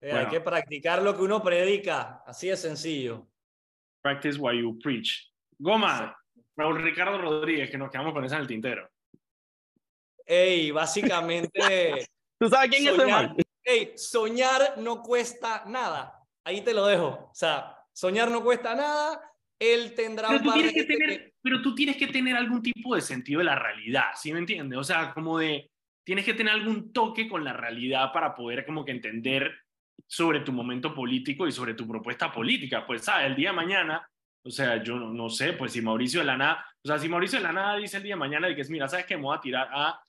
Eh, 0.00 0.10
Bueno. 0.10 0.18
Hay 0.18 0.26
que 0.26 0.40
practicar 0.40 1.02
lo 1.02 1.14
que 1.14 1.22
uno 1.22 1.42
predica, 1.42 2.22
así 2.26 2.48
de 2.48 2.56
sencillo. 2.56 3.28
Practice 4.02 4.38
what 4.38 4.54
you 4.54 4.78
preach. 4.78 5.32
Goma, 5.58 6.16
Raúl 6.56 6.82
Ricardo 6.82 7.18
Rodríguez, 7.18 7.70
que 7.70 7.78
nos 7.78 7.90
quedamos 7.90 8.12
con 8.12 8.24
esa 8.24 8.36
en 8.36 8.42
el 8.42 8.48
tintero. 8.48 8.91
Ey, 10.26 10.70
básicamente, 10.70 11.60
¿Tú 12.40 12.48
sabes 12.48 12.70
quién 12.70 12.82
es 12.82 12.88
ese 12.94 13.00
soñar, 13.02 13.28
man? 13.28 13.36
ey, 13.64 13.92
soñar 13.96 14.74
no 14.78 15.02
cuesta 15.02 15.64
nada. 15.66 16.18
Ahí 16.44 16.60
te 16.62 16.74
lo 16.74 16.86
dejo. 16.86 17.28
O 17.30 17.34
sea, 17.34 17.76
soñar 17.92 18.30
no 18.30 18.42
cuesta 18.42 18.74
nada. 18.74 19.20
Él 19.60 19.94
tendrá 19.94 20.28
Pero 20.28 20.38
un 20.40 20.44
tú, 20.44 20.50
par 20.50 20.62
de 20.62 20.72
que 20.72 20.84
tener, 20.84 21.08
que- 21.10 21.32
pero 21.40 21.62
tú 21.62 21.74
tienes 21.74 21.96
que 21.96 22.08
tener 22.08 22.36
algún 22.36 22.60
tipo 22.62 22.94
de 22.96 23.00
sentido 23.00 23.38
de 23.38 23.44
la 23.44 23.54
realidad, 23.56 24.06
¿sí 24.16 24.32
me 24.32 24.40
entiendes? 24.40 24.76
O 24.78 24.82
sea, 24.84 25.12
como 25.14 25.38
de, 25.38 25.70
tienes 26.04 26.24
que 26.24 26.34
tener 26.34 26.52
algún 26.54 26.92
toque 26.92 27.28
con 27.28 27.44
la 27.44 27.52
realidad 27.52 28.12
para 28.12 28.34
poder 28.34 28.66
como 28.66 28.84
que 28.84 28.90
entender 28.90 29.52
sobre 30.08 30.40
tu 30.40 30.52
momento 30.52 30.92
político 30.94 31.46
y 31.46 31.52
sobre 31.52 31.74
tu 31.74 31.86
propuesta 31.86 32.32
política. 32.32 32.84
Pues, 32.84 33.04
¿sabes? 33.04 33.26
El 33.28 33.36
día 33.36 33.50
de 33.50 33.56
mañana, 33.56 34.08
o 34.44 34.50
sea, 34.50 34.82
yo 34.82 34.96
no, 34.96 35.12
no 35.12 35.28
sé, 35.30 35.52
pues 35.52 35.72
si 35.72 35.80
Mauricio 35.80 36.18
de 36.20 36.26
la 36.26 36.36
nada, 36.36 36.66
o 36.84 36.88
sea, 36.88 36.98
si 36.98 37.08
Mauricio 37.08 37.38
de 37.38 37.44
la 37.44 37.52
nada 37.52 37.76
dice 37.76 37.98
el 37.98 38.02
día 38.02 38.14
de 38.14 38.18
mañana 38.20 38.48
de 38.48 38.56
que 38.56 38.62
es, 38.62 38.70
mira, 38.70 38.88
¿sabes 38.88 39.06
qué? 39.06 39.16
Me 39.16 39.22
voy 39.22 39.36
a 39.36 39.40
tirar 39.40 39.68
a 39.72 40.02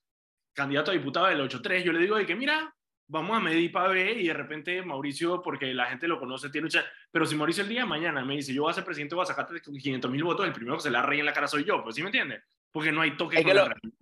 candidato 0.54 0.92
a 0.92 0.94
diputado 0.94 1.28
del 1.28 1.42
8-3, 1.42 1.84
yo 1.84 1.92
le 1.92 2.00
digo 2.00 2.16
de 2.18 2.26
que, 2.26 2.36
mira, 2.36 2.74
vamos 3.08 3.36
a 3.38 3.40
medir 3.40 3.72
para 3.72 3.90
ver 3.90 4.18
y 4.18 4.28
de 4.28 4.34
repente 4.34 4.82
Mauricio, 4.82 5.42
porque 5.42 5.74
la 5.74 5.86
gente 5.88 6.08
lo 6.08 6.20
conoce, 6.20 6.50
tiene 6.50 6.66
mucha... 6.66 6.84
Pero 7.12 7.26
si 7.26 7.36
Mauricio 7.36 7.64
el 7.64 7.70
día 7.70 7.82
de 7.82 7.86
mañana 7.88 8.24
me 8.24 8.36
dice, 8.36 8.54
yo 8.54 8.64
voy 8.64 8.72
a 8.72 8.74
ser 8.74 8.86
presidente, 8.86 9.16
voy 9.16 9.24
a 9.24 9.28
sacarte 9.28 9.60
500 9.62 10.10
mil 10.10 10.24
votos, 10.24 10.46
el 10.46 10.54
primero 10.54 10.78
que 10.78 10.84
se 10.84 10.90
la 10.92 11.02
rey 11.02 11.20
en 11.20 11.26
la 11.26 11.34
cara 11.34 11.48
soy 11.48 11.64
yo, 11.66 11.84
pues 11.84 11.96
¿sí 11.96 12.02
me 12.02 12.08
entiendes? 12.08 12.44
Porque 12.72 12.92
no 12.92 13.02
hay 13.02 13.16
toque 13.18 13.38
Es 13.38 13.44
con 13.44 13.50
que 13.52 13.56
la 13.56 13.62
lo- 13.64 13.68
realidad. 13.70 13.98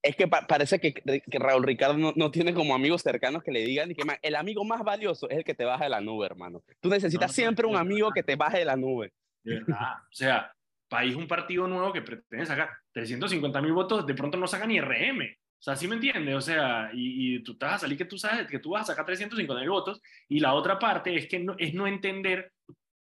Es 0.00 0.14
que 0.14 0.28
pa- 0.28 0.46
parece 0.46 0.78
que, 0.80 0.94
que 0.94 1.38
Raúl 1.40 1.64
Ricardo 1.64 1.98
no, 1.98 2.12
no 2.14 2.30
tiene 2.30 2.54
como 2.54 2.74
amigos 2.74 3.02
cercanos 3.02 3.42
que 3.42 3.50
le 3.50 3.60
digan 3.64 3.90
y 3.90 3.94
que 3.96 4.04
"Man, 4.04 4.16
el 4.22 4.36
amigo 4.36 4.64
más 4.64 4.82
valioso 4.84 5.28
es 5.28 5.38
el 5.38 5.44
que 5.44 5.54
te 5.54 5.64
baja 5.64 5.84
de 5.84 5.90
la 5.90 6.00
nube, 6.00 6.24
hermano. 6.24 6.62
Tú 6.80 6.88
necesitas 6.88 7.30
no, 7.30 7.34
siempre 7.34 7.66
un 7.66 7.76
amigo 7.76 8.12
que 8.12 8.22
te 8.22 8.36
baje 8.36 8.58
de 8.58 8.64
la 8.64 8.76
nube. 8.76 9.12
De 9.42 9.54
verdad. 9.54 9.96
O 10.04 10.12
sea, 10.12 10.52
país, 10.88 11.16
un 11.16 11.26
partido 11.26 11.66
nuevo 11.66 11.92
que 11.92 12.00
pretende 12.02 12.46
sacar 12.46 12.70
350 12.92 13.60
mil 13.60 13.72
votos, 13.72 14.06
de 14.06 14.14
pronto 14.14 14.38
no 14.38 14.46
saca 14.46 14.66
ni 14.66 14.80
RM. 14.80 15.36
O 15.58 15.62
sea, 15.62 15.74
¿sí 15.74 15.88
me 15.88 15.96
entiendes? 15.96 16.34
O 16.36 16.40
sea, 16.40 16.90
y, 16.92 17.36
y 17.36 17.42
tú 17.42 17.56
vas 17.58 17.74
a 17.74 17.78
salir 17.80 17.98
que 17.98 18.04
tú 18.04 18.16
sabes 18.16 18.46
que 18.46 18.60
tú 18.60 18.70
vas 18.70 18.82
a 18.82 18.92
sacar 18.92 19.04
350 19.04 19.60
mil 19.60 19.70
votos. 19.70 20.00
Y 20.28 20.38
la 20.38 20.54
otra 20.54 20.78
parte 20.78 21.16
es 21.16 21.26
que 21.26 21.40
no, 21.40 21.56
es 21.58 21.74
no 21.74 21.86
entender, 21.88 22.52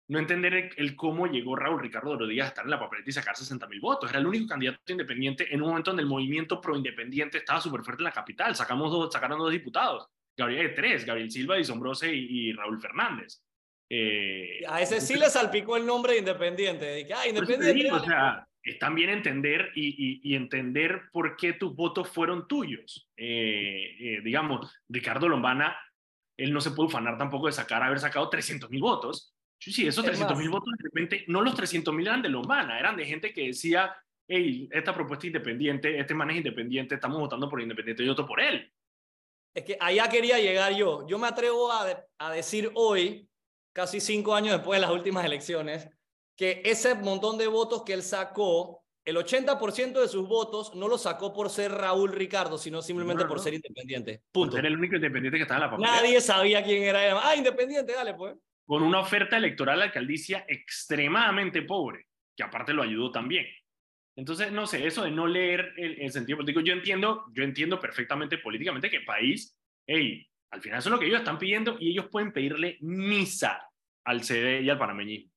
no 0.10 0.20
entender 0.20 0.54
el, 0.54 0.70
el 0.76 0.96
cómo 0.96 1.26
llegó 1.28 1.56
Raúl 1.56 1.82
Ricardo 1.82 2.18
Rodríguez 2.18 2.46
a 2.46 2.48
estar 2.50 2.66
en 2.66 2.72
la 2.72 2.80
papeleta 2.80 3.10
y 3.10 3.14
sacar 3.14 3.36
60 3.38 3.66
mil 3.68 3.80
votos. 3.80 4.10
Era 4.10 4.20
el 4.20 4.28
único 4.28 4.48
candidato 4.48 4.80
independiente 4.88 5.54
en 5.54 5.62
un 5.62 5.70
momento 5.70 5.92
donde 5.92 6.04
el 6.04 6.10
movimiento 6.10 6.60
pro-independiente 6.60 7.38
estaba 7.38 7.62
súper 7.62 7.82
fuerte 7.82 8.02
en 8.02 8.06
la 8.06 8.12
capital. 8.12 8.56
Sacamos 8.56 8.92
dos, 8.92 9.14
sacaron 9.14 9.40
dos 9.40 9.52
diputados. 9.52 10.06
Gabriel 10.36 10.74
tres, 10.76 11.06
Gabriel 11.06 11.32
Silva, 11.32 11.56
Dison 11.56 11.80
Brose 11.80 12.14
y, 12.14 12.50
y 12.50 12.54
Raúl 12.54 12.80
Fernández. 12.82 13.42
Eh, 13.90 14.62
A 14.68 14.82
ese 14.82 15.00
sí 15.00 15.16
le 15.16 15.30
salpicó 15.30 15.78
el 15.78 15.86
nombre 15.86 16.14
de 16.14 16.20
Independiente. 16.20 16.86
De 16.86 17.06
que, 17.06 17.14
ah, 17.14 17.28
Independiente. 17.28 17.74
digo, 17.74 17.96
o 17.96 18.00
sea, 18.04 18.46
es 18.64 18.80
también 18.80 19.10
entender 19.10 19.72
y, 19.76 19.88
y- 19.90 20.22
y 20.24 20.36
entender 20.36 21.04
por 21.12 21.36
qué 21.36 21.54
tus 21.54 21.76
votos 21.76 22.10
fueron 22.10 22.48
tuyos. 22.48 23.10
Eh, 23.18 23.96
eh, 24.00 24.22
digamos, 24.24 24.74
Ricardo 24.90 25.28
Lombana, 25.28 25.76
él 26.38 26.54
no 26.54 26.62
se 26.62 26.72
puede 26.72 26.88
ufanar 26.88 27.18
tampoco 27.18 27.48
de 27.48 27.54
sacar, 27.54 27.84
haber 27.84 28.00
sacado 28.00 28.30
300 28.30 28.70
mil 28.70 28.82
votos. 28.82 29.36
Sí, 29.60 29.88
esos 29.88 30.04
Es 30.06 30.12
300 30.12 30.38
mil 30.38 30.50
votos 30.50 30.74
de 30.78 30.84
repente, 30.84 31.24
no 31.28 31.42
los 31.42 31.56
300 31.56 31.94
mil 31.94 32.08
eran 32.08 32.22
de 32.22 32.30
Lombana, 32.30 32.80
eran 32.80 32.96
de 32.98 33.06
gente 33.06 33.34
que 33.34 33.48
decía, 33.48 33.96
hey, 34.28 34.68
esta 34.72 34.94
propuesta 34.94 35.26
es 35.26 35.28
independiente, 35.34 35.98
este 36.00 36.14
man 36.14 36.32
es 36.32 36.38
independiente, 36.38 36.96
estamos 36.96 37.20
votando 37.20 37.50
por 37.50 37.62
independiente, 37.62 38.04
yo 38.04 38.12
voto 38.12 38.26
por 38.26 38.42
él. 38.42 38.72
Es 39.56 39.64
que 39.64 39.78
allá 39.80 40.10
quería 40.10 40.40
llegar 40.40 40.74
yo. 40.76 41.06
Yo 41.08 41.20
me 41.20 41.28
atrevo 41.28 41.72
a, 41.72 41.86
de- 41.86 41.98
a 42.18 42.32
decir 42.32 42.72
hoy, 42.74 43.30
casi 43.74 44.00
cinco 44.02 44.36
años 44.36 44.54
después 44.54 44.78
de 44.78 44.82
las 44.88 44.92
últimas 44.96 45.24
elecciones, 45.26 45.90
que 46.36 46.62
ese 46.66 46.96
montón 46.96 47.38
de 47.38 47.48
votos 47.48 47.84
que 47.84 47.94
él 47.94 48.04
sacó, 48.04 48.84
el 49.06 49.18
80% 49.18 50.00
de 50.00 50.08
sus 50.08 50.28
votos 50.28 50.74
no 50.76 50.88
lo 50.88 50.98
sacó 50.98 51.34
por 51.34 51.50
ser 51.50 51.72
Raúl 51.72 52.12
Ricardo, 52.14 52.58
sino 52.58 52.82
simplemente 52.82 53.24
No, 53.24 53.28
no, 53.28 53.30
por 53.30 53.40
ser 53.40 53.54
independiente. 53.54 54.22
Punto. 54.32 54.56
ser 54.56 54.66
el 54.66 54.78
único 54.78 54.96
independiente 54.96 55.38
que 55.38 55.44
estaba 55.44 55.58
en 55.60 55.64
la 55.64 55.72
papeleta. 55.72 55.96
Nadie 55.96 56.22
sabía 56.22 56.64
quién 56.64 56.84
era. 56.84 57.06
él. 57.06 57.18
Ah, 57.22 57.36
independiente, 57.36 57.94
dale 57.94 58.14
pues. 58.14 58.36
con 58.66 58.82
una 58.82 59.00
oferta 59.00 59.38
electoral 59.38 59.80
la 59.80 59.86
alcaldicia 59.86 60.46
extremadamente 60.48 61.64
pobre, 61.64 62.08
que 62.36 62.44
aparte 62.44 62.74
lo 62.74 62.82
ayudó 62.82 63.12
también. 63.12 63.46
Entonces, 64.16 64.52
no 64.52 64.68
sé, 64.68 64.86
eso 64.86 65.04
de 65.04 65.12
no 65.12 65.28
leer 65.28 65.74
el, 65.76 66.00
el 66.00 66.12
sentido 66.12 66.38
político, 66.38 66.62
yo 66.62 66.74
entiendo, 66.74 67.26
yo 67.34 67.44
entiendo 67.44 67.80
perfectamente 67.80 68.38
políticamente 68.38 68.90
que 68.90 68.98
el 68.98 69.06
país, 69.06 69.58
hey, 69.88 70.26
al 70.52 70.62
final 70.62 70.80
eso 70.80 70.90
es 70.90 70.94
lo 70.94 71.00
que 71.00 71.08
ellos 71.08 71.20
están 71.20 71.40
pidiendo 71.40 71.78
y 71.80 71.90
ellos 71.92 72.08
pueden 72.12 72.32
pedirle 72.32 72.78
misa 72.82 73.68
al 74.06 74.24
CD 74.24 74.62
y 74.62 74.70
al 74.70 74.78
panameñismo. 74.78 75.33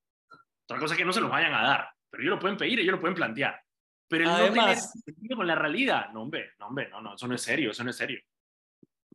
Otra 0.68 0.78
cosa 0.80 0.94
es 0.94 0.98
que 0.98 1.04
no 1.04 1.12
se 1.12 1.20
los 1.20 1.30
vayan 1.30 1.54
a 1.54 1.62
dar, 1.62 1.88
pero 2.10 2.22
ellos 2.22 2.34
lo 2.34 2.40
pueden 2.40 2.56
pedir, 2.56 2.80
ellos 2.80 2.92
lo 2.92 3.00
pueden 3.00 3.14
plantear. 3.14 3.60
Pero 4.08 4.24
el 4.24 4.30
no 4.30 4.36
tener 4.36 4.50
Además- 4.50 4.92
con 5.34 5.46
la 5.46 5.54
realidad, 5.54 6.10
no, 6.12 6.22
hombre, 6.22 6.52
no, 6.58 6.68
hombre, 6.68 6.88
no, 6.88 7.00
no, 7.00 7.14
eso 7.14 7.26
no 7.26 7.34
es 7.34 7.42
serio, 7.42 7.70
eso 7.70 7.82
no 7.84 7.90
es 7.90 7.96
serio. 7.96 8.20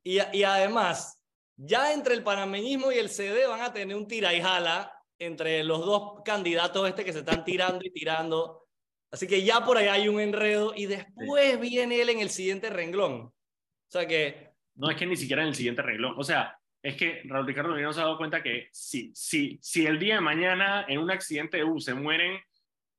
Y, 0.04 0.20
y 0.34 0.44
además, 0.44 1.22
ya 1.58 1.94
entre 1.94 2.14
el 2.16 2.24
panameñismo 2.24 2.92
y 2.92 2.98
el 2.98 3.10
CD 3.10 3.46
van 3.48 3.62
a 3.62 3.72
tener 3.74 3.96
un 3.96 4.08
tira 4.08 4.34
y 4.34 4.42
jala 4.42 4.94
entre 5.20 5.64
los 5.64 5.86
dos 5.86 6.22
candidatos 6.26 6.88
este 6.90 7.06
que 7.06 7.14
se 7.14 7.20
están 7.20 7.44
tirando 7.46 7.80
y 7.86 7.92
tirando. 7.92 8.68
Así 9.12 9.28
que 9.28 9.44
ya 9.44 9.64
por 9.64 9.78
ahí 9.78 9.88
hay 9.88 10.08
un 10.08 10.20
enredo 10.20 10.74
y 10.76 10.86
después 10.88 11.60
viene 11.60 12.02
él 12.02 12.10
en 12.10 12.20
el 12.22 12.30
siguiente 12.30 12.70
renglón. 12.70 13.14
O 13.24 13.92
sea 13.92 14.08
que 14.08 14.54
No 14.76 14.90
es 14.90 14.98
que 14.98 15.06
ni 15.06 15.16
siquiera 15.18 15.42
en 15.44 15.50
el 15.50 15.56
siguiente 15.56 15.82
renglón. 15.82 16.16
O 16.18 16.24
sea, 16.24 16.58
es 16.84 16.96
que 16.96 17.22
Raúl 17.26 17.46
Ricardo 17.48 17.76
no 17.78 17.94
se 17.94 18.00
ha 18.00 18.04
dado 18.04 18.18
cuenta 18.18 18.42
que 18.42 18.68
si, 18.72 19.12
si, 19.14 19.60
si 19.62 19.86
el 19.86 20.00
día 20.00 20.16
de 20.16 20.22
mañana 20.22 20.86
en 20.88 21.00
un 21.00 21.12
accidente 21.12 21.58
de 21.58 21.64
bus 21.64 21.86
se 21.86 21.94
mueren 21.94 22.40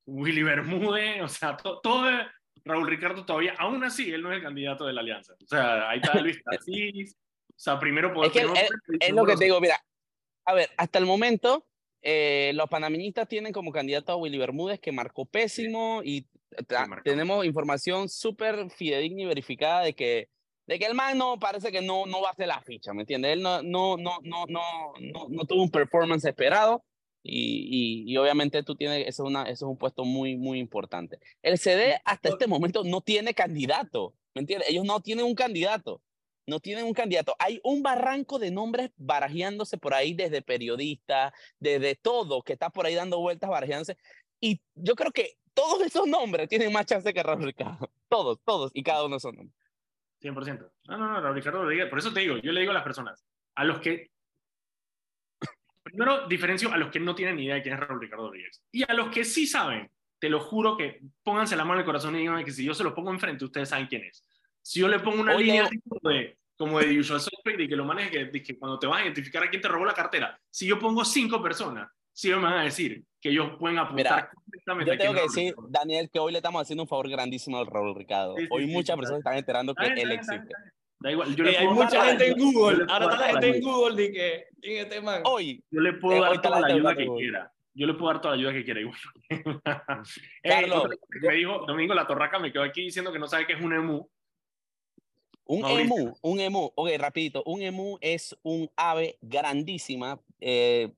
Willy 0.05 0.43
Bermúdez, 0.43 1.21
o 1.21 1.27
sea, 1.27 1.55
to- 1.57 1.79
todo 1.81 2.09
Raúl 2.65 2.87
Ricardo 2.87 3.25
todavía, 3.25 3.55
aún 3.57 3.83
así, 3.83 4.11
él 4.11 4.21
no 4.21 4.31
es 4.31 4.37
el 4.37 4.43
candidato 4.43 4.85
de 4.85 4.93
la 4.93 5.01
alianza. 5.01 5.33
O 5.33 5.47
sea, 5.47 5.89
ahí 5.89 5.99
está 6.01 6.19
Luis 6.21 6.41
Tarcís. 6.43 7.15
O 7.49 7.59
sea, 7.59 7.79
primero 7.79 8.13
por 8.13 8.25
Es 8.25 8.31
que 8.31 8.39
es, 8.39 8.69
es 8.99 9.11
lo 9.11 9.25
que 9.25 9.35
te 9.35 9.45
digo, 9.45 9.59
mira, 9.61 9.75
a 10.45 10.53
ver, 10.53 10.69
hasta 10.77 10.99
el 10.99 11.05
momento 11.05 11.65
eh, 12.01 12.51
los 12.55 12.67
panameñistas 12.69 13.27
tienen 13.27 13.53
como 13.53 13.71
candidato 13.71 14.11
a 14.11 14.15
Willy 14.17 14.37
Bermúdez 14.37 14.79
que 14.79 14.91
marcó 14.91 15.25
pésimo 15.25 16.01
y 16.03 16.27
marcó. 16.69 17.03
tenemos 17.03 17.45
información 17.45 18.09
súper 18.09 18.69
fidedigna 18.71 19.21
y 19.21 19.25
verificada 19.25 19.81
de 19.83 19.93
que 19.93 20.29
de 20.67 20.79
que 20.79 20.85
el 20.85 20.93
man 20.93 21.17
no 21.17 21.39
parece 21.39 21.71
que 21.71 21.81
no, 21.81 22.05
no 22.05 22.21
va 22.21 22.29
a 22.29 22.31
hacer 22.31 22.47
la 22.47 22.61
ficha, 22.61 22.93
¿me 22.93 23.01
entiendes? 23.01 23.33
Él 23.33 23.41
no, 23.41 23.61
no, 23.61 23.97
no, 23.97 24.17
no, 24.23 24.45
no, 24.47 24.93
no, 24.99 25.27
no 25.29 25.45
tuvo 25.45 25.63
un 25.63 25.71
performance 25.71 26.25
esperado 26.25 26.83
y, 27.21 28.03
y, 28.05 28.11
y 28.11 28.17
obviamente 28.17 28.63
tú 28.63 28.75
tienes, 28.75 29.07
eso 29.07 29.23
es, 29.23 29.29
una, 29.29 29.43
eso 29.43 29.65
es 29.65 29.69
un 29.69 29.77
puesto 29.77 30.05
muy, 30.05 30.35
muy 30.37 30.59
importante. 30.59 31.19
El 31.41 31.57
CD 31.57 32.01
hasta 32.05 32.29
este 32.29 32.47
momento 32.47 32.83
no 32.83 33.01
tiene 33.01 33.33
candidato, 33.33 34.13
¿me 34.33 34.41
entiendes? 34.41 34.69
Ellos 34.69 34.85
no 34.85 34.99
tienen 35.01 35.25
un 35.25 35.35
candidato 35.35 36.01
no 36.45 36.59
tienen 36.59 36.85
un 36.85 36.93
candidato. 36.93 37.35
Hay 37.39 37.59
un 37.63 37.83
barranco 37.83 38.39
de 38.39 38.51
nombres 38.51 38.91
barajeándose 38.97 39.77
por 39.77 39.93
ahí 39.93 40.13
desde 40.13 40.41
periodistas, 40.41 41.33
desde 41.59 41.95
todo 41.95 42.41
que 42.41 42.53
está 42.53 42.69
por 42.69 42.85
ahí 42.85 42.95
dando 42.95 43.19
vueltas 43.19 43.49
barajeándose. 43.49 43.97
Y 44.39 44.61
yo 44.75 44.95
creo 44.95 45.11
que 45.11 45.37
todos 45.53 45.81
esos 45.85 46.07
nombres 46.07 46.49
tienen 46.49 46.71
más 46.71 46.85
chance 46.85 47.13
que 47.13 47.23
Raúl 47.23 47.43
Ricardo. 47.43 47.89
Todos, 48.09 48.39
todos 48.45 48.71
y 48.73 48.83
cada 48.83 49.05
uno 49.05 49.19
son 49.19 49.35
nombres. 49.35 49.62
100%. 50.23 50.71
No, 50.87 50.97
no, 50.97 51.21
no, 51.21 51.33
Ricardo 51.33 51.61
Rodríguez. 51.61 51.89
Por 51.89 51.99
eso 51.99 52.13
te 52.13 52.21
digo, 52.21 52.37
yo 52.37 52.51
le 52.51 52.61
digo 52.61 52.71
a 52.71 52.75
las 52.75 52.83
personas, 52.83 53.25
a 53.55 53.63
los 53.63 53.79
que. 53.79 54.09
Primero, 55.83 56.27
diferencio 56.27 56.71
a 56.71 56.77
los 56.77 56.89
que 56.89 56.99
no 56.99 57.13
tienen 57.13 57.35
ni 57.35 57.45
idea 57.45 57.55
de 57.55 57.61
quién 57.61 57.75
es 57.75 57.79
Raúl 57.81 57.99
Ricardo 57.99 58.27
Rodríguez. 58.27 58.63
Y 58.71 58.89
a 58.89 58.93
los 58.93 59.09
que 59.09 59.25
sí 59.25 59.45
saben, 59.45 59.91
te 60.17 60.29
lo 60.29 60.39
juro 60.39 60.77
que 60.77 61.01
pónganse 61.21 61.57
la 61.57 61.65
mano 61.65 61.75
en 61.75 61.79
el 61.81 61.85
corazón 61.85 62.15
y 62.15 62.19
díganme 62.19 62.45
que 62.45 62.51
si 62.51 62.63
yo 62.63 62.73
se 62.73 62.83
los 62.83 62.93
pongo 62.93 63.11
enfrente, 63.11 63.43
ustedes 63.43 63.69
saben 63.69 63.87
quién 63.87 64.05
es. 64.05 64.25
Si 64.61 64.79
yo 64.79 64.87
le 64.87 64.99
pongo 64.99 65.21
una 65.21 65.35
Oye, 65.35 65.43
línea 65.43 65.69
de, 66.01 66.37
como 66.55 66.79
de 66.79 66.97
usual 66.97 67.19
suspect 67.19 67.59
y 67.59 67.67
que 67.67 67.75
lo 67.75 67.83
maneje, 67.83 68.31
que, 68.31 68.41
que 68.41 68.57
cuando 68.57 68.79
te 68.79 68.87
vas 68.87 68.99
a 68.99 69.03
identificar 69.03 69.43
a 69.43 69.49
quién 69.49 69.61
te 69.61 69.67
robó 69.67 69.83
la 69.83 69.93
cartera, 69.93 70.39
si 70.49 70.65
yo 70.65 70.79
pongo 70.79 71.03
cinco 71.03 71.43
personas, 71.43 71.91
sí 72.13 72.29
me 72.29 72.35
van 72.35 72.53
a 72.53 72.63
decir 72.63 73.03
que 73.19 73.29
ellos 73.29 73.51
pueden 73.59 73.77
apuntar 73.79 73.95
Mira, 74.15 74.31
completamente 74.33 74.91
Yo 74.91 74.97
tengo 74.97 75.13
que 75.13 75.21
decir, 75.21 75.49
Ricardo. 75.51 75.67
Daniel, 75.69 76.09
que 76.11 76.19
hoy 76.19 76.31
le 76.31 76.37
estamos 76.39 76.61
haciendo 76.61 76.83
un 76.83 76.89
favor 76.89 77.09
grandísimo 77.09 77.57
al 77.57 77.67
Raúl 77.67 77.95
Ricardo. 77.95 78.35
Sí, 78.37 78.43
sí, 78.43 78.47
hoy 78.51 78.65
sí, 78.65 78.71
muchas 78.71 78.95
sí, 78.95 78.99
personas 78.99 79.19
está 79.19 79.29
están 79.31 79.37
enterando 79.39 79.75
que 79.75 79.85
él 80.01 80.11
existe. 80.11 80.53
Da 80.99 81.11
igual, 81.11 81.35
yo 81.35 81.43
le 81.43 81.57
hay 81.57 81.65
puedo 81.65 81.83
mucha 81.83 81.97
dar- 81.97 82.07
gente 82.09 82.27
en 82.27 82.37
Google. 82.37 82.77
le 82.85 82.91
Ahora 82.91 83.05
está 83.05 83.17
la 83.19 83.27
gente 83.41 83.57
en. 83.57 83.63
Google 83.63 83.95
de 84.03 84.11
que 84.13 84.45
¿quién 84.61 84.77
es 84.77 84.83
este 84.83 85.01
man? 85.01 85.21
Hoy, 85.25 85.63
Yo 85.69 85.81
le 85.81 85.93
puedo 85.93 86.17
Eh, 86.17 86.21
dar 86.29 86.41
toda 86.41 86.59
la 86.61 86.67
ayuda 86.67 86.95
que 86.95 87.07
quiera. 87.07 87.51
Yo 87.73 87.87
le 87.87 87.93
puedo 87.95 88.13
dar 88.13 88.21
toda 88.21 88.35
la 88.35 88.39
ayuda 88.41 88.53
que 88.53 88.63
quiera. 88.63 88.79
igual. 88.81 88.97
Ey, 89.29 89.39
Carlos, 90.43 90.89
me 91.21 91.33
dijo 91.35 91.65
Domingo 91.65 91.93
La 91.93 92.05
Torraca, 92.07 92.39
me 92.39 92.51
quedó 92.53 92.63
aquí 92.63 92.83
diciendo 92.83 93.11
que 93.11 93.19
no 93.19 93.27
sabe 93.27 93.47
qué 93.47 93.53
es 93.53 93.61
un 93.61 93.73
emu. 93.73 94.07
Un 95.45 95.61
Mauricio. 95.61 95.83
emu, 95.95 96.13
un 96.21 96.39
emu, 96.39 96.71
ok, 96.75 96.89
rapidito, 96.97 97.43
un 97.45 97.61
emu 97.61 97.97
es 97.99 98.37
un 98.43 98.69
ave 98.77 99.17
grandísima, 99.21 100.19
eh, 100.39 100.93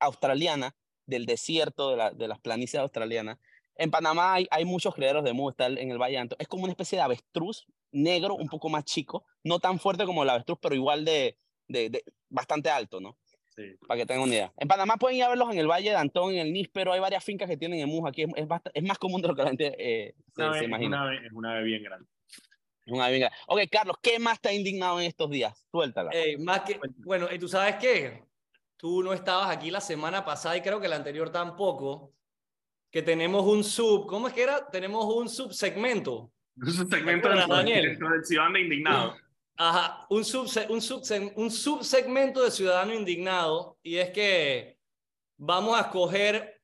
australiana, 0.00 0.74
del 1.06 1.26
desierto, 1.26 1.90
de, 1.90 1.96
la- 1.96 2.10
de 2.10 2.28
las 2.28 2.40
planicies 2.40 2.80
australianas. 2.80 3.38
En 3.76 3.90
Panamá 3.90 4.34
hay, 4.34 4.46
hay 4.50 4.64
muchos 4.64 4.94
criaderos 4.94 5.22
de 5.24 5.32
está 5.50 5.66
en 5.66 5.90
el 5.90 5.98
Valle 5.98 6.18
Alto. 6.18 6.36
Es 6.38 6.48
como 6.48 6.64
una 6.64 6.72
especie 6.72 6.96
de 6.98 7.02
avestruz 7.02 7.66
negro, 7.92 8.34
un 8.34 8.48
poco 8.48 8.68
más 8.68 8.84
chico, 8.84 9.24
no 9.44 9.58
tan 9.60 9.78
fuerte 9.78 10.04
como 10.04 10.22
el 10.22 10.30
avestruz, 10.30 10.58
pero 10.60 10.74
igual 10.74 11.04
de, 11.04 11.36
de, 11.68 11.90
de- 11.90 12.04
bastante 12.28 12.70
alto, 12.70 13.00
¿no? 13.00 13.16
Sí. 13.54 13.62
Para 13.86 13.98
que 14.00 14.06
tengan 14.06 14.24
una 14.24 14.34
idea. 14.34 14.52
En 14.58 14.68
Panamá 14.68 14.96
pueden 14.96 15.16
ir 15.16 15.24
a 15.24 15.28
verlos 15.30 15.50
en 15.50 15.58
el 15.58 15.66
Valle 15.70 15.90
de 15.90 15.96
Antón, 15.96 16.32
en 16.32 16.40
el 16.40 16.52
Níspero, 16.52 16.92
hay 16.92 17.00
varias 17.00 17.24
fincas 17.24 17.48
que 17.48 17.56
tienen 17.56 17.80
emus 17.80 18.06
aquí, 18.06 18.22
es, 18.22 18.28
es, 18.36 18.46
es 18.74 18.82
más 18.82 18.98
común 18.98 19.22
de 19.22 19.28
lo 19.28 19.34
que 19.34 19.42
la 19.42 19.48
gente 19.48 19.74
eh, 19.78 20.14
se, 20.34 20.42
Una 20.42 20.52
se 20.52 20.58
ave- 20.58 20.60
es, 20.60 20.68
imagina. 20.68 20.88
una 20.88 21.02
ave, 21.06 21.26
es 21.26 21.32
una 21.32 21.52
ave 21.52 21.62
bien 21.64 21.82
grande. 21.82 22.08
Una 22.88 23.04
ave 23.06 23.16
bien 23.18 23.28
grande. 23.28 23.38
Ok, 23.48 23.60
Carlos, 23.70 23.96
¿qué 24.02 24.18
más 24.18 24.40
te 24.40 24.48
ha 24.50 24.52
indignado 24.52 25.00
en 25.00 25.06
estos 25.06 25.30
días? 25.30 25.66
Suéltala. 25.70 26.10
Ey, 26.12 26.36
más 26.36 26.60
que, 26.62 26.78
bueno, 27.04 27.28
¿y 27.32 27.38
tú 27.38 27.48
sabes 27.48 27.76
qué? 27.76 28.24
Tú 28.76 29.02
no 29.02 29.12
estabas 29.12 29.50
aquí 29.50 29.70
la 29.70 29.80
semana 29.80 30.24
pasada 30.24 30.56
y 30.56 30.60
creo 30.62 30.80
que 30.80 30.88
la 30.88 30.96
anterior 30.96 31.30
tampoco. 31.30 32.12
Que 32.90 33.02
tenemos 33.02 33.44
un 33.44 33.64
sub, 33.64 34.06
¿cómo 34.06 34.28
es 34.28 34.34
que 34.34 34.42
era? 34.42 34.68
Tenemos 34.70 35.04
un 35.14 35.28
subsegmento. 35.28 36.30
Un 36.56 36.72
segmento 36.72 37.28
acuerdas, 37.28 37.48
del, 37.48 37.56
Daniel? 37.56 37.98
del 37.98 38.24
Ciudadano 38.24 38.58
Indignado. 38.58 39.16
Ajá, 39.58 40.06
un, 40.10 40.22
subse- 40.22 40.68
un, 40.70 40.80
subse- 40.80 41.32
un 41.36 41.50
subsegmento 41.50 42.42
de 42.42 42.50
Ciudadano 42.50 42.94
Indignado 42.94 43.78
y 43.82 43.96
es 43.96 44.10
que 44.10 44.78
vamos 45.38 45.76
a 45.76 45.82
escoger 45.82 46.60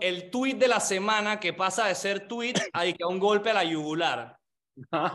el 0.00 0.30
tweet 0.30 0.54
de 0.54 0.68
la 0.68 0.80
semana 0.80 1.40
que 1.40 1.52
pasa 1.52 1.86
de 1.86 1.94
ser 1.94 2.26
tweet 2.28 2.54
a 2.72 2.82
a 2.82 3.06
un 3.08 3.18
golpe 3.18 3.50
a 3.50 3.54
la 3.54 3.64
yugular. 3.64 4.37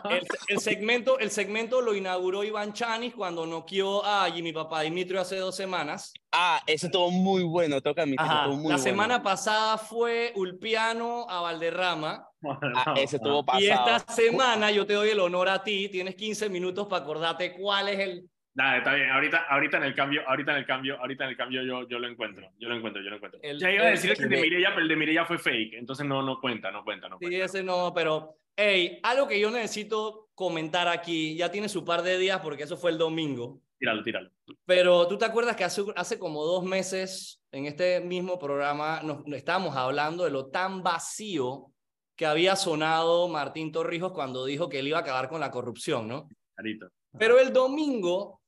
El, 0.10 0.22
el 0.50 0.60
segmento, 0.60 1.20
el 1.20 1.32
segmento 1.32 1.82
lo 1.82 1.96
inauguró 1.96 2.44
Iván 2.44 2.74
Chanis 2.74 3.14
cuando 3.14 3.46
noqueó 3.46 4.04
a 4.06 4.30
Jimmy 4.32 4.52
Papá 4.54 4.82
Dimitrio 4.82 5.22
hace 5.22 5.38
dos 5.38 5.56
semanas. 5.56 6.14
Ah, 6.32 6.62
ese 6.68 6.88
estuvo 6.88 7.10
muy 7.12 7.44
bueno, 7.44 7.80
toca 7.82 8.06
muy 8.06 8.16
La 8.18 8.48
bueno. 8.48 8.78
semana 8.78 9.24
pasada 9.24 9.78
fue 9.78 10.34
Ulpiano 10.36 11.26
a 11.30 11.42
Valderrama 11.42 12.28
Ah, 12.76 12.94
ese 12.98 13.16
estuvo 13.18 13.46
pasado. 13.46 13.64
Y 13.64 13.70
esta 13.70 14.00
semana 14.14 14.70
yo 14.72 14.86
te 14.86 14.94
doy 14.94 15.10
el 15.10 15.20
honor 15.20 15.48
a 15.50 15.64
ti, 15.64 15.88
tienes 15.90 16.16
15 16.16 16.50
minutos 16.50 16.88
para 16.88 17.04
acordarte 17.04 17.54
cuál 17.54 17.88
es 17.90 18.00
el... 18.00 18.30
Dale, 18.56 18.80
está 18.80 18.94
bien. 18.94 19.10
Ahorita, 19.10 19.46
ahorita 19.50 19.78
en 19.78 19.84
el 19.84 19.96
cambio, 19.96 20.22
ahorita 20.28 20.52
en 20.52 20.58
el 20.58 20.66
cambio, 20.68 21.00
ahorita 21.00 21.24
en 21.24 21.30
el 21.32 21.38
cambio 21.38 21.64
yo, 21.64 21.88
yo 21.90 21.98
lo 21.98 22.08
encuentro. 22.08 22.50
Yo 22.60 22.70
lo 22.70 22.76
encuentro, 22.76 23.02
yo 23.02 23.10
lo 23.10 23.16
encuentro. 23.16 23.40
El- 23.42 23.58
ya 23.60 23.72
iba 23.72 23.84
a 23.86 23.88
decir 23.88 24.14
que 24.14 24.24
el 24.24 24.30
de 24.30 24.36
el 24.36 24.42
de- 24.42 24.48
Mireia, 24.50 24.70
pero 24.72 24.82
el 24.82 24.88
de 24.90 24.96
Mireia 24.96 25.26
fue 25.26 25.40
fake. 25.40 25.74
Entonces 25.76 26.06
no, 26.06 26.22
no 26.22 26.40
cuenta, 26.40 26.70
no 26.70 26.84
cuenta, 26.84 27.10
no 27.10 27.18
Sí, 27.18 27.26
cuenta. 27.26 27.46
ese 27.46 27.64
no, 27.64 27.92
pero, 27.96 28.36
hey, 28.56 29.00
algo 29.04 29.28
que 29.28 29.40
yo 29.40 29.52
necesito 29.52 30.30
comentar 30.36 30.88
aquí, 30.88 31.36
ya 31.36 31.52
tiene 31.52 31.70
su 31.70 31.84
par 31.84 32.02
de 32.02 32.18
días 32.18 32.40
porque 32.42 32.64
eso 32.64 32.78
fue 32.78 32.92
el 32.92 32.98
domingo, 32.98 33.62
Tíralo, 33.78 34.04
tíralo. 34.04 34.32
pero 34.66 35.08
tú 35.08 35.18
te 35.18 35.26
acuerdas 35.26 35.56
que 35.56 35.64
hace, 35.64 35.84
hace 35.96 36.18
como 36.18 36.44
dos 36.44 36.64
meses 36.64 37.42
en 37.52 37.66
este 37.66 38.00
mismo 38.00 38.40
programa 38.40 39.02
nos, 39.04 39.26
nos 39.26 39.38
estábamos 39.38 39.76
hablando 39.76 40.24
de 40.24 40.32
lo 40.32 40.48
tan 40.48 40.82
vacío 40.84 41.74
que 42.16 42.26
había 42.26 42.56
sonado 42.56 43.28
Martín 43.28 43.72
Torrijos 43.72 44.12
cuando 44.12 44.46
dijo 44.46 44.70
que 44.70 44.80
él 44.80 44.88
iba 44.88 45.00
a 45.00 45.02
acabar 45.02 45.30
con 45.30 45.40
la 45.40 45.52
corrupción, 45.52 46.08
¿no? 46.08 46.28
Clarito. 46.56 46.90
Pero 47.18 47.40
el 47.40 47.52
domingo, 47.52 48.42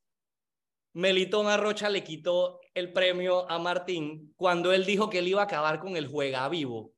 Melitón 0.93 1.47
Arrocha 1.47 1.89
le 1.89 2.03
quitó 2.03 2.61
el 2.73 2.93
premio 2.93 3.49
a 3.49 3.59
Martín 3.59 4.33
cuando 4.35 4.71
él 4.71 4.85
dijo 4.85 5.09
que 5.09 5.19
él 5.19 5.27
iba 5.27 5.41
a 5.41 5.45
acabar 5.45 5.79
con 5.79 5.97
el 5.97 6.07
juega 6.07 6.47
vivo. 6.49 6.77
O 6.77 6.93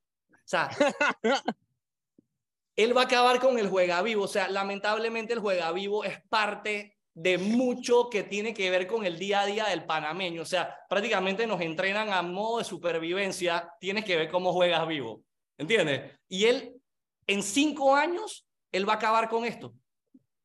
sea, 0.46 0.70
él 2.78 2.96
va 2.96 3.02
a 3.02 3.06
acabar 3.06 3.40
con 3.40 3.60
el 3.60 3.70
juega 3.70 4.02
vivo. 4.02 4.24
O 4.24 4.28
sea, 4.28 4.48
lamentablemente 4.48 5.34
el 5.34 5.40
juega 5.40 5.72
vivo 5.74 6.06
es 6.06 6.22
parte 6.30 6.98
de 7.14 7.38
mucho 7.38 8.10
que 8.10 8.24
tiene 8.24 8.54
que 8.54 8.70
ver 8.70 8.88
con 8.88 9.06
el 9.06 9.18
día 9.18 9.42
a 9.42 9.46
día 9.46 9.66
del 9.66 9.86
panameño. 9.86 10.44
O 10.44 10.46
sea, 10.46 10.78
prácticamente 10.88 11.46
nos 11.48 11.60
entrenan 11.60 12.14
a 12.14 12.22
modo 12.22 12.60
de 12.60 12.64
supervivencia. 12.64 13.74
Tienes 13.82 14.06
que 14.06 14.16
ver 14.16 14.30
cómo 14.30 14.54
juegas 14.54 14.88
vivo. 14.88 15.24
¿Entiendes? 15.58 16.14
Y 16.30 16.46
él, 16.46 16.80
en 17.26 17.44
cinco 17.44 17.96
años, 17.96 18.46
él 18.72 18.88
va 18.88 18.94
a 18.94 18.98
acabar 18.98 19.28
con 19.28 19.44
esto. 19.44 19.74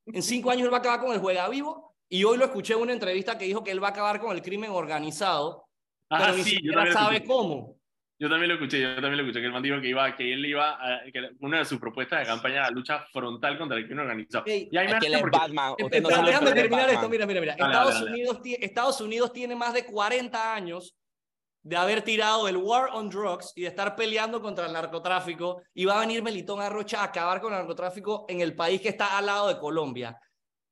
En 0.06 0.22
cinco 0.22 0.50
años 0.50 0.64
él 0.64 0.72
va 0.72 0.78
a 0.78 0.80
acabar 0.80 1.00
con 1.00 1.12
el 1.12 1.20
juega 1.20 1.48
vivo. 1.48 1.94
Y 2.08 2.24
hoy 2.24 2.38
lo 2.38 2.46
escuché 2.46 2.72
en 2.74 2.80
una 2.80 2.92
entrevista 2.92 3.38
que 3.38 3.44
dijo 3.44 3.62
que 3.62 3.70
él 3.70 3.82
va 3.82 3.88
a 3.88 3.90
acabar 3.90 4.20
con 4.20 4.32
el 4.32 4.42
crimen 4.42 4.70
organizado, 4.70 5.68
Ah, 6.12 6.18
pero 6.18 6.36
ni 6.36 6.44
sí, 6.44 6.50
siquiera 6.50 6.92
sabe 6.92 7.24
cómo. 7.24 7.76
Yo 8.22 8.28
también 8.28 8.50
lo 8.50 8.54
escuché, 8.54 8.80
yo 8.80 8.94
también 8.94 9.16
lo 9.16 9.22
escuché, 9.24 9.40
que 9.40 9.46
el 9.46 9.52
man 9.52 9.62
dijo 9.64 9.80
que, 9.80 9.88
iba, 9.88 10.14
que 10.14 10.32
él 10.32 10.46
iba, 10.46 10.74
a, 10.80 11.02
que 11.12 11.30
una 11.40 11.58
de 11.58 11.64
sus 11.64 11.80
propuestas 11.80 12.20
de 12.20 12.26
campaña 12.26 12.54
era 12.54 12.64
la 12.66 12.70
lucha 12.70 13.00
frontal 13.12 13.58
contra 13.58 13.76
el 13.76 13.84
crimen 13.84 14.04
organizado. 14.04 14.44
Ey, 14.46 14.68
y 14.70 14.76
hace 14.76 15.08
es 15.12 15.20
porque- 15.20 15.38
Batman. 15.38 15.74
No 15.76 16.22
déjame 16.24 16.52
terminar 16.52 16.88
esto, 16.88 17.08
mira, 17.08 17.26
mira, 17.26 17.40
mira. 17.40 17.56
Dale, 17.58 17.72
Estados, 17.72 17.94
dale, 17.94 18.04
dale. 18.06 18.12
Unidos, 18.22 18.40
Estados 18.60 19.00
Unidos 19.00 19.32
tiene 19.32 19.56
más 19.56 19.74
de 19.74 19.84
40 19.84 20.54
años 20.54 20.94
de 21.64 21.76
haber 21.76 22.02
tirado 22.02 22.46
el 22.46 22.56
war 22.58 22.90
on 22.92 23.10
drugs 23.10 23.52
y 23.56 23.62
de 23.62 23.68
estar 23.68 23.96
peleando 23.96 24.40
contra 24.40 24.66
el 24.66 24.72
narcotráfico 24.72 25.62
y 25.74 25.84
va 25.84 25.96
a 25.96 26.00
venir 26.00 26.22
Melitón 26.22 26.60
Arrocha 26.60 27.00
a 27.00 27.04
acabar 27.06 27.40
con 27.40 27.52
el 27.52 27.58
narcotráfico 27.58 28.24
en 28.28 28.40
el 28.40 28.54
país 28.54 28.80
que 28.80 28.88
está 28.90 29.18
al 29.18 29.26
lado 29.26 29.48
de 29.48 29.58
Colombia. 29.58 30.16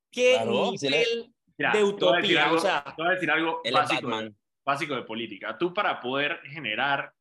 ¿Qué 0.09 0.35
Claro, 0.41 0.71
si 0.77 0.87
le- 0.89 0.99
nivel 0.99 1.33
Mira, 1.57 1.71
de 1.73 1.77
te 1.79 1.83
voy 1.83 1.91
a 1.91 1.91
decir 1.91 2.37
utopía? 2.37 2.43
algo- 2.45 2.55
O 2.55 2.59
sea, 2.59 2.83
te 2.83 3.01
voy 3.01 3.07
a 3.07 3.13
decir 3.13 3.31
algo 3.31 3.61
básico, 3.73 4.07
Batman. 4.07 4.35
Básico 4.65 4.95
de 4.95 5.03
política. 5.03 5.57
Tú 5.57 5.73
para 5.73 5.99
poder 5.99 6.39
generar, 6.45 7.13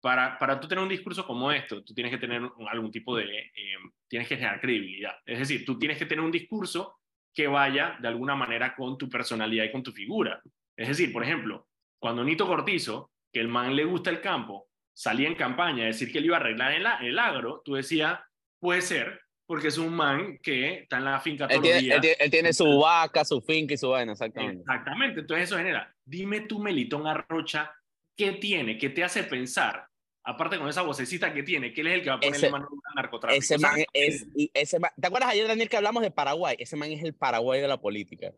para, 0.00 0.38
para 0.38 0.60
tú 0.60 0.68
tener 0.68 0.82
un 0.82 0.88
discurso 0.88 1.26
como 1.26 1.52
esto, 1.52 1.82
tú 1.84 1.94
tienes 1.94 2.12
que 2.12 2.18
tener 2.18 2.42
algún 2.68 2.90
tipo 2.90 3.16
de, 3.16 3.24
eh, 3.24 3.76
tienes 4.08 4.28
que 4.28 4.36
generar 4.36 4.60
credibilidad. 4.60 5.16
Es 5.24 5.38
decir, 5.38 5.64
tú 5.64 5.78
tienes 5.78 5.98
que 5.98 6.06
tener 6.06 6.24
un 6.24 6.30
discurso 6.32 7.00
que 7.34 7.46
vaya 7.46 7.96
de 8.00 8.08
alguna 8.08 8.34
manera 8.34 8.74
con 8.74 8.96
tu 8.96 9.08
personalidad 9.08 9.64
y 9.64 9.72
con 9.72 9.82
tu 9.82 9.92
figura. 9.92 10.40
Es 10.76 10.88
decir, 10.88 11.12
por 11.12 11.22
ejemplo, 11.22 11.68
cuando 11.98 12.24
Nito 12.24 12.46
Cortizo, 12.46 13.12
que 13.32 13.40
el 13.40 13.48
man 13.48 13.76
le 13.76 13.84
gusta 13.84 14.10
el 14.10 14.20
campo, 14.20 14.68
salía 14.94 15.28
en 15.28 15.34
campaña 15.34 15.84
a 15.84 15.88
decir 15.88 16.10
que 16.10 16.18
él 16.18 16.26
iba 16.26 16.38
a 16.38 16.40
arreglar 16.40 16.72
el, 16.72 16.86
el 17.06 17.18
agro, 17.18 17.60
tú 17.64 17.74
decías, 17.74 18.18
puede 18.58 18.80
ser, 18.80 19.20
porque 19.46 19.68
es 19.68 19.78
un 19.78 19.94
man 19.94 20.38
que 20.42 20.80
está 20.80 20.96
en 20.98 21.04
la 21.04 21.20
finca 21.20 21.44
Él 21.44 21.50
todos 21.50 21.62
los 21.62 21.70
tiene, 21.72 21.80
días. 21.82 21.94
él 21.96 22.00
tiene- 22.00 22.16
él 22.20 22.30
tiene 22.30 22.52
su 22.52 22.78
vaca, 22.78 23.24
su 23.24 23.40
finca 23.40 23.74
y 23.74 23.76
su 23.76 23.88
vaina, 23.90 24.12
exactamente. 24.12 24.60
Exactamente, 24.60 25.20
entonces 25.20 25.48
eso 25.48 25.56
genera. 25.56 25.94
Dime 26.04 26.40
tú, 26.40 26.58
Melitón 26.58 27.06
Arrocha, 27.06 27.72
¿qué 28.16 28.32
tiene? 28.32 28.76
¿Qué 28.78 28.90
te 28.90 29.04
hace 29.04 29.22
pensar? 29.24 29.86
Aparte 30.24 30.58
con 30.58 30.68
esa 30.68 30.82
vocecita 30.82 31.32
que 31.32 31.44
tiene, 31.44 31.72
que 31.72 31.82
él 31.82 31.86
es 31.86 31.94
el 31.94 32.02
que 32.02 32.08
va 32.10 32.16
a 32.16 32.20
ponerle 32.20 32.50
mano 32.50 32.66
al 32.68 32.94
narcotráfico. 32.96 33.38
Ese 33.38 33.58
man 33.58 33.76
es, 33.92 34.26
ese 34.52 34.80
man- 34.80 34.90
¿te 35.00 35.06
acuerdas 35.06 35.30
ayer, 35.30 35.46
Daniel, 35.46 35.68
que 35.68 35.76
hablamos 35.76 36.02
de 36.02 36.10
Paraguay? 36.10 36.56
Ese 36.58 36.74
man 36.74 36.90
es 36.90 37.04
el 37.04 37.14
Paraguay 37.14 37.60
de 37.60 37.68
la 37.68 37.80
política. 37.80 38.32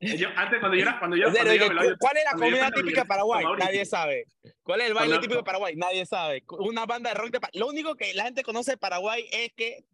Yo- 0.00 0.28
antes 0.36 0.58
cuando 0.60 0.76
yo 0.76 0.82
era, 0.82 0.98
cuando 0.98 1.16
yo, 1.16 1.24
cuando 1.32 1.54
yo- 1.54 1.66
yo- 1.66 1.96
¿Cuál 1.98 2.16
es 2.16 2.24
la 2.24 2.32
comida 2.38 2.70
típica 2.70 3.02
de 3.02 3.06
Paraguay? 3.06 3.44
Nadie 3.58 3.84
sabe. 3.84 4.24
¿Cuál 4.62 4.80
es 4.82 4.86
el 4.88 4.94
baile 4.94 5.08
Cuando- 5.10 5.20
típico 5.20 5.38
de 5.40 5.44
Paraguay? 5.44 5.76
Nadie 5.76 6.06
sabe. 6.06 6.42
Una 6.58 6.86
banda 6.86 7.10
de 7.10 7.14
rock 7.14 7.30
de 7.30 7.40
Lo 7.58 7.66
único 7.68 7.94
que 7.94 8.14
la 8.14 8.24
gente 8.24 8.42
conoce 8.42 8.72
de 8.72 8.76
Paraguay 8.78 9.24
es 9.32 9.52
que 9.54 9.84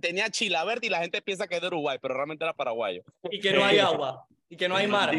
tenía 0.00 0.30
Chilabert 0.30 0.82
y 0.84 0.88
la 0.88 1.00
gente 1.00 1.20
piensa 1.20 1.46
que 1.48 1.56
es 1.56 1.60
de 1.60 1.66
Uruguay, 1.66 1.98
pero 2.00 2.14
realmente 2.14 2.44
era 2.44 2.52
paraguayo. 2.54 3.02
y 3.30 3.40
que 3.40 3.52
no 3.52 3.64
hay 3.64 3.78
agua, 3.80 4.24
y 4.48 4.56
que 4.56 4.68
no 4.68 4.76
hay 4.76 4.86
mar. 4.86 5.10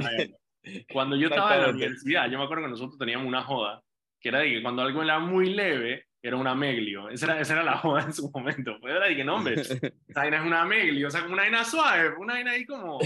Cuando 0.93 1.15
yo 1.15 1.27
estaba 1.27 1.55
en 1.55 1.61
la 1.63 1.69
universidad, 1.69 2.29
yo 2.29 2.37
me 2.37 2.43
acuerdo 2.45 2.63
que 2.65 2.69
nosotros 2.69 2.97
teníamos 2.97 3.27
una 3.27 3.43
joda, 3.43 3.81
que 4.19 4.29
era 4.29 4.39
de 4.39 4.49
que 4.49 4.61
cuando 4.61 4.81
algo 4.83 5.01
era 5.03 5.19
muy 5.19 5.53
leve, 5.53 6.05
era 6.21 6.37
una 6.37 6.53
meglio. 6.53 7.09
Esa 7.09 7.25
era, 7.25 7.41
esa 7.41 7.53
era 7.53 7.63
la 7.63 7.77
joda 7.79 8.03
en 8.03 8.13
su 8.13 8.29
momento. 8.29 8.77
Pues 8.79 8.93
era 8.95 9.07
de 9.07 9.15
que, 9.15 9.23
no, 9.23 9.35
hombre, 9.37 9.55
esa 10.07 10.21
vaina 10.21 10.37
es 10.37 10.43
una 10.45 10.63
meglio, 10.65 11.07
o 11.07 11.11
sea, 11.11 11.21
como 11.21 11.33
una 11.33 11.43
vaina 11.43 11.65
suave, 11.65 12.09
una 12.17 12.33
vaina 12.35 12.51
ahí 12.51 12.65
como... 12.65 12.99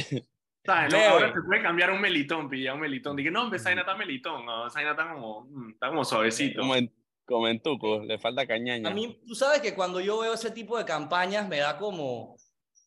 ¿sabes? 0.66 0.94
No, 0.94 1.00
ahora 1.00 1.34
se 1.34 1.42
puede 1.42 1.62
cambiar 1.62 1.92
un 1.92 2.02
melitón, 2.02 2.50
pilla 2.50 2.74
un 2.74 2.80
melitón. 2.80 3.16
Dije, 3.16 3.32
no, 3.32 3.44
hombre, 3.44 3.58
esa 3.58 3.70
vaina 3.70 3.82
está 3.82 3.96
melitón, 3.96 4.46
no, 4.46 4.68
esa 4.68 4.80
vaina 4.80 4.92
está 4.92 5.14
como, 5.14 5.46
mm, 5.50 5.70
está 5.72 5.90
como 5.90 6.06
suavecito. 6.06 6.62
Como 6.62 6.76
en, 6.76 6.92
como 7.26 7.48
en 7.48 7.62
Tuco, 7.62 8.00
le 8.00 8.18
falta 8.18 8.46
cañaña. 8.46 8.90
A 8.90 8.94
mí, 8.94 9.22
tú 9.26 9.36
sabes 9.36 9.62
que 9.62 9.76
cuando 9.76 10.00
yo 10.00 10.20
veo 10.20 10.34
ese 10.34 10.52
tipo 10.52 10.78
de 10.78 10.86
campañas 10.86 11.48
me 11.48 11.58
da 11.58 11.78
como, 11.78 12.36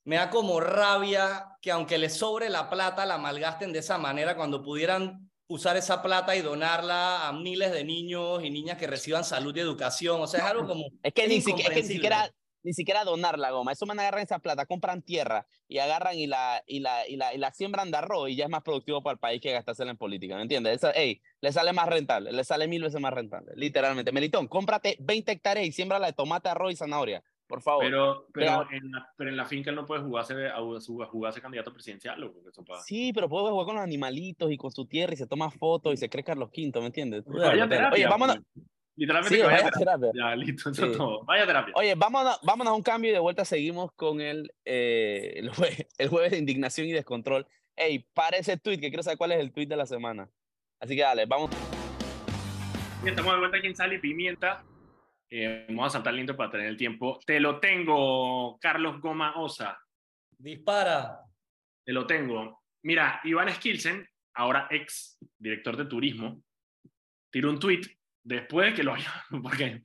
me 0.05 0.17
da 0.17 0.31
como 0.31 0.61
rabia 0.61 1.47
que 1.61 1.71
aunque 1.71 1.99
les 1.99 2.17
sobre 2.17 2.49
la 2.49 2.71
plata 2.71 3.07
la 3.07 3.19
malgasten 3.19 3.73
de 3.73 3.81
esa 3.81 3.99
manera 3.99 4.37
cuando 4.37 4.63
pudieran 4.63 5.29
usar 5.49 5.77
esa 5.77 6.03
plata 6.03 6.37
y 6.37 6.43
donarla 6.43 7.27
a 7.27 7.33
miles 7.33 7.73
de 7.73 7.83
niños 7.83 8.45
y 8.45 8.51
niñas 8.51 8.77
que 8.77 8.87
reciban 8.87 9.25
salud 9.25 9.57
y 9.57 9.61
educación. 9.61 10.21
O 10.21 10.27
sea, 10.27 10.41
es 10.41 10.47
algo 10.47 10.67
como... 10.67 10.85
Es 11.03 11.15
que, 11.15 11.27
ni, 11.27 11.41
siquiera, 11.41 11.75
es 11.75 11.81
que 11.83 11.89
ni 11.89 11.95
incomprensible. 11.95 11.95
siquiera 11.95 12.31
ni 12.63 12.73
siquiera 12.73 13.05
donar 13.05 13.39
la 13.39 13.51
goma. 13.51 13.73
Eso 13.73 13.87
man 13.87 13.99
agarran 14.01 14.23
esa 14.23 14.39
plata, 14.39 14.67
compran 14.67 15.03
tierra 15.03 15.47
y 15.69 15.79
agarran 15.79 16.17
y 16.19 16.27
la, 16.27 16.63
y 16.67 16.81
la, 16.81 17.07
y 17.09 17.17
la, 17.17 17.35
y 17.35 17.39
la 17.39 17.53
siembran 17.53 17.91
de 17.91 17.97
arroz 17.99 18.29
y 18.31 18.37
ya 18.37 18.45
es 18.45 18.51
más 18.51 18.63
productivo 18.63 19.03
para 19.03 19.13
el 19.15 19.19
país 19.19 19.41
que 19.41 19.53
gastársela 19.53 19.91
en 19.91 19.97
política, 19.97 20.37
¿me 20.37 20.43
entiendes? 20.43 20.77
Esa, 20.77 20.91
ey, 20.93 21.21
le 21.41 21.53
sale 21.53 21.73
más 21.73 21.87
rentable, 21.89 22.33
le 22.33 22.45
sale 22.45 22.67
mil 22.69 22.83
veces 22.83 23.01
más 23.01 23.13
rentable, 23.13 23.53
literalmente. 23.57 24.13
Melitón, 24.13 24.49
cómprate 24.49 24.97
20 25.01 25.33
hectáreas 25.33 25.67
y 25.67 25.73
siémbrala 25.73 26.07
de 26.09 26.13
tomate, 26.13 26.49
arroz 26.49 26.73
y 26.73 26.77
zanahoria, 26.77 27.23
por 27.47 27.63
favor. 27.63 27.85
Pero, 27.85 28.27
pero, 28.33 28.67
Pero- 28.69 28.73
en 28.73 28.91
la, 28.91 29.09
pero 29.17 29.31
en 29.31 29.37
la 29.37 29.47
finca 29.47 29.71
él 29.71 29.77
no 29.77 29.87
puede 29.87 30.03
jugarse, 30.03 30.35
a, 30.49 30.57
a 30.57 31.07
jugarse 31.07 31.41
candidato 31.41 31.73
presidencial, 31.73 32.19
que 32.21 32.49
eso 32.51 32.65
pasa. 32.65 32.83
Sí, 32.83 33.13
pero 33.13 33.29
puede 33.29 33.51
jugar 33.51 33.67
con 33.67 33.77
los 33.77 33.85
animalitos 33.85 34.51
y 34.51 34.57
con 34.57 34.71
su 34.73 34.87
tierra 34.87 35.15
y 35.15 35.17
se 35.17 35.27
toma 35.27 35.51
fotos 35.51 35.95
y 35.95 35.97
se 35.97 36.09
cree 36.11 36.25
Carlos 36.25 36.51
V, 36.57 36.81
¿me 36.81 36.87
entiendes? 36.87 37.25
Oye, 37.27 37.67
terapia, 37.69 38.09
vámonos. 38.09 38.39
pues. 38.53 38.67
Literalmente 38.99 39.37
Sí, 39.37 39.41
que 39.41 39.47
vaya 39.47 39.59
vaya 39.63 39.71
terapia. 39.71 39.99
terapia. 40.11 40.21
Ya, 40.31 40.37
listo, 40.37 40.71
eso 40.71 40.87
es 40.87 40.97
todo. 40.97 41.25
Vaya 41.25 41.47
terapia. 41.47 41.73
Oye, 41.77 41.95
vámonos, 41.95 42.39
vámonos 42.43 42.73
a 42.73 42.75
un 42.75 42.83
cambio 42.83 43.11
y 43.11 43.15
de 43.15 43.21
vuelta 43.21 43.45
seguimos 43.45 43.93
con 43.93 44.21
el, 44.21 44.53
eh, 44.65 45.35
el, 45.37 45.53
jue- 45.53 45.87
el 45.99 46.09
jueves 46.09 46.33
de 46.33 46.39
indignación 46.39 46.89
y 46.89 46.93
descontrol. 46.93 47.47
Ey, 47.77 48.01
para 48.13 48.37
ese 48.39 48.57
tweet, 48.57 48.81
que 48.81 48.89
quiero 48.89 49.05
saber 49.05 49.17
cuál 49.19 49.33
es 49.33 49.39
el 49.41 49.53
tweet 49.53 49.67
de 49.67 49.77
la 49.77 49.87
semana. 49.87 50.29
Así 50.81 50.97
que 50.97 51.03
dale, 51.03 51.27
vamos. 51.27 51.51
Bien, 53.03 53.11
estamos 53.15 53.33
de 53.35 53.39
vuelta 53.39 53.57
aquí 53.59 53.69
en 53.69 53.77
Sal 53.77 53.93
y 53.93 53.99
Pimienta. 53.99 54.65
Eh, 55.31 55.67
vamos 55.69 55.87
a 55.87 55.91
saltar 55.91 56.15
el 56.15 56.21
intro 56.21 56.37
para 56.37 56.51
tener 56.51 56.67
el 56.67 56.77
tiempo. 56.77 57.21
Te 57.25 57.39
lo 57.39 57.61
tengo, 57.61 58.59
Carlos 58.61 59.01
Goma 59.01 59.39
Osa. 59.41 59.79
Dispara. 60.37 61.21
Te 61.85 61.93
lo 61.93 62.05
tengo. 62.07 62.63
Mira, 62.83 63.21
Iván 63.25 63.49
Skilsen, 63.55 64.05
ahora 64.35 64.67
ex 64.71 65.19
director 65.39 65.77
de 65.77 65.85
turismo, 65.85 66.43
tiró 67.31 67.51
un 67.51 67.59
tweet 67.61 67.83
después 68.29 68.71
de 68.71 68.75
que 68.75 68.83
lo 68.85 68.95
haya. 68.95 69.13
Porque 69.43 69.83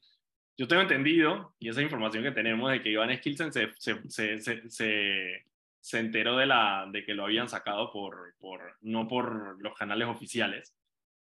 yo 0.57 0.67
tengo 0.67 0.81
entendido, 0.81 1.55
y 1.59 1.69
esa 1.69 1.81
información 1.81 2.23
que 2.23 2.31
tenemos, 2.31 2.71
de 2.71 2.81
que 2.81 2.89
Iván 2.89 3.15
Skilsen 3.17 3.51
se, 3.51 3.71
se, 3.77 4.01
se, 4.09 4.37
se, 4.39 4.69
se- 4.69 5.45
se 5.85 5.99
enteró 5.99 6.37
de, 6.37 6.45
la, 6.45 6.87
de 6.89 7.03
que 7.03 7.13
lo 7.13 7.25
habían 7.25 7.49
sacado 7.49 7.91
por, 7.91 8.35
por, 8.39 8.77
no 8.81 9.05
por 9.05 9.61
los 9.61 9.73
canales 9.77 10.07
oficiales. 10.07 10.73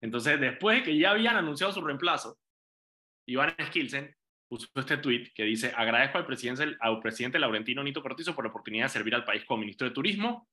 Entonces, 0.01 0.39
después 0.39 0.78
de 0.78 0.84
que 0.84 0.97
ya 0.97 1.11
habían 1.11 1.36
anunciado 1.36 1.74
su 1.74 1.82
reemplazo, 1.82 2.38
Iván 3.26 3.55
Skilsen 3.67 4.15
puso 4.47 4.67
este 4.76 4.97
tweet 4.97 5.32
que 5.34 5.45
dice: 5.45 5.74
Agradezco 5.76 6.19
al 6.19 6.28
presidente, 6.28 6.76
al 6.80 6.99
presidente 6.99 7.39
Laurentino 7.39 7.84
Nito 7.84 8.03
Cortizo 8.03 8.36
por 8.36 8.43
la 8.45 8.49
oportunidad 8.51 8.86
de 8.86 8.89
servir 8.89 9.15
al 9.15 9.26
país 9.26 9.43
como 9.45 9.61
ministro 9.61 9.88
de 9.88 9.93
Turismo. 9.95 10.47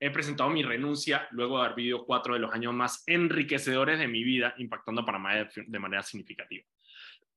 He 0.00 0.10
presentado 0.10 0.48
mi 0.50 0.62
renuncia 0.62 1.26
luego 1.32 1.58
de 1.58 1.64
haber 1.64 1.76
vivido 1.76 2.04
cuatro 2.06 2.34
de 2.34 2.40
los 2.40 2.52
años 2.52 2.72
más 2.72 3.02
enriquecedores 3.06 3.98
de 3.98 4.06
mi 4.06 4.22
vida, 4.22 4.54
impactando 4.58 5.02
a 5.02 5.04
Panamá 5.04 5.34
de, 5.34 5.78
manera 5.78 6.02
significativa. 6.04 6.64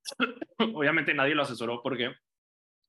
Obviamente 0.60 1.14
nadie 1.14 1.34
lo 1.34 1.42
asesoró 1.42 1.82
porque, 1.82 2.14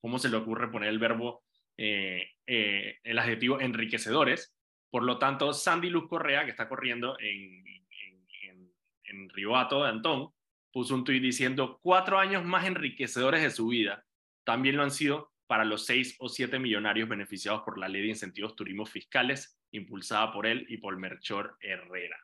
¿cómo 0.01 0.19
se 0.19 0.29
le 0.29 0.37
ocurre 0.37 0.71
poner 0.71 0.91
el 0.91 0.99
verbo, 0.99 1.45
eh, 1.79 2.33
eh, 2.47 2.99
el 3.03 3.19
adjetivo 3.19 3.61
enriquecedores? 3.61 4.55
Por 4.91 5.05
lo 5.05 5.19
tanto, 5.19 5.55
Sandy 5.55 5.89
Luz 5.89 6.07
Correa, 6.07 6.45
que 6.45 6.51
está 6.51 6.69
corriendo 6.69 7.19
en, 7.19 7.67
en, 7.67 8.29
en, 8.43 8.75
en 9.05 9.29
de 9.29 9.89
Antón, 9.89 10.35
puso 10.71 10.95
un 10.95 11.05
tuit 11.05 11.23
diciendo 11.23 11.79
cuatro 11.83 12.19
años 12.19 12.45
más 12.45 12.67
enriquecedores 12.67 13.43
de 13.43 13.51
su 13.51 13.69
vida. 13.69 14.05
También 14.45 14.77
lo 14.77 14.83
han 14.83 14.91
sido 14.91 15.33
para 15.47 15.65
los 15.65 15.87
seis 15.87 16.15
o 16.19 16.29
siete 16.29 16.59
millonarios 16.59 17.09
beneficiados 17.09 17.63
por 17.63 17.79
la 17.79 17.89
ley 17.89 18.03
de 18.03 18.09
incentivos 18.09 18.55
turismo 18.55 18.85
fiscales 18.85 19.59
impulsada 19.73 20.33
por 20.33 20.47
él 20.47 20.67
y 20.69 20.79
por 20.79 20.97
Melchor 20.97 21.57
Herrera. 21.61 22.17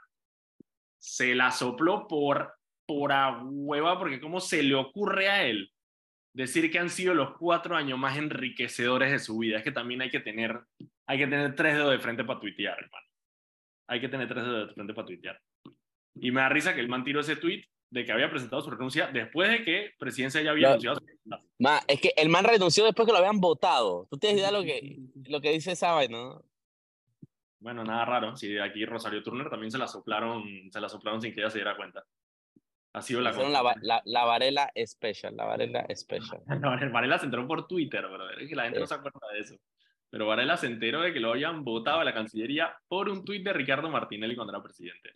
Se 0.99 1.35
la 1.35 1.51
sopló 1.51 2.07
por, 2.07 2.55
por 2.87 3.13
a 3.13 3.43
hueva, 3.43 3.99
porque 3.99 4.21
cómo 4.21 4.41
se 4.41 4.63
le 4.63 4.75
ocurre 4.75 5.29
a 5.29 5.45
él 5.45 5.73
decir 6.33 6.71
que 6.71 6.79
han 6.79 6.91
sido 6.91 7.15
los 7.15 7.37
cuatro 7.37 7.77
años 7.77 7.99
más 7.99 8.17
enriquecedores 8.17 9.11
de 9.11 9.19
su 9.19 9.39
vida. 9.39 9.59
Es 9.59 9.65
que 9.65 9.73
también 9.73 10.03
hay 10.03 10.11
que 10.11 10.21
tener, 10.21 10.61
hay 11.07 11.19
que 11.19 11.27
tener 11.27 11.55
tres 11.57 11.75
dedos 11.75 11.91
de 11.91 11.99
frente 11.99 12.25
para 12.25 12.41
tuitear, 12.41 12.79
hermano. 12.79 13.07
Hay 13.89 14.01
que 14.01 14.09
tener 14.09 14.29
tres 14.29 14.45
dedos 14.45 14.69
de 14.69 14.75
frente 14.75 14.95
para 14.95 15.07
tuitear. 15.07 15.41
Y 16.15 16.31
me 16.31 16.41
da 16.41 16.49
risa 16.49 16.75
que 16.75 16.81
el 16.81 16.89
man 16.89 17.05
tiró 17.05 17.21
ese 17.21 17.37
tweet 17.37 17.65
de 17.91 18.05
que 18.05 18.13
había 18.13 18.31
presentado 18.31 18.63
su 18.63 18.71
renuncia 18.71 19.07
después 19.09 19.51
de 19.51 19.65
que 19.65 19.95
Presidencia 19.99 20.43
ya 20.43 20.51
había 20.51 20.69
anunciado 20.69 20.97
su 20.97 21.07
Ma, 21.59 21.81
es 21.89 22.01
que 22.01 22.13
el 22.17 22.29
man 22.29 22.45
renunció 22.45 22.85
después 22.85 23.07
que 23.07 23.13
lo 23.13 23.19
habían 23.19 23.41
votado. 23.41 24.07
¿Tú 24.11 24.19
tienes 24.19 24.39
idea 24.39 24.53
de 24.53 24.59
lo 24.59 24.63
que, 24.63 24.99
lo 25.29 25.41
que 25.41 25.51
dice 25.51 25.73
esa 25.73 25.93
vaina? 25.93 26.19
no? 26.19 26.45
Bueno, 27.61 27.85
nada 27.85 28.05
raro. 28.05 28.37
Si 28.37 28.57
aquí 28.59 28.85
Rosario 28.85 29.23
Turner 29.23 29.51
también 29.51 29.71
se 29.71 29.79
la 29.79 29.89
soplaron, 29.89 30.45
se 30.71 30.81
la 30.81 30.89
soplaron 30.89 31.21
sin 31.21 31.35
que 31.35 31.41
ella 31.41 31.51
se 31.51 31.59
diera 31.59 31.77
cuenta. 31.77 32.05
Ha 32.93 33.03
sido 33.03 33.21
la 33.21 33.33
la, 33.33 33.75
la, 33.83 34.03
la 34.05 34.25
Varela 34.25 34.73
Special, 34.87 35.37
la 35.37 35.45
Varela 35.45 35.87
Special. 35.95 36.41
No, 36.61 36.71
Varela 36.93 37.19
se 37.19 37.27
enteró 37.27 37.47
por 37.47 37.67
Twitter, 37.67 38.07
pero 38.11 38.31
es 38.31 38.49
que 38.49 38.57
la 38.57 38.65
gente 38.65 38.81
no 38.81 38.87
Sí. 38.87 38.95
se 38.95 38.95
acuerda 38.95 39.19
de 39.33 39.41
eso. 39.41 39.57
Pero 40.11 40.27
Varela 40.27 40.57
se 40.57 40.67
enteró 40.69 41.03
de 41.03 41.13
que 41.13 41.21
lo 41.21 41.31
habían 41.33 41.65
votado 41.65 42.01
a 42.01 42.05
la 42.05 42.15
Cancillería 42.15 42.75
por 42.89 43.09
un 43.09 43.25
tuit 43.25 43.45
de 43.45 43.53
Ricardo 43.53 43.91
Martinelli 43.91 44.35
cuando 44.35 44.55
era 44.55 44.63
presidente. 44.63 45.11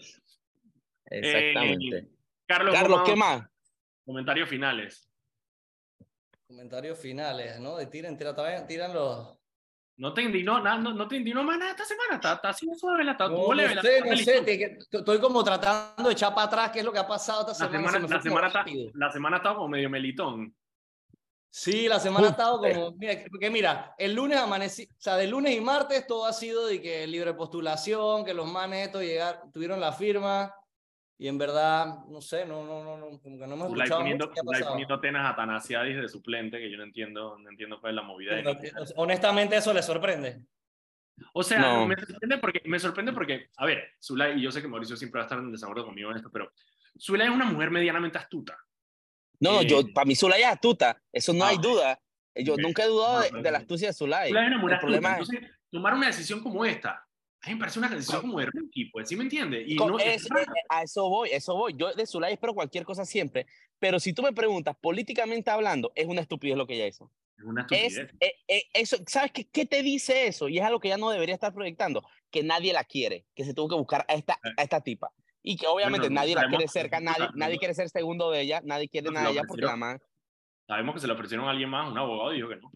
Exactamente. 1.07 1.99
Eh, 1.99 2.09
Carlos, 2.47 3.03
¿qué 3.07 3.17
más? 3.17 3.49
comentarios 4.05 4.49
finales. 4.49 5.09
Comentarios 6.47 6.99
finales, 6.99 7.59
¿no? 7.61 7.77
De 7.77 7.87
tiren, 7.87 8.19
tira, 8.19 8.35
tira, 8.35 8.67
tiran 8.67 8.93
los... 8.93 9.39
¿No 9.97 10.15
te 10.15 10.23
indignó, 10.23 10.59
nada, 10.61 10.79
no, 10.79 10.93
no 10.95 11.07
te 11.07 11.17
indignó 11.17 11.45
más 11.45 11.59
nada 11.59 11.73
esta 11.73 11.85
semana? 11.85 12.15
¿Está, 12.15 12.35
está 12.35 12.49
así 12.49 12.67
suave 12.77 13.05
la 13.05 13.13
está 13.13 13.29
No, 13.29 13.37
no 13.49 13.53
leve, 13.55 13.81
sé, 13.81 13.99
está 13.99 14.11
no 14.11 14.17
sé, 14.17 14.41
te- 14.43 14.79
estoy 14.99 15.21
como 15.21 15.45
tratando 15.45 16.09
de 16.09 16.13
echar 16.15 16.35
para 16.35 16.47
atrás 16.47 16.71
qué 16.71 16.79
es 16.81 16.85
lo 16.85 16.93
que 16.93 16.99
ha 16.99 17.07
pasado 17.07 17.41
esta 17.51 17.53
La 17.67 17.71
semana. 17.71 17.93
semana, 17.93 18.09
se 18.09 18.15
la 18.15 18.23
semana, 18.23 18.47
está, 18.49 18.65
la 18.95 19.13
semana 19.13 19.37
estaba 19.37 19.57
como 19.57 19.69
medio 19.69 19.91
melitón. 19.91 20.55
Sí, 21.55 21.87
la 21.87 22.01
semana 22.01 22.29
ha 22.29 22.31
estado 22.31 22.59
como, 22.61 22.93
mira, 22.93 23.13
porque 23.31 23.51
mira, 23.51 23.95
el 23.99 24.15
lunes 24.15 24.39
amanecí, 24.39 24.85
o 24.85 24.95
sea, 25.01 25.17
de 25.17 25.27
lunes 25.27 25.55
y 25.55 25.61
martes 25.61 26.07
todo 26.07 26.25
ha 26.25 26.33
sido 26.33 26.67
de 26.67 26.81
que 26.81 27.07
libre 27.07 27.35
postulación, 27.35 28.25
que 28.25 28.33
los 28.33 28.51
manes 28.51 28.87
estos 28.87 29.03
llegar, 29.03 29.43
tuvieron 29.53 29.79
la 29.79 29.93
firma 29.93 30.55
y 31.23 31.29
en 31.29 31.39
verdad, 31.39 32.05
no 32.09 32.21
sé, 32.21 32.45
no, 32.45 32.65
no, 32.65 32.83
no, 32.83 32.97
no 32.97 33.07
como 33.21 33.39
que 33.39 33.47
no 33.47 33.55
hemos 33.55 33.69
Zulay 33.69 33.83
escuchado 33.85 34.01
poniendo, 34.01 34.25
mucho 34.27 34.35
qué 34.35 34.41
ha 34.41 34.43
Zulay 34.43 34.59
pasado. 34.61 34.73
poniendo 34.73 34.95
Atenas 34.97 35.33
a 35.33 35.37
Tanasiadis 35.37 35.97
de 36.01 36.09
suplente, 36.09 36.59
que 36.59 36.69
yo 36.69 36.77
no 36.77 36.83
entiendo, 36.83 37.39
no 37.39 37.49
entiendo 37.49 37.81
cuál 37.81 37.93
es 37.93 37.97
la 37.97 38.03
movida. 38.03 38.35
de- 38.35 38.43
Pero, 38.43 38.85
honestamente 38.97 39.55
eso 39.57 39.73
le 39.73 39.83
sorprende. 39.85 40.43
O 41.33 41.45
sea, 41.45 41.61
No. 41.61 41.87
me 41.87 41.95
sorprende 41.95 42.39
porque, 42.39 42.63
me 42.65 42.79
sorprende 42.81 43.13
porque, 43.13 43.47
a 43.57 43.67
ver, 43.67 43.85
Zulay, 44.03 44.37
y 44.37 44.43
yo 44.43 44.51
sé 44.51 44.61
que 44.61 44.67
Mauricio 44.67 44.97
siempre 44.97 45.21
va 45.21 45.23
a 45.23 45.27
estar 45.27 45.39
en 45.39 45.53
desacuerdo 45.53 45.85
conmigo 45.87 46.11
en 46.11 46.17
esto, 46.17 46.29
pero 46.33 46.51
Zulay 46.99 47.29
es 47.29 47.33
una 47.33 47.45
mujer 47.45 47.71
medianamente 47.71 48.19
astuta. 48.19 48.59
No, 49.39 49.53
no, 49.53 49.61
Eh, 49.61 49.67
yo, 49.67 49.83
para 49.95 50.05
mí 50.05 50.17
Zulay 50.17 50.43
es 50.43 50.49
astuta, 50.49 51.01
eso 51.13 51.33
no 51.33 51.45
ah, 51.45 51.49
hay 51.51 51.59
duda. 51.59 52.01
Yo 52.35 52.55
Ok. 52.55 52.61
nunca 52.63 52.83
he 52.83 52.89
dudado 52.89 53.21
No, 53.31 53.37
de, 53.37 53.43
de 53.43 53.51
la 53.53 53.59
astucia 53.59 53.87
de 53.89 53.95
Zulay. 53.95 54.29
Zulay 54.31 54.45
es 54.47 54.51
una 54.51 54.59
mujer 54.61 54.75
astuta. 54.79 54.97
es, 54.99 55.05
Entonces, 55.05 55.51
tomar 55.71 55.95
una 55.95 56.07
decisión 56.09 56.41
como 56.43 56.65
esta, 56.65 57.07
a 57.43 57.49
mí 57.49 57.55
me 57.55 57.61
parece 57.61 57.79
una 57.81 57.89
decisión 57.89 58.21
como 58.21 58.39
de 58.39 58.47
rookie, 58.47 58.87
pues, 58.91 59.09
¿sí 59.09 59.17
me 59.17 59.25
entiende? 59.25 59.65
Y 59.67 59.75
no, 59.75 59.99
es- 59.99 60.27
eh, 60.27 60.45
a 60.69 60.83
eso 60.85 61.09
voy, 61.09 61.31
eso 61.33 61.55
voy. 61.57 61.75
Yo 61.77 61.93
de 61.93 62.07
Zulay 62.07 62.35
espero 62.35 62.55
cualquier 62.55 62.85
cosa 62.85 63.05
siempre, 63.05 63.47
pero 63.81 63.99
si 63.99 64.13
tú 64.13 64.23
me 64.23 64.33
preguntas, 64.33 64.77
políticamente 64.81 65.51
hablando, 65.51 65.91
es 65.97 66.07
una 66.07 66.21
estupidez 66.21 66.57
lo 66.57 66.67
que 66.67 66.75
ella 66.75 66.87
hizo. 66.87 67.11
es 67.37 67.45
una 67.45 67.67
Es, 67.71 67.97
estupidez. 67.97 68.15
eh, 68.21 68.35
eh, 68.47 68.63
eso, 68.75 68.97
¿Sabes 69.09 69.33
qué, 69.33 69.45
qué 69.49 69.67
te 69.67 69.83
dice 69.83 70.29
eso? 70.29 70.49
Y 70.49 70.59
es 70.59 70.65
algo 70.65 70.79
que 70.79 70.89
ya 70.89 70.97
no 70.99 71.11
debería 71.11 71.35
estar 71.35 71.53
proyectando, 71.53 72.05
que 72.31 72.45
nadie 72.45 72.73
la 72.73 72.85
quiere, 72.85 73.27
que 73.35 73.45
se 73.45 73.55
tuvo 73.55 73.69
que 73.71 73.75
buscar 73.75 74.05
a 74.09 74.15
esta, 74.15 74.39
a 74.57 74.63
esta 74.63 74.81
tipa. 74.81 75.11
Y 75.43 75.57
que 75.57 75.67
obviamente 75.67 76.07
Bueno, 76.07 76.21
nadie 76.21 76.37
la 76.37 76.47
quiere 76.47 76.69
cerca, 76.69 77.01
nadie, 77.01 77.27
nadie 77.35 77.59
quiere 77.59 77.75
ser 77.75 77.89
segundo 77.89 78.31
de 78.31 78.43
ella, 78.43 78.61
nadie 78.65 78.89
quiere 78.89 79.11
nada 79.11 79.27
de 79.27 79.33
ella 79.33 79.43
porque 79.49 79.65
la 79.65 79.75
man... 79.75 80.01
Sabemos 80.69 80.95
que 80.95 81.01
se 81.01 81.09
le 81.09 81.13
ofrecieron 81.15 81.49
a 81.49 81.51
alguien 81.51 81.69
más, 81.69 81.91
un 81.91 81.99
abogado 81.99 82.31
dijo 82.31 82.49
que 82.49 82.57
no. 82.57 82.71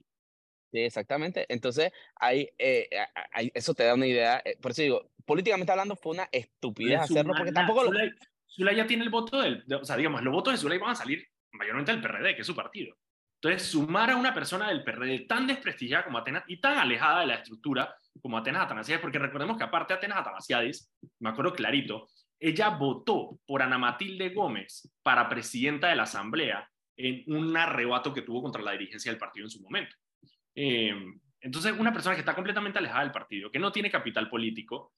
Sí, 0.72 0.80
exactamente. 0.80 1.46
Entonces, 1.48 1.92
ahí, 2.16 2.48
eh, 2.58 2.88
ahí- 3.32 3.50
eso 3.54 3.72
te 3.74 3.84
da 3.84 3.94
una 3.94 4.06
idea. 4.06 4.42
eh, 4.44 4.56
Por 4.60 4.72
eso 4.72 4.82
digo, 4.82 5.10
políticamente 5.24 5.72
hablando, 5.72 5.96
fue 5.96 6.12
una 6.12 6.28
estupidez 6.32 7.00
hacerlo, 7.00 7.32
porque 7.36 7.52
tampoco... 7.52 7.82
lo- 7.84 7.90
Zulay, 7.90 8.10
Zulay 8.48 8.76
ya 8.76 8.86
tiene 8.86 9.04
el 9.04 9.10
voto 9.10 9.40
del, 9.40 9.62
de- 9.66 9.76
o 9.76 9.84
sea, 9.84 9.96
digamos, 9.96 10.22
los 10.22 10.32
votos 10.34 10.54
de 10.54 10.58
Zulay 10.58 10.78
van 10.78 10.90
a 10.90 10.94
salir 10.94 11.26
mayormente 11.52 11.92
del 11.92 12.00
PRD, 12.02 12.34
que 12.34 12.40
es 12.42 12.46
su 12.46 12.54
partido. 12.54 12.96
Entonces, 13.40 13.68
sumar 13.68 14.10
a 14.10 14.16
una 14.16 14.32
persona 14.34 14.68
del 14.68 14.82
PRD 14.82 15.20
tan 15.26 15.46
desprestigiada 15.46 16.04
como 16.04 16.18
Atenas 16.18 16.44
y 16.48 16.60
tan 16.60 16.78
alejada 16.78 17.20
de 17.20 17.26
la 17.26 17.34
estructura 17.36 17.94
como 18.20 18.38
Atenas 18.38 18.62
Atanasiadis, 18.64 19.00
porque 19.02 19.18
recordemos 19.18 19.56
que 19.58 19.64
aparte 19.64 19.92
de 19.94 19.98
Atenas 19.98 20.18
Atanasiadis, 20.18 20.90
me 21.20 21.28
acuerdo 21.30 21.52
clarito, 21.52 22.08
ella 22.40 22.70
votó 22.70 23.38
por 23.46 23.62
Ana 23.62 23.78
Matilde 23.78 24.30
Gómez 24.30 24.90
para 25.02 25.28
presidenta 25.28 25.88
de 25.88 25.96
la 25.96 26.04
Asamblea 26.04 26.68
en 26.96 27.24
un 27.34 27.54
arrebato 27.56 28.12
que 28.12 28.22
tuvo 28.22 28.42
contra 28.42 28.62
la 28.62 28.72
dirigencia 28.72 29.12
del 29.12 29.18
partido 29.18 29.46
en 29.46 29.50
su 29.50 29.60
momento. 29.60 29.94
Eh, 30.56 30.90
entonces, 31.40 31.74
una 31.78 31.92
persona 31.92 32.14
que 32.16 32.20
está 32.20 32.34
completamente 32.34 32.78
alejada 32.78 33.02
del 33.02 33.12
partido, 33.12 33.50
que 33.52 33.58
no 33.60 33.70
tiene 33.70 33.90
capital 33.90 34.28
político, 34.28 34.92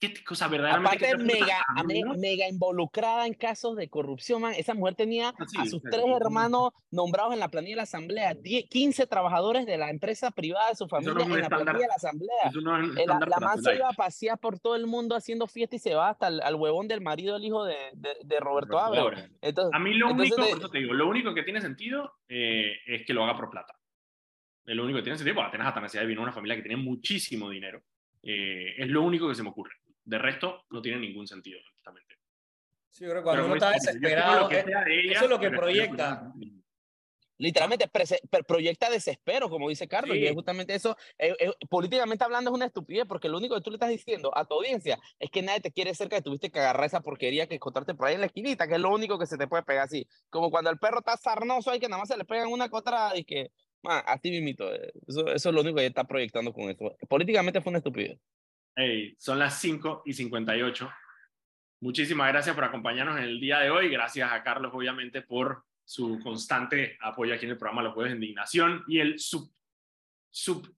¿qué 0.00 0.12
cosa 0.24 0.48
verdaderamente? 0.48 0.96
Aparte, 1.06 1.06
¿qué 1.16 1.16
te 1.16 1.38
mega, 1.40 1.46
pasa, 1.58 1.64
a 1.80 1.84
me- 1.84 2.00
no? 2.00 2.14
mega 2.16 2.48
involucrada 2.48 3.26
en 3.26 3.34
casos 3.34 3.76
de 3.76 3.88
corrupción, 3.88 4.42
man. 4.42 4.54
Esa 4.56 4.74
mujer 4.74 4.94
tenía 4.94 5.28
Ah, 5.28 5.44
sí, 5.46 5.56
a 5.58 5.64
sus 5.66 5.82
tres 5.82 6.04
hermanos 6.20 6.70
nombrados 6.90 7.34
en 7.34 7.40
la 7.40 7.48
planilla 7.48 7.72
de 7.72 7.76
la 7.76 7.82
asamblea, 7.84 8.34
10 8.34 8.68
15 8.68 9.06
trabajadores 9.06 9.64
de 9.64 9.78
la 9.78 9.90
empresa 9.90 10.30
privada 10.32 10.70
de 10.70 10.76
su 10.76 10.84
no 10.84 10.88
familia 10.88 11.12
un 11.24 11.32
en 11.32 11.40
la 11.40 11.48
planilla 11.48 11.72
de 11.78 11.86
la 11.88 11.94
asamblea. 11.94 12.50
No 12.54 12.78
Eh, 13.00 13.04
La, 13.06 13.18
la 13.20 13.38
man 13.40 13.62
se 13.62 13.74
iba 13.76 13.88
a 13.88 13.92
pasear 13.92 14.38
por 14.38 14.58
todo 14.58 14.76
el 14.76 14.86
mundo 14.86 15.14
haciendo 15.14 15.46
fiesta 15.46 15.76
y 15.76 15.78
se 15.78 15.94
va 15.94 16.08
hasta 16.10 16.28
el, 16.28 16.40
al 16.42 16.54
huevón 16.56 16.88
del 16.88 17.00
marido 17.00 17.34
del 17.34 17.44
hijo 17.44 17.64
de, 17.64 17.76
de, 17.94 18.10
de 18.24 18.40
Roberto 18.40 18.78
Entonces, 19.40 19.72
A 19.74 19.78
mí 19.78 19.94
lo 19.94 20.10
único, 20.10 20.36
te- 20.36 20.48
por 20.50 20.58
eso 20.58 20.68
te 20.70 20.78
digo, 20.78 20.94
lo 20.94 21.06
único 21.08 21.32
que 21.32 21.42
tiene 21.42 21.60
sentido 21.60 22.12
eh, 22.28 22.72
es 22.86 23.06
que 23.06 23.14
lo 23.14 23.22
haga 23.24 23.36
por 23.36 23.50
plata. 23.50 23.74
Es 24.66 24.74
lo 24.74 24.82
único 24.84 24.98
que 24.98 25.02
tiene 25.04 25.16
sentido, 25.16 25.36
porque 25.36 25.48
Atenas 25.48 25.68
Atanasiadis 25.68 26.08
vino 26.08 26.20
de 26.20 26.24
una 26.24 26.32
familia 26.32 26.56
que 26.56 26.62
tiene 26.62 26.76
muchísimo 26.82 27.48
dinero. 27.50 27.82
Eh, 28.22 28.74
es 28.78 28.88
lo 28.88 29.02
único 29.02 29.28
que 29.28 29.34
se 29.34 29.42
me 29.42 29.50
ocurre. 29.50 29.74
De 30.04 30.18
resto, 30.18 30.64
no 30.70 30.82
tiene 30.82 30.98
ningún 30.98 31.26
sentido, 31.26 31.60
honestamente. 31.70 32.16
Sí, 32.90 33.04
yo 33.04 33.10
creo 33.10 33.22
que 33.22 33.24
cuando 33.24 33.42
Pero 33.42 33.46
uno 33.46 33.54
está 33.56 33.70
desesperado, 33.72 34.48
que 34.48 34.56
eh, 34.58 34.64
ella, 35.04 35.12
eso 35.12 35.24
es 35.24 35.30
lo 35.30 35.38
que 35.38 35.50
proyecta. 35.50 36.32
literalmente 37.38 37.90
proyecta 38.48 38.88
desespero, 38.88 39.50
como 39.50 39.68
dice 39.68 39.86
Carlos, 39.86 40.16
y 40.16 40.20
Sí. 40.20 40.26
es 40.26 40.32
justamente 40.32 40.74
eso, 40.74 40.96
eh, 41.18 41.36
eh, 41.38 41.52
políticamente 41.68 42.24
hablando 42.24 42.50
es 42.50 42.54
una 42.54 42.64
estupidez, 42.64 43.04
porque 43.06 43.28
lo 43.28 43.36
único 43.36 43.54
que 43.54 43.60
tú 43.60 43.70
le 43.70 43.76
estás 43.76 43.90
diciendo 43.90 44.32
a 44.34 44.46
tu 44.46 44.54
audiencia 44.54 44.98
es 45.18 45.30
que 45.30 45.42
nadie 45.42 45.60
te 45.60 45.70
quiere 45.70 45.94
cerca, 45.94 46.16
que 46.16 46.22
tuviste 46.22 46.50
que 46.50 46.58
agarrar 46.58 46.86
esa 46.86 47.02
porquería 47.02 47.46
que 47.46 47.56
encontrarte 47.56 47.94
por 47.94 48.06
ahí 48.08 48.14
en 48.14 48.20
la 48.20 48.26
esquinita, 48.26 48.66
que 48.66 48.74
es 48.76 48.80
lo 48.80 48.90
único 48.90 49.18
que 49.18 49.26
se 49.26 49.36
te 49.36 49.46
puede 49.46 49.62
pegar 49.64 49.84
así, 49.84 50.08
como 50.30 50.50
cuando 50.50 50.70
el 50.70 50.78
perro 50.78 51.00
está 51.00 51.16
sarnoso 51.18 51.70
ahí 51.70 51.78
que 51.78 51.88
nada 51.88 51.98
más 52.00 52.08
se 52.08 52.16
le 52.16 52.24
pegan 52.24 52.48
una 52.48 52.70
que 52.70 52.76
otra 52.76 53.14
y 53.14 53.24
que, 53.24 53.50
man, 53.82 54.02
así 54.06 54.30
mismito, 54.30 54.72
eh, 54.72 54.92
eso, 55.06 55.26
eso 55.32 55.48
es 55.48 55.54
lo 55.54 55.60
único 55.60 55.76
que 55.76 55.86
está 55.86 56.04
proyectando 56.04 56.52
con 56.52 56.70
eso. 56.70 56.96
Políticamente 57.08 57.60
fue 57.60 57.70
una 57.70 57.78
estupidez. 57.78 58.18
Hey, 58.74 59.14
son 59.18 59.38
las 59.38 59.58
5 59.60 60.02
y 60.04 60.12
58. 60.12 60.90
Muchísimas 61.80 62.28
gracias 62.28 62.54
por 62.54 62.64
acompañarnos 62.64 63.18
en 63.18 63.24
el 63.24 63.40
día 63.40 63.60
de 63.60 63.70
hoy. 63.70 63.88
Gracias 63.88 64.30
a 64.30 64.42
Carlos, 64.42 64.72
obviamente, 64.74 65.22
por 65.22 65.64
su 65.84 66.18
constante 66.22 66.98
apoyo 67.00 67.34
aquí 67.34 67.44
en 67.44 67.52
el 67.52 67.58
programa 67.58 67.82
Los 67.82 67.94
Jueves 67.94 68.12
de 68.12 68.16
Indignación 68.16 68.84
y 68.88 68.98
el 68.98 69.18
sub, 69.18 69.50
sub 70.30 70.74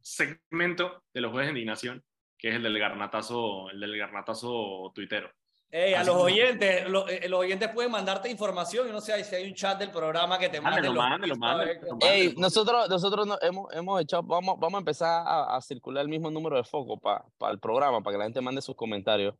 segmento 0.00 1.04
de 1.12 1.20
los 1.20 1.30
Jueves 1.30 1.48
de 1.48 1.52
Indignación, 1.52 2.02
que 2.36 2.48
es 2.48 2.54
el 2.54 2.62
del 2.62 2.78
garnatazo, 2.78 3.70
el 3.70 3.80
del 3.80 3.96
garnatazo 3.96 4.90
tuitero. 4.94 5.30
Ey, 5.70 5.92
a 5.92 6.02
los 6.02 6.16
oyentes, 6.16 6.88
lo- 6.88 7.06
eh, 7.08 7.28
los 7.28 7.40
oyentes 7.40 7.68
pueden 7.74 7.90
mandarte 7.92 8.30
información. 8.30 8.86
Yo 8.86 8.92
no 8.92 9.02
sé 9.02 9.22
si 9.24 9.34
hay 9.36 9.46
un 9.48 9.54
chat 9.54 9.78
del 9.78 9.90
programa 9.90 10.38
que 10.38 10.48
te 10.48 10.60
mande 10.62 10.76
Mándelo, 10.88 10.94
los 10.94 11.04
mándelo, 11.10 11.34
tweets, 11.34 11.42
a 11.52 11.56
ver 11.56 11.66
mándelo, 11.66 11.80
qué- 11.80 11.90
mándelo. 11.90 12.12
Ey, 12.12 12.34
nosotros, 12.38 12.88
nosotros 12.88 13.26
no- 13.26 13.38
hemos, 13.42 13.72
hemos 13.74 14.00
echado, 14.00 14.22
vamos, 14.22 14.58
vamos 14.58 14.78
a 14.78 14.80
empezar 14.80 15.24
a, 15.26 15.56
a 15.56 15.60
circular 15.60 16.02
el 16.02 16.08
mismo 16.08 16.30
número 16.30 16.56
de 16.56 16.64
foco 16.64 16.98
para 16.98 17.52
el 17.52 17.58
programa, 17.58 18.00
para 18.02 18.14
que 18.14 18.18
la 18.18 18.24
gente 18.24 18.40
mande 18.40 18.62
sus 18.62 18.74
comentarios 18.76 19.34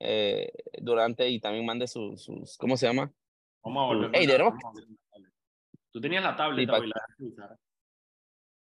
eh, 0.00 0.50
durante 0.78 1.28
y 1.28 1.38
también 1.38 1.66
mande 1.66 1.86
sus, 1.86 2.22
sus, 2.22 2.56
¿cómo 2.56 2.76
se 2.78 2.86
llama? 2.86 3.12
Vamos 3.62 3.82
a 3.82 3.86
volver. 3.94 4.04
Ey, 4.06 4.10
con 4.12 4.20
la- 4.20 4.26
deberíamos- 4.26 4.54
vamos 4.54 4.64
a 4.64 4.68
volver 4.70 4.84
con 4.86 4.94
la 4.94 5.10
tablet. 5.10 5.32
Tú 5.92 6.00
tenías 6.00 6.22
la 6.24 6.36
tablet, 6.36 6.60
Sí, 6.60 6.66
pa- 6.66 6.78
hoy, 6.78 6.88
la 6.88 7.46
de. 7.48 7.54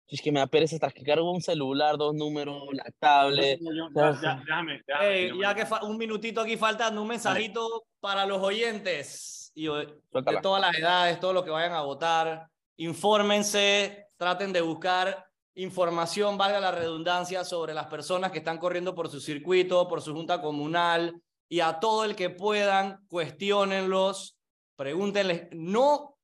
Es 0.09 0.21
que 0.21 0.31
me 0.31 0.39
da 0.39 0.47
pereza 0.47 0.79
tras 0.79 0.93
que 0.93 1.03
cargo 1.03 1.29
un 1.31 1.41
celular, 1.41 1.97
dos 1.97 2.13
números, 2.15 2.63
la 2.71 2.85
tablet. 2.97 3.59
Ya- 3.59 4.11
ya- 4.21 4.35
Déjame, 4.45 4.81
déjame, 4.87 5.13
Ey, 5.13 5.29
yo- 5.29 5.35
ya 5.41 5.53
que 5.53 5.65
un 5.83 5.97
minutito 5.97 6.39
aquí 6.41 6.55
faltando, 6.55 7.01
un 7.01 7.07
mensajito 7.09 7.85
para 7.99 8.25
los 8.25 8.41
oyentes 8.41 9.51
y 9.53 9.65
de 9.65 9.99
Suéltala. 10.11 10.41
todas 10.41 10.61
las 10.61 10.77
edades, 10.77 11.19
todos 11.19 11.33
los 11.33 11.43
que 11.43 11.49
vayan 11.49 11.73
a 11.73 11.81
votar. 11.81 12.47
Infórmense, 12.77 14.07
traten 14.17 14.53
de 14.53 14.61
buscar 14.61 15.25
información, 15.55 16.37
valga 16.37 16.59
la 16.59 16.71
redundancia, 16.71 17.43
sobre 17.43 17.73
las 17.73 17.87
personas 17.87 18.31
que 18.31 18.37
están 18.37 18.59
corriendo 18.59 18.93
por 18.95 19.09
su 19.09 19.19
circuito, 19.19 19.87
por 19.87 20.01
su 20.01 20.13
junta 20.13 20.39
comunal 20.41 21.19
y 21.49 21.59
a 21.61 21.79
todo 21.79 22.05
el 22.05 22.15
que 22.15 22.29
puedan, 22.29 22.99
cuestionenlos, 23.07 24.37
pregúntenles, 24.75 25.47
no 25.51 26.16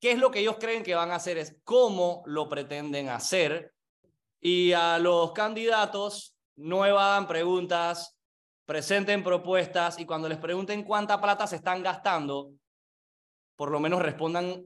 qué 0.00 0.12
es 0.12 0.18
lo 0.18 0.30
que 0.30 0.40
ellos 0.40 0.56
creen 0.60 0.82
que 0.82 0.94
van 0.94 1.10
a 1.10 1.16
hacer, 1.16 1.38
es 1.38 1.56
cómo 1.64 2.22
lo 2.26 2.48
pretenden 2.48 3.08
hacer. 3.08 3.72
Y 4.40 4.72
a 4.72 4.98
los 4.98 5.32
candidatos 5.32 6.36
no 6.56 6.86
evadan 6.86 7.26
preguntas, 7.26 8.16
presenten 8.64 9.24
propuestas 9.24 9.98
y 9.98 10.06
cuando 10.06 10.28
les 10.28 10.38
pregunten 10.38 10.84
cuánta 10.84 11.20
plata 11.20 11.46
se 11.46 11.56
están 11.56 11.82
gastando, 11.82 12.52
por 13.56 13.70
lo 13.70 13.80
menos 13.80 14.00
respondan 14.02 14.62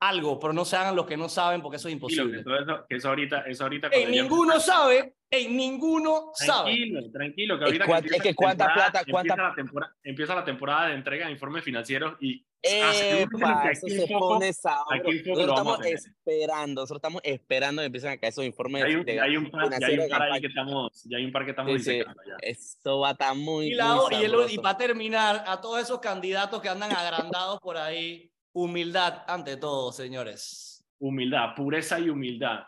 algo, 0.00 0.40
pero 0.40 0.52
no 0.52 0.64
se 0.64 0.74
hagan 0.76 0.96
los 0.96 1.06
que 1.06 1.16
no 1.16 1.28
saben 1.28 1.62
porque 1.62 1.76
eso 1.76 1.86
es 1.88 1.96
Tranquilo, 1.96 2.22
imposible. 2.24 2.38
que 2.38 2.44
todo 2.44 2.56
eso, 2.58 2.86
que 2.88 2.96
eso 2.96 3.08
ahorita, 3.10 3.40
eso 3.42 3.62
ahorita 3.62 3.88
Ey, 3.88 4.06
ninguno 4.06 4.58
sabe, 4.58 5.14
ey, 5.30 5.46
ninguno 5.46 6.30
sabe. 6.34 6.72
Tranquilo, 6.74 7.10
tranquilo, 7.12 7.54
que 7.58 7.62
Es 7.64 7.66
ahorita 7.68 7.86
cuan- 7.86 7.98
empieza 7.98 8.16
es 8.16 8.22
que 8.24 8.34
cuánta 8.34 8.74
plata- 8.74 9.04
cuánta- 9.08 9.34
Empieza 9.34 9.48
la, 9.48 9.54
temporada, 9.54 9.96
empieza 10.02 10.34
la 10.34 10.44
temporada 10.44 10.86
de 10.88 10.94
entrega 10.94 11.26
de 11.26 11.32
informes 11.32 11.62
financieros 11.62 12.16
y 12.20 12.44
Epa, 12.62 13.62
que 13.64 13.70
eso 13.72 13.86
aquí 13.86 13.96
se 13.96 14.06
pone 14.06 14.52
sabroso. 14.52 14.84
Foco 15.02 15.12
Nosotros 15.12 15.48
estamos 15.48 15.84
esperando, 15.86 16.80
nosotros 16.82 16.98
estamos 16.98 17.22
esperando 17.24 17.82
que 17.82 17.86
empiecen 17.86 18.10
a 18.10 18.16
caer 18.18 18.30
esos 18.32 18.44
informes 18.44 18.84
hay 18.84 18.94
un, 18.94 19.04
de 19.04 19.14
ya 19.16 19.22
hay 19.24 19.36
un 19.36 19.50
par, 19.50 19.68
ya 19.68 19.74
hay 19.86 19.94
financieros 19.96 20.04
un 20.04 20.10
par 20.10 20.22
ahí 20.22 20.32
de 20.34 20.40
que 20.40 20.46
estamos, 20.46 21.02
ya 21.04 21.16
hay 21.18 21.24
un 21.24 21.32
par 21.32 21.44
que 21.44 21.50
estamos 21.50 21.72
Sí, 21.72 21.78
sí. 21.80 21.90
disecando 21.90 22.22
ya. 22.26 22.36
Eso 22.40 23.00
va 23.00 23.08
a 23.08 23.12
estar 23.12 23.34
muy, 23.34 23.66
Y, 23.66 23.74
la- 23.74 23.94
muy 23.96 24.04
y, 24.12 24.14
el- 24.16 24.22
y 24.22 24.28
sabroso. 24.30 24.62
para 24.62 24.78
terminar, 24.78 25.44
a 25.46 25.60
todos 25.60 25.80
esos 25.80 25.98
candidatos 26.00 26.62
que 26.62 26.68
andan 26.68 26.92
agrandados 26.92 27.58
por 27.60 27.76
ahí, 27.76 28.30
humildad 28.52 29.22
ante 29.26 29.56
todo, 29.56 29.90
señores. 29.92 30.84
Humildad, 31.00 31.54
pureza 31.56 31.98
y 31.98 32.10
humildad. 32.10 32.60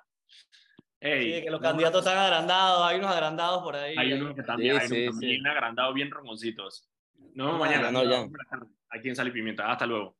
Ey, 1.01 1.35
Sí, 1.35 1.43
que 1.45 1.51
los 1.51 1.61
no, 1.61 1.69
candidatos 1.69 2.01
están 2.05 2.19
agrandados, 2.19 2.83
hay 2.89 2.99
unos 2.99 3.11
agrandados 3.13 3.63
por 3.63 3.77
ahí. 3.77 3.95
Hay 3.97 4.13
unos 4.15 4.35
que 4.35 4.43
también, 4.43 4.75
Sí, 4.77 4.81
hay 4.81 5.03
unos 5.03 5.15
sí, 5.15 5.21
también 5.21 5.43
sí. 5.43 5.49
agrandados, 5.49 5.95
bien 5.95 6.11
romoncitos. 6.11 6.89
No, 7.35 7.45
Vamos 7.47 7.61
mañana. 7.61 7.91
no, 7.91 8.03
ya. 8.05 8.27
Aquí 8.95 9.09
en 9.09 9.17
Sal 9.17 9.33
Pimienta. 9.33 9.71
Hasta 9.71 9.87
luego. 9.87 10.17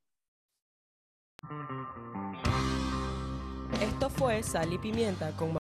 Esto 3.81 4.11
fue 4.11 4.43
Sal 4.43 4.73
y 4.73 4.79
Pimienta 4.79 5.31
con 5.37 5.51